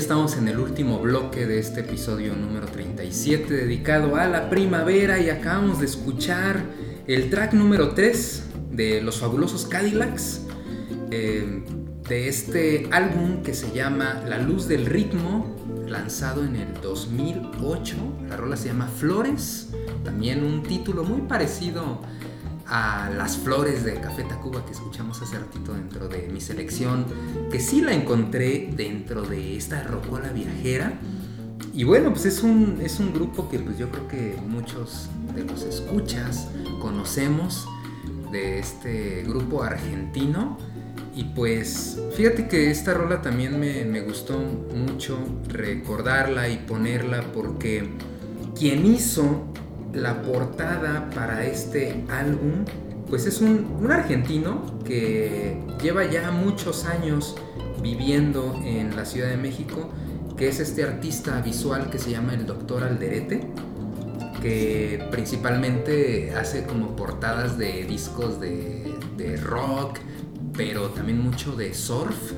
Estamos 0.00 0.38
en 0.38 0.48
el 0.48 0.58
último 0.58 0.98
bloque 0.98 1.46
de 1.46 1.58
este 1.58 1.80
episodio 1.80 2.34
número 2.34 2.66
37 2.66 3.52
dedicado 3.52 4.16
a 4.16 4.26
la 4.26 4.48
primavera 4.48 5.20
y 5.20 5.28
acabamos 5.28 5.78
de 5.78 5.84
escuchar 5.84 6.64
el 7.06 7.28
track 7.28 7.52
número 7.52 7.90
3 7.90 8.44
de 8.70 9.02
los 9.02 9.18
fabulosos 9.18 9.66
Cadillacs 9.66 10.46
eh, 11.10 11.62
de 12.08 12.28
este 12.28 12.88
álbum 12.90 13.42
que 13.42 13.52
se 13.52 13.72
llama 13.72 14.24
La 14.26 14.38
Luz 14.38 14.66
del 14.68 14.86
Ritmo, 14.86 15.54
lanzado 15.86 16.44
en 16.44 16.56
el 16.56 16.72
2008. 16.80 17.96
La 18.30 18.38
rola 18.38 18.56
se 18.56 18.68
llama 18.68 18.86
Flores, 18.86 19.68
también 20.02 20.42
un 20.42 20.62
título 20.62 21.04
muy 21.04 21.20
parecido 21.28 21.82
a 21.82 22.29
Las 22.70 23.36
Flores 23.36 23.84
de 23.84 23.94
Café 23.94 24.22
Tacuba 24.22 24.64
que 24.64 24.72
escuchamos 24.72 25.20
hace 25.20 25.38
ratito 25.38 25.74
dentro 25.74 26.06
de 26.06 26.28
mi 26.28 26.40
selección, 26.40 27.04
que 27.50 27.58
sí 27.58 27.80
la 27.80 27.92
encontré 27.92 28.70
dentro 28.76 29.22
de 29.22 29.56
esta 29.56 29.82
rocola 29.82 30.30
viajera. 30.30 30.92
Y 31.74 31.82
bueno, 31.82 32.10
pues 32.10 32.26
es 32.26 32.42
un, 32.44 32.78
es 32.80 33.00
un 33.00 33.12
grupo 33.12 33.48
que 33.48 33.58
pues 33.58 33.76
yo 33.76 33.90
creo 33.90 34.06
que 34.06 34.36
muchos 34.46 35.08
de 35.34 35.44
los 35.44 35.62
escuchas 35.62 36.46
conocemos 36.80 37.66
de 38.30 38.60
este 38.60 39.24
grupo 39.26 39.64
argentino. 39.64 40.56
Y 41.16 41.24
pues 41.24 42.00
fíjate 42.16 42.46
que 42.46 42.70
esta 42.70 42.94
rola 42.94 43.20
también 43.20 43.58
me, 43.58 43.84
me 43.84 44.00
gustó 44.00 44.38
mucho 44.38 45.18
recordarla 45.48 46.48
y 46.48 46.58
ponerla 46.58 47.22
porque 47.32 47.90
quien 48.56 48.86
hizo 48.86 49.50
la 49.92 50.22
portada 50.22 51.10
para 51.14 51.44
este 51.44 52.04
álbum, 52.08 52.64
pues 53.08 53.26
es 53.26 53.40
un, 53.40 53.88
argentino 53.90 54.78
que 54.84 55.60
lleva 55.82 56.04
ya 56.08 56.30
muchos 56.30 56.84
años 56.84 57.36
viviendo 57.82 58.54
en 58.64 58.94
la 58.94 59.04
Ciudad 59.04 59.28
de 59.28 59.36
México, 59.36 59.90
que 60.36 60.48
es 60.48 60.60
este 60.60 60.84
artista 60.84 61.40
visual 61.40 61.90
que 61.90 61.98
se 61.98 62.10
llama 62.10 62.34
el 62.34 62.46
Doctor 62.46 62.84
Alderete, 62.84 63.48
que 64.40 65.06
principalmente 65.10 66.32
hace 66.34 66.64
como 66.64 66.96
portadas 66.96 67.58
de 67.58 67.84
discos 67.84 68.40
de, 68.40 68.94
de 69.16 69.36
rock, 69.36 69.98
pero 70.56 70.88
también 70.90 71.20
mucho 71.20 71.56
de 71.56 71.74
surf, 71.74 72.32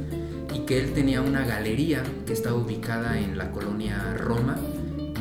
y 0.55 0.61
que 0.61 0.79
él 0.81 0.93
tenía 0.93 1.21
una 1.21 1.45
galería 1.45 2.03
que 2.27 2.33
estaba 2.33 2.57
ubicada 2.57 3.19
en 3.19 3.39
la 3.39 3.51
colonia 3.51 4.15
Roma, 4.17 4.57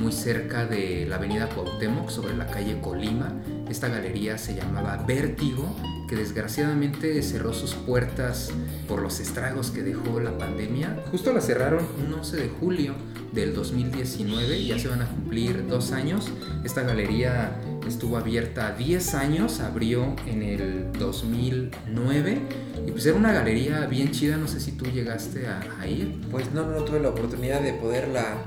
muy 0.02 0.12
cerca 0.12 0.66
de 0.66 1.06
la 1.08 1.18
avenida 1.18 1.48
Cuauhtémoc, 1.48 2.10
sobre 2.10 2.36
la 2.36 2.48
calle 2.48 2.82
Colima. 2.82 3.32
Esta 3.70 3.88
galería 3.88 4.38
se 4.38 4.56
llamaba 4.56 4.98
Vértigo, 5.08 5.76
que 6.10 6.16
desgraciadamente 6.16 7.22
cerró 7.22 7.54
sus 7.54 7.76
puertas 7.76 8.52
por 8.88 9.02
los 9.02 9.20
estragos 9.20 9.70
que 9.70 9.84
dejó 9.84 10.20
la 10.20 10.38
pandemia. 10.38 11.04
Justo 11.12 11.32
la 11.32 11.40
cerraron 11.40 11.86
un 12.04 12.14
11 12.16 12.36
de 12.36 12.50
julio 12.50 12.96
del 13.32 13.54
2019, 13.54 14.66
ya 14.66 14.80
se 14.80 14.88
van 14.88 15.04
a 15.04 15.08
cumplir 15.08 15.68
dos 15.68 15.92
años. 15.92 16.32
Esta 16.66 16.82
galería 16.82 17.62
estuvo 17.88 18.18
abierta 18.18 18.74
10 18.76 19.14
años, 19.14 19.60
abrió 19.60 20.16
en 20.26 20.42
el 20.42 20.92
2009 20.94 22.40
y 22.88 22.92
pues 22.92 23.06
era 23.06 23.16
una 23.16 23.32
galería 23.32 23.86
bien 23.86 24.12
chida, 24.12 24.38
no 24.38 24.48
sé 24.48 24.60
si 24.60 24.72
tú 24.72 24.86
llegaste 24.86 25.46
a, 25.48 25.88
ir. 25.88 26.20
Pues 26.32 26.52
no, 26.52 26.66
no 26.66 26.84
tuve 26.84 27.00
la 27.00 27.10
oportunidad 27.10 27.62
de 27.62 27.74
poderla 27.74 28.38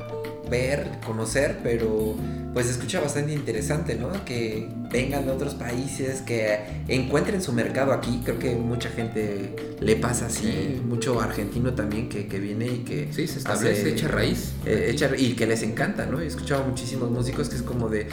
ver, 0.51 0.87
conocer, 1.05 1.59
pero 1.63 2.15
pues 2.53 2.69
escucha 2.71 3.01
bastante 3.01 3.33
interesante, 3.33 3.97
¿no? 3.97 4.25
Que 4.25 4.69
vengan 4.93 5.27
de 5.27 5.33
otros 5.33 5.55
países, 5.55 6.21
que 6.21 6.59
encuentren 6.87 7.43
su 7.43 7.53
mercado 7.53 7.93
aquí. 7.93 8.21
Creo 8.25 8.39
que 8.39 8.55
mucha 8.55 8.91
gente 8.91 9.57
le 9.81 9.97
pasa 9.97 10.27
así, 10.27 10.43
Sí. 10.45 10.83
mucho 10.87 11.21
argentino 11.21 11.75
también 11.75 12.09
que, 12.09 12.29
que 12.29 12.39
viene 12.39 12.67
y 12.69 12.79
que 12.85 13.09
Sí, 13.13 13.27
se 13.27 13.39
establece, 13.39 13.89
echa 13.91 14.07
raíz. 14.07 14.53
eh, 14.67 14.91
echa- 14.95 15.17
y 15.19 15.35
que 15.35 15.47
les 15.49 15.63
encanta, 15.65 16.07
¿no? 16.07 16.21
He 16.21 16.27
escuchado 16.27 16.63
muchísimos 16.65 17.11
músicos 17.11 17.49
que 17.49 17.57
es 17.57 17.63
como 17.63 17.89
de 17.89 18.07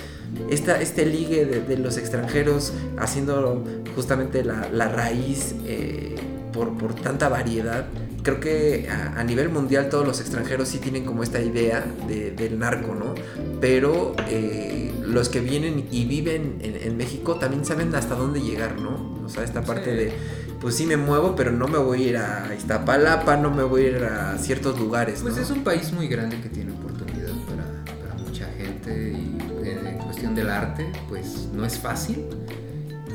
esta, 0.50 0.82
este 0.82 1.06
ligue 1.06 1.46
de, 1.46 1.62
de 1.62 1.78
los 1.78 1.98
extranjeros 1.98 2.74
haciendo 2.98 3.64
justamente 3.96 4.44
la, 4.44 4.68
la 4.72 4.88
raíz 4.90 5.54
eh, 5.68 6.16
por, 6.52 6.76
por 6.80 6.96
tanta 6.96 7.30
variedad. 7.30 7.86
Creo 8.24 8.40
que 8.40 8.88
a, 8.90 9.20
a 9.20 9.24
nivel 9.24 9.50
mundial 9.50 9.90
todos 9.90 10.06
los 10.06 10.20
extranjeros 10.20 10.68
sí 10.70 10.78
tienen 10.78 11.06
como 11.06 11.24
esta 11.24 11.42
idea 11.42 11.84
de- 12.08 12.32
del 12.32 12.60
narco, 12.60 12.94
¿no? 12.94 13.16
Pero 13.60 14.16
eh, 14.30 14.92
los 15.04 15.30
que 15.30 15.40
vienen 15.40 15.88
y 15.92 16.06
viven 16.06 16.58
en, 16.62 16.76
en 16.76 16.98
México 16.98 17.36
también 17.36 17.66
saben 17.66 17.94
hasta 17.96 18.16
dónde 18.16 18.40
llegar, 18.42 18.80
¿no? 18.80 19.22
O 19.26 19.30
sea, 19.30 19.44
esta 19.44 19.64
parte 19.64 19.92
Sí. 19.92 19.98
de, 19.98 20.14
pues 20.60 20.76
sí 20.76 20.86
me 20.86 20.98
muevo, 20.98 21.36
pero 21.36 21.52
no 21.52 21.68
me 21.68 21.80
voy 21.80 22.04
a 22.04 22.08
ir 22.10 22.18
a 22.18 22.54
Iztapalapa, 22.56 23.38
no 23.38 23.50
me 23.50 23.64
voy 23.64 23.86
a 23.86 23.88
ir 23.88 24.04
a 24.04 24.38
ciertos 24.38 24.80
lugares, 24.80 25.22
Pues 25.24 25.36
¿no? 25.38 25.42
es 25.42 25.50
un 25.50 25.64
país 25.64 25.92
muy 25.92 26.08
grande 26.08 26.40
que 26.42 26.50
tiene 26.50 26.72
oportunidad 26.74 27.32
para, 27.48 27.98
para 28.00 28.14
mucha 28.24 28.46
gente 28.58 29.12
y 29.18 29.38
en, 29.68 29.88
en 29.88 29.98
cuestión 29.98 30.36
del 30.36 30.50
arte, 30.52 30.86
pues 31.10 31.48
no 31.54 31.66
es 31.66 31.80
fácil. 31.80 32.26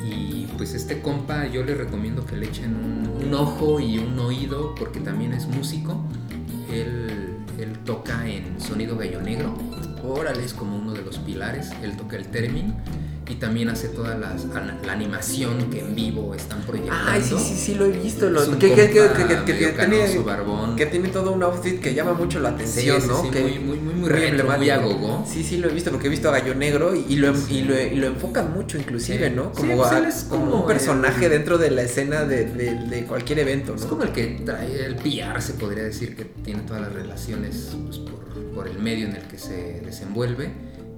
Y 0.09 0.47
pues 0.57 0.75
este 0.75 1.03
compa 1.03 1.47
yo 1.47 1.65
le 1.65 1.75
recomiendo 1.75 2.25
que 2.25 2.37
le 2.37 2.47
echen 2.47 2.77
un, 2.77 3.27
un 3.27 3.35
ojo 3.35 3.81
y 3.81 3.99
un 3.99 4.19
oído 4.19 4.75
porque 4.75 5.01
también 5.01 5.33
es 5.33 5.47
músico. 5.47 6.01
Él, 6.71 7.39
él 7.59 7.79
toca 7.85 8.29
en 8.29 8.61
Sonido 8.61 8.97
Gallo 8.97 9.21
Negro. 9.21 9.57
Órale, 10.05 10.45
es 10.45 10.55
como 10.55 10.77
uno 10.77 10.93
de 10.93 11.03
los 11.03 11.19
pilares. 11.19 11.71
Él 11.83 11.97
toca 11.97 12.17
el 12.17 12.27
término 12.29 12.75
y 13.29 13.35
también 13.37 13.69
hace 13.69 13.89
toda 13.89 14.17
la 14.17 14.37
animación 14.93 15.69
que 15.71 15.81
en 15.81 15.95
vivo 15.97 16.33
están 16.35 16.61
proyectando. 16.63 17.11
Ay, 17.11 17.23
sí, 17.23 17.35
sí, 17.39 17.57
sí, 17.57 17.75
lo 17.75 17.87
he 17.87 17.91
visto. 17.91 18.31
Lo, 18.31 18.41
Es 18.43 18.49
un 18.49 18.59
que, 18.59 18.69
que, 18.69 18.77
que, 18.91 18.93
que- 18.93 19.53
tiene, 19.53 19.75
que 20.77 20.87
tiene 20.87 21.09
todo 21.09 21.33
un 21.33 21.43
outfit 21.43 21.81
que 21.81 21.95
llama 21.95 22.13
mucho 22.13 22.39
la 22.41 22.51
atención, 22.51 22.97
Sí, 23.01 23.03
sí, 23.03 23.09
¿no? 23.09 23.23
sí, 23.23 23.31
que, 23.31 23.41
muy- 23.43 23.59
muy- 23.59 23.79
muy- 23.79 23.95
muy 23.95 24.09
retro, 24.09 24.47
muy 24.57 24.71
agogó. 24.71 25.25
Sí, 25.29 25.43
sí, 25.43 25.57
lo 25.59 25.69
he 25.69 25.73
visto 25.73 25.91
porque 25.91 26.07
he 26.07 26.11
visto 26.11 26.29
a 26.29 26.33
Gallo 26.39 26.55
Negro 26.55 26.95
y, 26.95 27.05
y 27.09 27.17
lo, 27.17 27.33
y, 27.49 27.63
lo, 27.63 27.81
y 27.81 27.97
lo 27.97 28.07
enfocan 28.07 28.53
mucho, 28.53 28.79
inclusive. 28.79 29.31
¿no? 29.31 29.51
Como, 29.53 29.77
pues 29.77 29.91
a- 29.93 30.09
es 30.09 30.25
como 30.29 30.47
como 30.51 30.61
un 30.63 30.67
personaje 30.69 31.25
el- 31.27 31.33
dentro 31.33 31.59
de 31.59 31.71
la 31.71 31.83
escena 31.83 32.25
de, 32.25 32.45
de- 32.45 32.75
de 32.75 33.05
cualquier 33.07 33.41
evento, 33.41 33.73
¿no? 33.73 33.79
Es 33.81 33.87
como 33.87 34.03
el 34.05 34.13
que 34.13 34.41
trae 34.45 34.85
el 34.85 34.97
PR, 34.97 35.41
se 35.43 35.55
podría 35.55 35.83
decir, 35.83 36.15
que 36.15 36.25
tiene 36.25 36.61
todas 36.63 36.83
las 36.83 36.93
relaciones 36.93 37.71
pues, 37.87 37.99
por, 37.99 38.25
por 38.55 38.69
el 38.69 38.79
medio 38.79 39.07
en 39.09 39.17
el 39.17 39.23
que 39.23 39.39
se 39.39 39.81
desenvuelve 39.85 40.51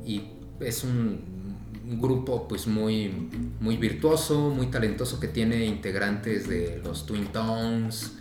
y 0.04 0.22
es 0.60 0.84
un, 0.84 1.37
un 1.88 2.00
grupo 2.00 2.46
pues 2.48 2.66
muy, 2.66 3.10
muy 3.60 3.76
virtuoso, 3.76 4.50
muy 4.50 4.66
talentoso 4.66 5.18
que 5.20 5.28
tiene 5.28 5.64
integrantes 5.66 6.48
de 6.48 6.80
los 6.84 7.06
Twin 7.06 7.26
Tones, 7.26 8.12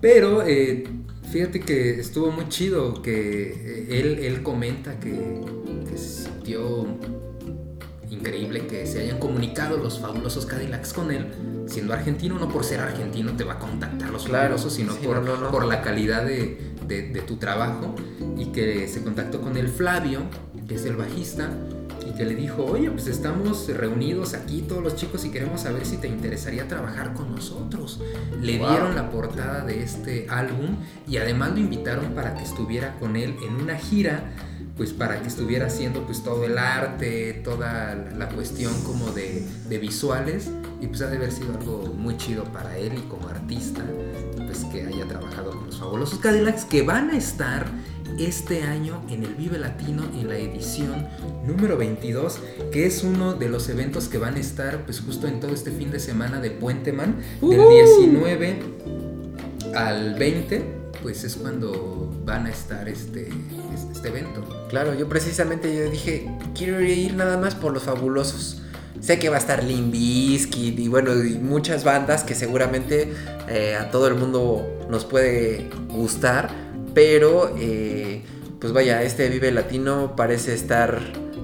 pero 0.00 0.42
eh, 0.46 0.84
fíjate 1.30 1.60
que 1.60 1.98
estuvo 1.98 2.30
muy 2.30 2.48
chido 2.48 3.02
que 3.02 3.50
eh, 3.52 4.00
él, 4.00 4.18
él 4.20 4.42
comenta 4.42 5.00
que, 5.00 5.40
que 5.90 5.98
se 5.98 6.24
sintió 6.24 6.86
increíble 8.10 8.66
que 8.66 8.86
se 8.86 9.00
hayan 9.02 9.18
comunicado 9.18 9.76
los 9.76 9.98
fabulosos 9.98 10.46
Cadillacs 10.46 10.92
con 10.92 11.10
él, 11.10 11.26
siendo 11.66 11.92
argentino, 11.92 12.38
no 12.38 12.48
por 12.48 12.64
ser 12.64 12.80
argentino 12.80 13.32
te 13.36 13.44
va 13.44 13.54
a 13.54 13.58
contactar 13.58 14.10
los 14.10 14.24
Claro, 14.24 14.56
fabulosos, 14.56 14.72
sino 14.72 14.92
sí, 14.94 15.00
por, 15.04 15.16
no, 15.22 15.36
no, 15.36 15.40
no. 15.42 15.50
por 15.50 15.66
la 15.66 15.82
calidad 15.82 16.24
de, 16.24 16.58
de- 16.86 17.08
de 17.10 17.20
tu 17.22 17.36
trabajo, 17.36 17.94
y 18.38 18.46
que 18.46 18.88
se 18.88 19.02
contactó 19.02 19.40
con 19.42 19.56
el 19.56 19.68
Flavio, 19.68 20.20
que 20.66 20.76
es 20.76 20.84
el 20.86 20.96
bajista, 20.96 21.50
y 22.08 22.12
que 22.16 22.24
le 22.24 22.34
dijo, 22.34 22.64
oye, 22.64 22.90
pues 22.90 23.06
estamos 23.06 23.68
reunidos 23.68 24.32
aquí 24.34 24.62
todos 24.62 24.82
los 24.82 24.96
chicos 24.96 25.24
y 25.24 25.30
queremos 25.30 25.60
saber 25.62 25.84
si 25.84 25.98
te 25.98 26.08
interesaría 26.08 26.66
trabajar 26.66 27.12
con 27.14 27.34
nosotros. 27.34 28.00
Le 28.40 28.58
Wow. 28.58 28.68
dieron 28.70 28.94
la 28.94 29.10
portada 29.10 29.64
de 29.64 29.82
este 29.82 30.26
álbum 30.30 30.76
y 31.06 31.18
además 31.18 31.50
lo 31.52 31.58
invitaron 31.58 32.14
para 32.14 32.34
que 32.34 32.44
estuviera 32.44 32.94
con 32.98 33.16
él 33.16 33.34
en 33.46 33.56
una 33.56 33.76
gira, 33.76 34.32
pues 34.76 34.92
para 34.92 35.20
que 35.20 35.28
estuviera 35.28 35.66
haciendo 35.66 36.04
pues 36.06 36.22
todo 36.22 36.44
el 36.44 36.56
arte, 36.56 37.40
toda 37.44 37.94
la- 38.16 38.28
cuestión 38.28 38.72
como 38.84 39.10
de, 39.10 39.44
de 39.68 39.78
visuales 39.78 40.48
y 40.80 40.86
pues 40.86 41.02
ha 41.02 41.06
de 41.08 41.16
haber 41.16 41.32
sido 41.32 41.52
algo 41.58 41.92
muy 41.96 42.16
chido 42.16 42.44
para 42.44 42.78
él 42.78 42.92
y 42.96 43.00
como 43.08 43.26
artista, 43.28 43.82
pues 44.36 44.64
que 44.66 44.82
haya 44.86 45.04
trabajado 45.06 45.50
con 45.50 45.66
los 45.66 45.78
fabulosos 45.78 46.20
Cadillacs 46.20 46.64
que 46.64 46.82
van 46.82 47.10
a 47.10 47.16
estar 47.16 47.66
este 48.18 48.62
año 48.62 49.02
en 49.08 49.22
el 49.24 49.34
Vive 49.34 49.58
Latino 49.58 50.04
en 50.14 50.28
la 50.28 50.36
edición 50.36 51.06
número 51.46 51.76
22, 51.76 52.38
que 52.72 52.86
es 52.86 53.04
uno 53.04 53.34
de 53.34 53.48
los 53.48 53.68
eventos 53.68 54.08
que 54.08 54.18
van 54.18 54.34
a 54.36 54.40
estar 54.40 54.84
pues 54.84 55.00
justo 55.00 55.26
en 55.26 55.40
todo 55.40 55.52
este 55.52 55.70
fin 55.70 55.90
de 55.90 56.00
semana 56.00 56.40
de 56.40 56.50
Puente 56.50 56.92
Man, 56.92 57.16
del 57.40 57.60
Ujú. 57.60 57.70
19 57.70 58.58
al 59.74 60.14
20, 60.14 60.62
pues 61.02 61.24
es 61.24 61.36
cuando 61.36 62.10
van 62.24 62.46
a 62.46 62.50
estar 62.50 62.88
este, 62.88 63.28
este 63.92 64.08
evento. 64.08 64.44
Claro, 64.68 64.94
yo 64.94 65.08
precisamente 65.08 65.74
yo 65.74 65.90
dije, 65.90 66.30
quiero 66.54 66.80
ir 66.80 67.14
nada 67.14 67.36
más 67.36 67.54
por 67.54 67.72
los 67.72 67.84
fabulosos. 67.84 68.62
Sé 69.00 69.18
que 69.18 69.28
va 69.28 69.36
a 69.36 69.38
estar 69.38 69.62
Limp 69.62 69.92
Bizkit 69.92 70.78
y 70.78 70.88
bueno, 70.88 71.14
y 71.22 71.38
muchas 71.38 71.84
bandas 71.84 72.24
que 72.24 72.34
seguramente 72.34 73.12
eh, 73.48 73.76
a 73.76 73.90
todo 73.90 74.08
el 74.08 74.14
mundo 74.14 74.66
nos 74.90 75.04
puede 75.04 75.70
gustar, 75.88 76.50
pero 76.98 77.54
eh, 77.56 78.22
pues 78.58 78.72
vaya, 78.72 79.04
este 79.04 79.28
Vive 79.28 79.52
Latino 79.52 80.16
parece 80.16 80.52
estar 80.52 80.98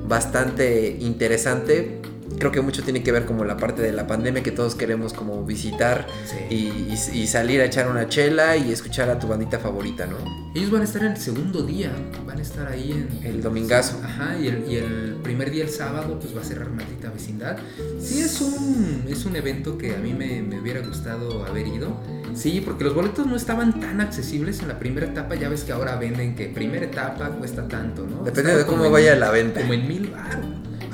bastante 0.05 0.97
interesante. 0.99 2.01
Creo 2.39 2.51
que 2.51 2.61
mucho 2.61 2.83
tiene 2.83 3.03
que 3.03 3.13
ver 3.13 3.27
como 3.27 3.45
la 3.45 3.57
parte 3.57 3.83
de 3.83 3.93
la 3.93 4.07
pandemia 4.07 4.43
que 4.43 4.51
todos 4.51 4.75
queremos 4.75 5.13
como 5.13 5.45
visitar 5.45 6.07
y, 6.51 6.55
y- 6.55 6.99
y 7.13 7.27
salir 7.27 7.61
a 7.61 7.65
echar 7.67 7.89
una 7.89 8.09
chela 8.09 8.57
y 8.57 8.73
escuchar 8.73 9.09
a 9.11 9.19
tu 9.19 9.29
bandita 9.29 9.59
favorita, 9.59 10.07
¿no? 10.07 10.17
Ellos 10.55 10.71
van 10.71 10.83
a 10.83 10.85
estar 10.85 11.03
el 11.05 11.17
segundo 11.17 11.63
día, 11.63 11.91
van 12.27 12.39
a 12.39 12.43
estar 12.43 12.67
ahí 12.69 12.93
en... 12.93 13.25
El 13.27 13.43
domingazo. 13.43 14.01
Ajá, 14.03 14.37
y 14.39 14.49
el, 14.49 14.65
y 14.71 14.77
el 14.77 15.17
primer 15.23 15.51
día, 15.51 15.65
el 15.65 15.71
sábado, 15.71 16.19
pues 16.21 16.37
va 16.37 16.41
a 16.41 16.45
cerrar 16.45 16.71
Maldita 16.71 17.11
Vecindad. 17.11 17.57
Sí, 18.01 18.21
es 18.21 18.41
un, 18.41 19.05
es 19.09 19.25
un 19.25 19.37
evento 19.37 19.77
que 19.79 19.95
a 19.95 19.99
mí 19.99 20.13
me, 20.15 20.43
me 20.43 20.61
hubiera 20.61 20.81
gustado 20.81 21.45
haber 21.45 21.67
ido. 21.67 21.97
Sí, 22.35 22.61
porque 22.65 22.85
los 22.85 22.95
boletos 22.95 23.27
no 23.27 23.37
estaban 23.37 23.81
tan 23.81 24.01
accesibles 24.01 24.61
en 24.61 24.69
la 24.69 24.79
primera 24.79 25.07
etapa. 25.07 25.35
Ya 25.35 25.49
ves 25.49 25.63
que 25.65 25.73
ahora 25.73 25.97
venden 25.97 26.35
que 26.35 26.47
primera 26.49 26.85
etapa 26.87 27.29
cuesta 27.31 27.67
tanto, 27.69 28.03
¿no? 28.07 28.19
Depende 28.25 28.53
Estaba 28.53 28.59
de 28.59 28.67
cómo 28.67 28.87
en- 28.87 28.93
vaya 28.93 29.15
la 29.17 29.31
venta. 29.31 29.61
Como 29.61 29.73
en 29.75 29.87
mil 29.89 30.11
baros. 30.11 30.47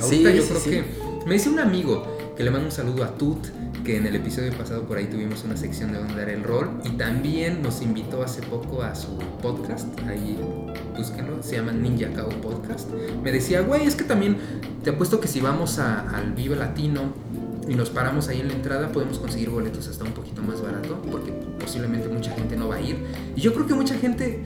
Sí, 0.09 0.25
Ahorita 0.25 0.31
yo 0.31 0.43
sí, 0.43 0.49
creo 0.49 0.61
sí. 0.61 0.71
que... 0.71 1.00
Me 1.31 1.37
dice 1.37 1.49
un 1.49 1.61
amigo 1.61 2.03
que 2.37 2.43
le 2.43 2.51
mando 2.51 2.67
un 2.67 2.73
saludo 2.73 3.05
a 3.05 3.15
Tut, 3.17 3.47
que 3.85 3.99
en 3.99 4.05
el 4.05 4.17
episodio 4.17 4.53
pasado 4.53 4.83
por 4.83 4.99
ahí 4.99 5.07
tuvimos 5.07 5.45
una 5.45 5.57
sección 5.57 5.93
de 5.93 5.99
donde 5.99 6.17
dar 6.17 6.29
el 6.29 6.43
rol. 6.43 6.81
Y 6.85 6.89
también 6.97 7.63
nos 7.63 7.83
invitó 7.83 8.25
hace 8.25 8.43
poco 8.43 8.83
a 8.83 8.97
su 8.97 9.17
podcast. 9.41 9.87
Ahí 10.09 10.37
búsquenlo, 10.97 11.41
se 11.41 11.55
llama 11.55 11.71
Ninja 11.71 12.09
Cow 12.09 12.31
Podcast. 12.41 12.91
Me 13.23 13.31
decía, 13.31 13.61
güey, 13.61 13.87
es 13.87 13.95
que 13.95 14.03
también 14.03 14.39
te 14.83 14.91
apuesto 14.91 15.21
que 15.21 15.29
si 15.29 15.39
vamos 15.39 15.79
al 15.79 16.33
Vive 16.33 16.57
Latino 16.57 17.15
y 17.69 17.77
nos 17.77 17.91
paramos 17.91 18.27
ahí 18.27 18.41
en 18.41 18.49
la 18.49 18.55
entrada, 18.55 18.91
podemos 18.91 19.21
conseguir 19.21 19.51
boletos 19.51 19.87
hasta 19.87 20.03
un 20.03 20.11
poquito 20.11 20.43
más 20.43 20.61
barato, 20.61 21.01
porque 21.13 21.31
posiblemente 21.61 22.09
mucha 22.09 22.33
gente 22.33 22.57
no 22.57 22.67
va 22.67 22.75
a 22.75 22.81
ir. 22.81 22.97
Y 23.37 23.41
yo 23.41 23.55
creo 23.55 23.69
que 23.69 23.75
mucha 23.75 23.95
gente 23.95 24.43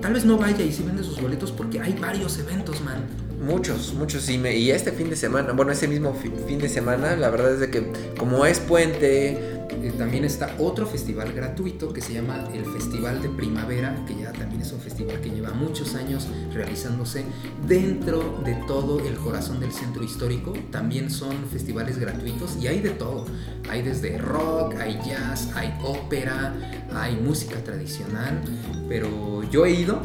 tal 0.00 0.12
vez 0.12 0.24
no 0.24 0.38
vaya 0.38 0.64
y 0.64 0.70
sí 0.70 0.84
vende 0.86 1.02
sus 1.02 1.20
boletos 1.20 1.50
porque 1.50 1.80
hay 1.80 1.94
varios 1.94 2.38
eventos, 2.38 2.80
man. 2.82 3.31
Muchos, 3.44 3.92
muchos, 3.94 4.28
y, 4.30 4.36
y 4.36 4.70
este 4.70 4.92
fin 4.92 5.10
de 5.10 5.16
semana, 5.16 5.52
bueno, 5.52 5.72
ese 5.72 5.88
mismo 5.88 6.14
fi- 6.14 6.32
fin 6.46 6.58
de 6.58 6.68
semana, 6.68 7.16
la 7.16 7.28
verdad 7.28 7.54
es 7.54 7.60
de 7.60 7.70
que 7.70 7.92
como 8.18 8.46
es 8.46 8.58
puente, 8.60 9.48
Eh, 9.82 9.90
también 9.98 10.22
está 10.24 10.54
otro 10.58 10.86
festival 10.86 11.32
gratuito 11.32 11.92
que 11.92 12.00
se 12.00 12.12
llama 12.12 12.44
el 12.54 12.64
Festival 12.66 13.20
de 13.20 13.28
Primavera, 13.30 13.96
que 14.06 14.14
ya 14.14 14.30
también 14.30 14.60
es 14.60 14.70
un 14.70 14.78
festival 14.80 15.18
que 15.20 15.30
lleva 15.30 15.50
muchos 15.54 15.94
años 15.96 16.28
realizándose 16.54 17.24
dentro 17.66 18.38
de 18.44 18.54
todo 18.68 19.00
el 19.00 19.14
corazón 19.16 19.58
del 19.58 19.72
centro 19.72 20.04
histórico. 20.04 20.52
También 20.70 21.10
son 21.10 21.34
festivales 21.50 21.98
gratuitos 21.98 22.56
y 22.60 22.68
hay 22.68 22.80
de 22.80 22.90
todo. 22.90 23.24
Hay 23.68 23.82
desde 23.82 24.18
rock, 24.18 24.74
hay 24.78 25.00
jazz, 25.04 25.48
hay 25.56 25.74
ópera, 25.82 26.54
hay 26.94 27.16
música 27.16 27.56
tradicional, 27.64 28.40
pero 28.88 29.42
yo 29.50 29.64
he 29.66 29.72
ido 29.72 30.00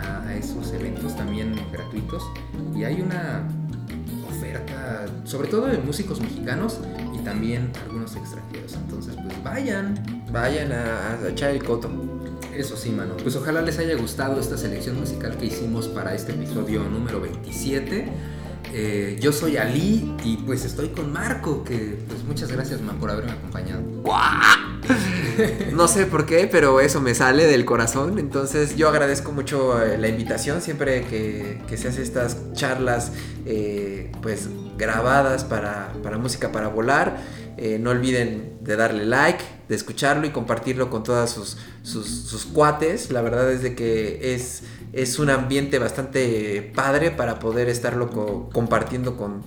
a, 0.00 0.28
a 0.28 0.36
esos 0.36 0.72
eventos 0.72 1.16
también 1.16 1.54
gratuitos 1.72 2.22
y 2.74 2.84
hay 2.84 3.00
una 3.00 3.48
oferta, 4.28 5.06
sobre 5.24 5.48
todo 5.48 5.66
de 5.66 5.78
músicos 5.78 6.20
mexicanos 6.20 6.80
y 7.14 7.18
también 7.18 7.72
algunos 7.84 8.14
extranjeros. 8.16 8.74
Entonces, 8.74 9.14
pues 9.16 9.42
vayan. 9.42 10.24
vayan 10.30 10.72
a, 10.72 11.12
a 11.24 11.28
echar 11.28 11.50
el 11.50 11.62
coto. 11.62 11.90
Eso 12.54 12.76
sí, 12.76 12.90
mano. 12.90 13.16
Pues 13.22 13.36
ojalá 13.36 13.60
les 13.60 13.78
haya 13.78 13.94
gustado 13.96 14.40
esta 14.40 14.56
selección 14.56 14.98
musical 14.98 15.36
que 15.36 15.46
hicimos 15.46 15.88
para 15.88 16.14
este 16.14 16.32
episodio 16.32 16.84
número 16.84 17.20
27. 17.20 18.08
Eh, 18.72 19.18
yo 19.20 19.32
soy 19.32 19.56
Ali 19.56 20.14
y 20.24 20.38
pues 20.38 20.64
estoy 20.64 20.88
con 20.88 21.12
Marco, 21.12 21.64
que 21.64 21.98
pues 22.08 22.24
muchas 22.24 22.50
gracias, 22.50 22.80
man, 22.80 22.98
por 22.98 23.10
haberme 23.10 23.32
acompañado. 23.32 23.82
No 25.72 25.88
sé 25.88 26.06
por 26.06 26.24
qué, 26.24 26.48
pero 26.50 26.80
eso 26.80 27.00
me 27.00 27.14
sale 27.14 27.46
del 27.46 27.64
corazón. 27.64 28.18
Entonces 28.18 28.76
yo 28.76 28.88
agradezco 28.88 29.32
mucho 29.32 29.82
eh, 29.82 29.98
la 29.98 30.08
invitación. 30.08 30.62
Siempre 30.62 31.02
que, 31.02 31.76
se 31.76 31.88
hace 31.88 32.02
estas 32.02 32.52
charlas 32.54 33.12
eh, 33.44 34.10
pues 34.22 34.48
grabadas 34.76 35.44
para, 35.44 35.92
para 36.02 36.18
música 36.18 36.52
para 36.52 36.68
volar. 36.68 37.18
eh, 37.58 37.78
no 37.78 37.90
olviden 37.90 38.58
de 38.60 38.76
darle 38.76 39.06
like, 39.06 39.42
de 39.68 39.74
escucharlo 39.74 40.26
y 40.26 40.30
compartirlo 40.30 40.90
con 40.90 41.02
todas 41.02 41.30
sus, 41.30 41.56
sus, 41.82 42.06
sus 42.06 42.44
cuates. 42.44 43.10
La 43.10 43.22
verdad 43.22 43.50
es 43.50 43.62
de 43.62 43.74
que 43.74 44.34
es, 44.34 44.62
es 44.96 45.18
un 45.18 45.28
ambiente 45.28 45.78
bastante 45.78 46.72
padre 46.74 47.10
para 47.10 47.38
poder 47.38 47.68
estarlo 47.68 48.08
co- 48.08 48.48
compartiendo 48.50 49.16
con, 49.16 49.42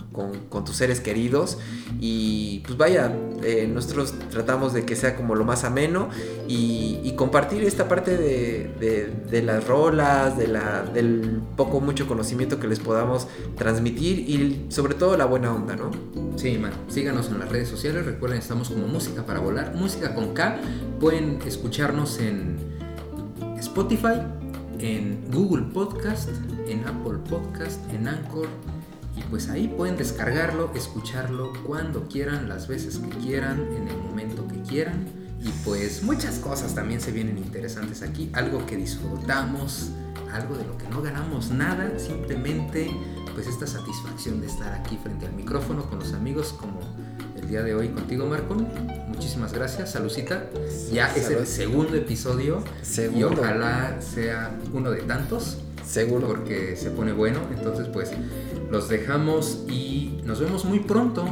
tus 0.63 0.75
seres 0.75 1.01
queridos. 1.01 1.57
Y 1.99 2.59
pues 2.65 2.77
vaya, 2.77 3.11
eh, 3.43 3.67
nosotros 3.67 4.13
tratamos 4.29 4.73
de 4.73 4.85
que 4.85 4.95
sea 4.95 5.15
como 5.15 5.33
lo 5.33 5.45
más 5.45 5.63
ameno 5.63 6.09
y, 6.47 6.97
compartir 7.19 7.65
esta 7.65 7.89
parte 7.89 8.15
de 8.17 9.41
las 9.41 9.67
rolas, 9.67 10.37
de 10.37 10.47
la, 10.47 10.83
del 10.83 11.41
poco 11.57 11.81
mucho 11.81 12.07
conocimiento 12.07 12.61
que 12.61 12.67
les 12.67 12.79
podamos 12.79 13.27
transmitir 13.57 14.19
y 14.19 14.67
sobre 14.69 14.93
todo 14.93 15.17
la 15.17 15.25
buena 15.25 15.53
onda, 15.53 15.75
¿no? 15.75 15.91
Sí, 16.37 16.57
man. 16.57 16.71
Síganos 16.87 17.27
en 17.27 17.39
las 17.39 17.49
redes 17.49 17.67
sociales. 17.67 18.05
Recuerden, 18.05 18.39
estamos 18.39 18.69
como 18.69 18.87
Música 18.87 19.25
para 19.25 19.39
Volar, 19.39 19.73
música 19.75 20.15
con 20.15 20.33
K. 20.33 20.59
Pueden 21.01 21.39
escucharnos 21.45 22.19
en 22.19 22.57
Spotify, 23.59 24.21
en 24.79 25.29
Google 25.31 25.63
Podcast, 25.73 26.29
en 26.67 26.87
Apple 26.87 27.19
Podcast, 27.29 27.79
en 27.93 28.07
Anchor. 28.07 28.47
Y 29.15 29.21
pues 29.23 29.49
ahí 29.49 29.67
pueden 29.67 29.97
descargarlo, 29.97 30.71
escucharlo 30.75 31.51
cuando 31.65 32.07
quieran, 32.07 32.47
las 32.47 32.67
veces 32.67 32.99
que 32.99 33.09
quieran, 33.17 33.59
en 33.75 33.87
el 33.87 33.97
momento 33.97 34.47
que 34.47 34.61
quieran. 34.61 35.05
Y 35.41 35.49
pues 35.63 36.03
muchas 36.03 36.39
cosas 36.39 36.75
también 36.75 37.01
se 37.01 37.11
vienen 37.11 37.37
interesantes 37.37 38.01
aquí. 38.01 38.29
Algo 38.33 38.65
que 38.65 38.77
disfrutamos, 38.77 39.91
algo 40.33 40.57
de 40.57 40.65
lo 40.65 40.77
que 40.77 40.87
no 40.89 41.01
ganamos 41.01 41.51
nada, 41.51 41.97
simplemente 41.97 42.91
pues 43.33 43.47
esta 43.47 43.67
satisfacción 43.67 44.41
de 44.41 44.47
estar 44.47 44.73
aquí 44.73 44.97
frente 45.01 45.25
al 45.25 45.33
micrófono 45.33 45.83
con 45.89 45.99
los 45.99 46.13
amigos 46.13 46.53
como 46.53 46.79
el 47.49 47.53
día 47.53 47.63
de 47.63 47.73
hoy 47.73 47.87
contigo 47.89 48.27
Marco. 48.27 48.53
Muchísimas 49.07 49.53
gracias, 49.53 49.91
salucita. 49.91 50.43
Ya 50.93 51.07
es 51.07 51.17
el 51.29 51.33
Salud. 51.33 51.45
segundo 51.45 51.95
episodio 51.95 52.63
y 52.79 52.85
Segundo. 52.85 53.41
ojalá 53.41 53.97
sea 54.01 54.55
uno 54.71 54.91
de 54.91 55.01
tantos. 55.01 55.57
Seguro. 55.83 56.27
Porque 56.27 56.75
se 56.75 56.91
pone 56.91 57.11
bueno. 57.11 57.39
Entonces 57.57 57.87
pues 57.91 58.11
los 58.69 58.87
dejamos 58.87 59.63
y 59.67 60.21
nos 60.25 60.39
vemos 60.39 60.63
muy 60.65 60.79
pronto. 60.81 61.25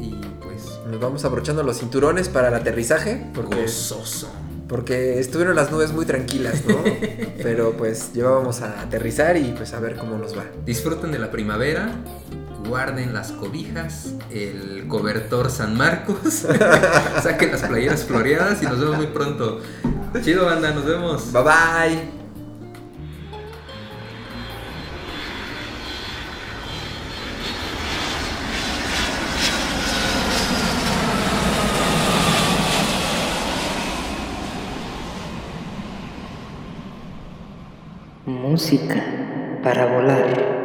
Y 0.00 0.16
pues 0.42 0.80
Nos 0.90 1.00
vamos 1.00 1.24
abrochando 1.24 1.62
los 1.62 1.78
cinturones 1.78 2.28
para 2.28 2.48
el 2.48 2.54
aterrizaje. 2.54 3.30
Porque, 3.32 3.62
gozoso. 3.62 4.28
porque 4.68 5.20
estuvieron 5.20 5.54
las 5.54 5.70
nubes 5.70 5.92
muy 5.92 6.04
tranquilas, 6.04 6.64
¿no? 6.66 6.78
Pero 7.44 7.74
pues 7.76 8.12
llevábamos 8.12 8.60
a 8.62 8.80
aterrizar 8.82 9.36
y 9.36 9.52
pues 9.56 9.72
a 9.72 9.78
ver 9.78 9.94
cómo 9.96 10.18
nos 10.18 10.36
va. 10.36 10.46
Disfruten 10.66 11.12
de 11.12 11.20
la 11.20 11.30
primavera. 11.30 11.94
Guarden 12.70 13.12
las 13.12 13.32
cobijas, 13.32 14.14
el 14.30 14.86
cobertor 14.86 15.50
San 15.50 15.76
Marcos, 15.76 16.46
saquen 17.20 17.50
las 17.50 17.62
playeras 17.62 18.04
floreadas 18.04 18.62
y 18.62 18.64
nos 18.66 18.78
vemos 18.78 18.96
muy 18.96 19.08
pronto. 19.08 19.60
Chido 20.22 20.46
banda, 20.46 20.70
nos 20.70 20.84
vemos. 20.84 21.32
Bye 21.32 21.42
bye. 21.42 22.20
Música 38.26 39.02
para 39.64 39.86
volar. 39.86 40.59